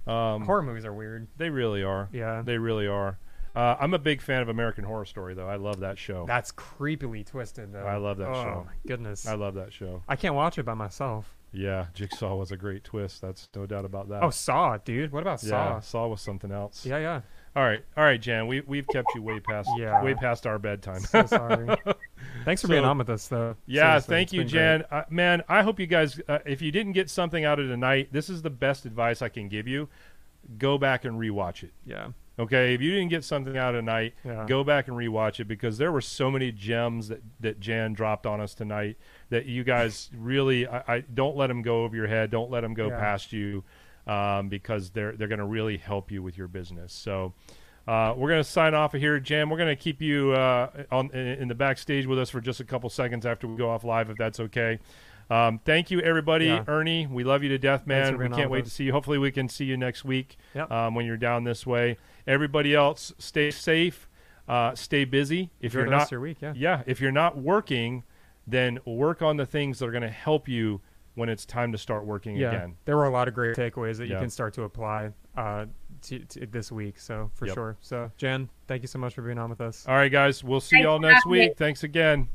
Um, 0.09 0.45
Horror 0.45 0.63
movies 0.63 0.85
are 0.85 0.95
weird. 0.95 1.29
they 1.37 1.51
really 1.51 1.83
are. 1.83 2.09
Yeah. 2.13 2.43
They 2.45 2.59
really 2.59 2.87
are. 2.87 3.19
Uh, 3.55 3.77
I'm 3.81 3.93
a 3.95 3.99
big 3.99 4.23
fan 4.23 4.43
of 4.43 4.49
American 4.49 4.85
Horror 4.85 5.05
Story, 5.05 5.35
though. 5.35 5.49
I 5.49 5.57
love 5.57 5.81
that 5.81 5.99
show. 5.99 6.25
That's 6.27 6.53
creepily 6.53 7.27
twisted 7.27 7.73
though. 7.73 7.85
I 7.85 7.97
love 7.97 8.19
that 8.19 8.29
oh, 8.29 8.43
show. 8.43 8.67
my 8.67 8.73
goodness. 8.87 9.27
I 9.27 9.35
love 9.35 9.55
that 9.55 9.73
show. 9.73 10.03
I 10.09 10.17
can't 10.17 10.35
watch 10.35 10.59
it 10.59 10.65
by 10.65 10.75
myself. 10.75 11.35
Yeah, 11.51 11.87
Jigsaw 11.95 12.37
was 12.37 12.53
a 12.53 12.57
great 12.57 12.85
twist. 12.85 13.23
That's 13.23 13.49
no 13.57 13.67
doubt 13.67 13.85
about 13.85 14.11
that. 14.11 14.23
Oh, 14.23 14.31
Saw, 14.31 14.77
dude. 14.77 15.13
What 15.13 15.23
about 15.23 15.41
Saw? 15.41 15.47
yeah, 15.49 15.81
Saw? 15.81 15.81
Saw 15.81 16.07
was 16.09 16.21
something 16.21 16.53
else. 16.53 16.85
Yeah, 16.85 16.99
yeah. 16.99 17.21
All 17.59 17.65
right, 17.65 17.85
all 17.97 18.05
right, 18.05 18.21
Jan. 18.21 18.47
We 18.47 18.61
we've 18.61 18.87
kept 18.87 19.09
you 19.17 19.23
way 19.23 19.41
past 19.41 19.69
Yeah. 19.77 20.01
way 20.01 20.15
past 20.15 20.47
our 20.47 20.61
bedtime. 20.61 21.01
So 21.01 21.27
sorry. 21.27 21.67
Thanks 22.45 22.63
for 22.63 22.69
being 22.69 22.85
on 22.85 22.99
with 22.99 23.11
us, 23.11 23.27
though. 23.27 23.57
Yeah, 23.67 23.99
Seriously, 23.99 24.15
thank 24.15 24.33
you, 24.33 24.45
Jan. 24.45 24.85
Uh, 24.93 25.03
man, 25.11 25.43
I 25.49 25.63
hope 25.65 25.81
you 25.81 25.89
guys, 25.89 26.21
uh, 26.29 26.39
if 26.47 26.63
you 26.63 26.71
didn't 26.71 26.93
get 26.93 27.11
something 27.11 27.45
out 27.45 27.59
of 27.59 27.67
tonight, 27.67 28.11
this 28.13 28.31
is 28.31 28.43
the 28.43 28.51
best 28.51 28.87
advice 28.87 29.23
I 29.23 29.29
can 29.29 29.49
give 29.49 29.67
you. 29.67 29.89
Go 30.57 30.79
back 30.79 31.05
and 31.05 31.19
rewatch 31.19 31.65
it. 31.65 31.73
Yeah. 31.85 32.11
Okay, 32.39 32.75
if 32.75 32.81
you 32.81 32.93
didn't 32.93 33.09
get 33.09 33.25
something 33.25 33.57
out 33.57 33.75
of 33.75 33.81
tonight, 33.81 34.15
Yeah. 34.25 34.45
go 34.47 34.63
back 34.63 34.87
and 34.87 34.97
rewatch 34.97 35.41
it 35.41 35.47
because 35.49 35.79
there 35.79 35.91
were 35.91 36.01
so 36.01 36.31
many 36.31 36.53
gems 36.53 37.09
that, 37.09 37.23
that 37.41 37.59
Jan 37.59 37.93
dropped 37.93 38.25
on 38.25 38.41
us 38.41 38.55
tonight 38.55 38.99
that 39.31 39.47
you 39.47 39.65
guys 39.65 40.11
really, 40.17 40.65
I, 40.69 40.85
I 40.87 41.01
don't 41.01 41.37
let 41.37 41.49
them 41.49 41.63
go 41.63 41.83
over 41.83 41.97
your 41.97 42.07
head. 42.07 42.31
Don't 42.31 42.53
let 42.53 42.61
them 42.61 42.75
go 42.75 42.87
Yeah. 42.87 43.01
past 43.01 43.33
you 43.33 43.65
um, 44.09 44.49
because 44.49 44.91
they're 44.91 45.13
they're 45.13 45.29
going 45.29 45.39
to 45.39 45.45
really 45.45 45.77
help 45.77 46.11
you 46.11 46.23
with 46.23 46.37
your 46.39 46.49
business. 46.49 46.93
So. 46.93 47.35
Uh, 47.87 48.13
we're 48.15 48.29
going 48.29 48.43
to 48.43 48.47
sign 48.47 48.75
off 48.75 48.93
of 48.93 49.01
here, 49.01 49.19
Jan. 49.19 49.49
We're 49.49 49.57
going 49.57 49.75
to 49.75 49.83
keep 49.83 50.03
you 50.03 50.33
uh, 50.33 50.69
on 50.93 51.11
in, 51.13 51.27
in 51.27 51.49
the 51.49 51.55
backstage 51.55 52.05
with 52.05 52.19
us 52.19 52.29
for 52.29 52.39
just 52.39 52.61
a 52.61 52.65
couple 52.65 52.91
seconds 52.91 53.25
after 53.25 53.47
we 53.49 53.57
go 53.57 53.71
off 53.71 53.83
live, 53.83 54.11
if 54.11 54.19
that's 54.19 54.39
okay. 54.41 54.79
Um, 55.31 55.59
thank 55.65 55.91
you, 55.91 56.01
everybody. 56.01 56.47
Yeah. 56.47 56.65
Ernie, 56.69 57.07
we 57.07 57.25
love 57.25 57.43
you 57.43 57.49
to 57.51 57.59
death, 57.59 57.87
man. 57.87 58.19
We 58.19 58.29
can't 58.29 58.51
wait 58.51 58.65
to 58.65 58.71
see 58.71 58.85
you. 58.85 58.93
Hopefully, 58.93 59.19
we 59.19 59.31
can 59.31 59.49
see 59.49 59.65
you 59.65 59.77
next 59.77 60.05
week 60.05 60.37
Yep. 60.55 60.71
um, 60.71 60.95
when 60.95 61.07
you're 61.07 61.17
down 61.17 61.45
this 61.45 61.67
way. 61.67 61.97
Everybody 62.27 62.75
else, 62.75 63.15
stay 63.19 63.51
safe, 63.51 64.09
uh, 64.49 64.75
stay 64.75 65.05
busy. 65.05 65.51
If 65.61 65.73
Enjoy 65.75 65.79
you're 65.81 65.91
not, 65.91 66.13
week, 66.13 66.39
yeah. 66.41 66.53
yeah, 66.57 66.83
if 66.87 67.01
you're 67.01 67.13
not 67.13 67.39
working, 67.39 68.05
then 68.47 68.79
work 68.85 69.23
on 69.23 69.37
the 69.37 69.47
things 69.47 69.79
that 69.79 69.87
are 69.87 69.93
going 69.93 70.03
to 70.03 70.09
help 70.09 70.49
you 70.49 70.81
when 71.19 71.29
it's 71.29 71.45
time 71.45 71.73
to 71.73 71.79
start 71.79 72.07
working 72.07 72.37
Yeah. 72.37 72.49
again. 72.49 72.77
There 72.85 72.97
were 72.97 73.05
a 73.07 73.11
lot 73.11 73.29
of 73.29 73.35
great 73.35 73.57
takeaways 73.57 73.99
that 73.99 74.07
Yeah. 74.09 74.15
you 74.15 74.21
can 74.21 74.31
start 74.31 74.55
to 74.55 74.63
apply 74.63 75.13
uh, 75.37 75.67
to, 76.03 76.19
to 76.21 76.47
this 76.47 76.73
week. 76.73 76.99
So 76.99 77.31
for 77.35 77.47
Yep. 77.47 77.55
sure. 77.55 77.77
So 77.81 78.11
Jen, 78.17 78.49
thank 78.67 78.83
you 78.83 78.89
so 78.89 78.99
much 78.99 79.15
for 79.15 79.23
being 79.23 79.39
on 79.39 79.51
with 79.51 79.61
us. 79.61 79.87
All 79.87 79.95
right, 79.95 80.11
guys, 80.11 80.43
we'll 80.43 80.61
see 80.61 80.77
Thanks 80.77 80.83
you 80.85 80.89
all 80.91 80.99
next 80.99 81.25
having 81.25 81.33
me. 81.33 81.39
week. 81.49 81.57
Thanks 81.57 81.85
again. 81.85 82.29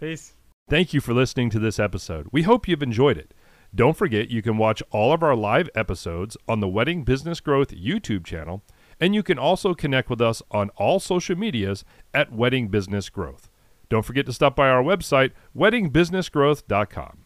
Peace. 0.00 0.34
Thank 0.68 0.92
you 0.92 1.00
for 1.00 1.12
listening 1.14 1.50
to 1.50 1.58
this 1.58 1.78
episode. 1.78 2.26
We 2.32 2.42
hope 2.42 2.66
you've 2.68 2.82
enjoyed 2.82 3.16
it. 3.16 3.32
Don't 3.74 3.96
forget 3.96 4.30
you 4.30 4.42
can 4.42 4.56
watch 4.56 4.82
all 4.90 5.12
of 5.12 5.22
our 5.22 5.36
live 5.36 5.68
episodes 5.74 6.36
on 6.48 6.60
the 6.60 6.68
Wedding 6.68 7.04
Business 7.04 7.38
Growth 7.40 7.70
YouTube 7.70 8.24
channel, 8.24 8.62
and 9.00 9.14
you 9.14 9.22
can 9.22 9.38
also 9.38 9.74
connect 9.74 10.08
with 10.10 10.20
us 10.20 10.42
on 10.50 10.70
all 10.76 10.98
social 11.00 11.36
medias 11.36 11.84
at 12.14 12.32
Wedding 12.32 12.68
Business 12.68 13.08
Growth. 13.08 13.50
Don't 13.88 14.04
forget 14.04 14.26
to 14.26 14.32
stop 14.32 14.56
by 14.56 14.68
our 14.68 14.82
website, 14.82 15.32
weddingbusinessgrowth.com. 15.56 17.18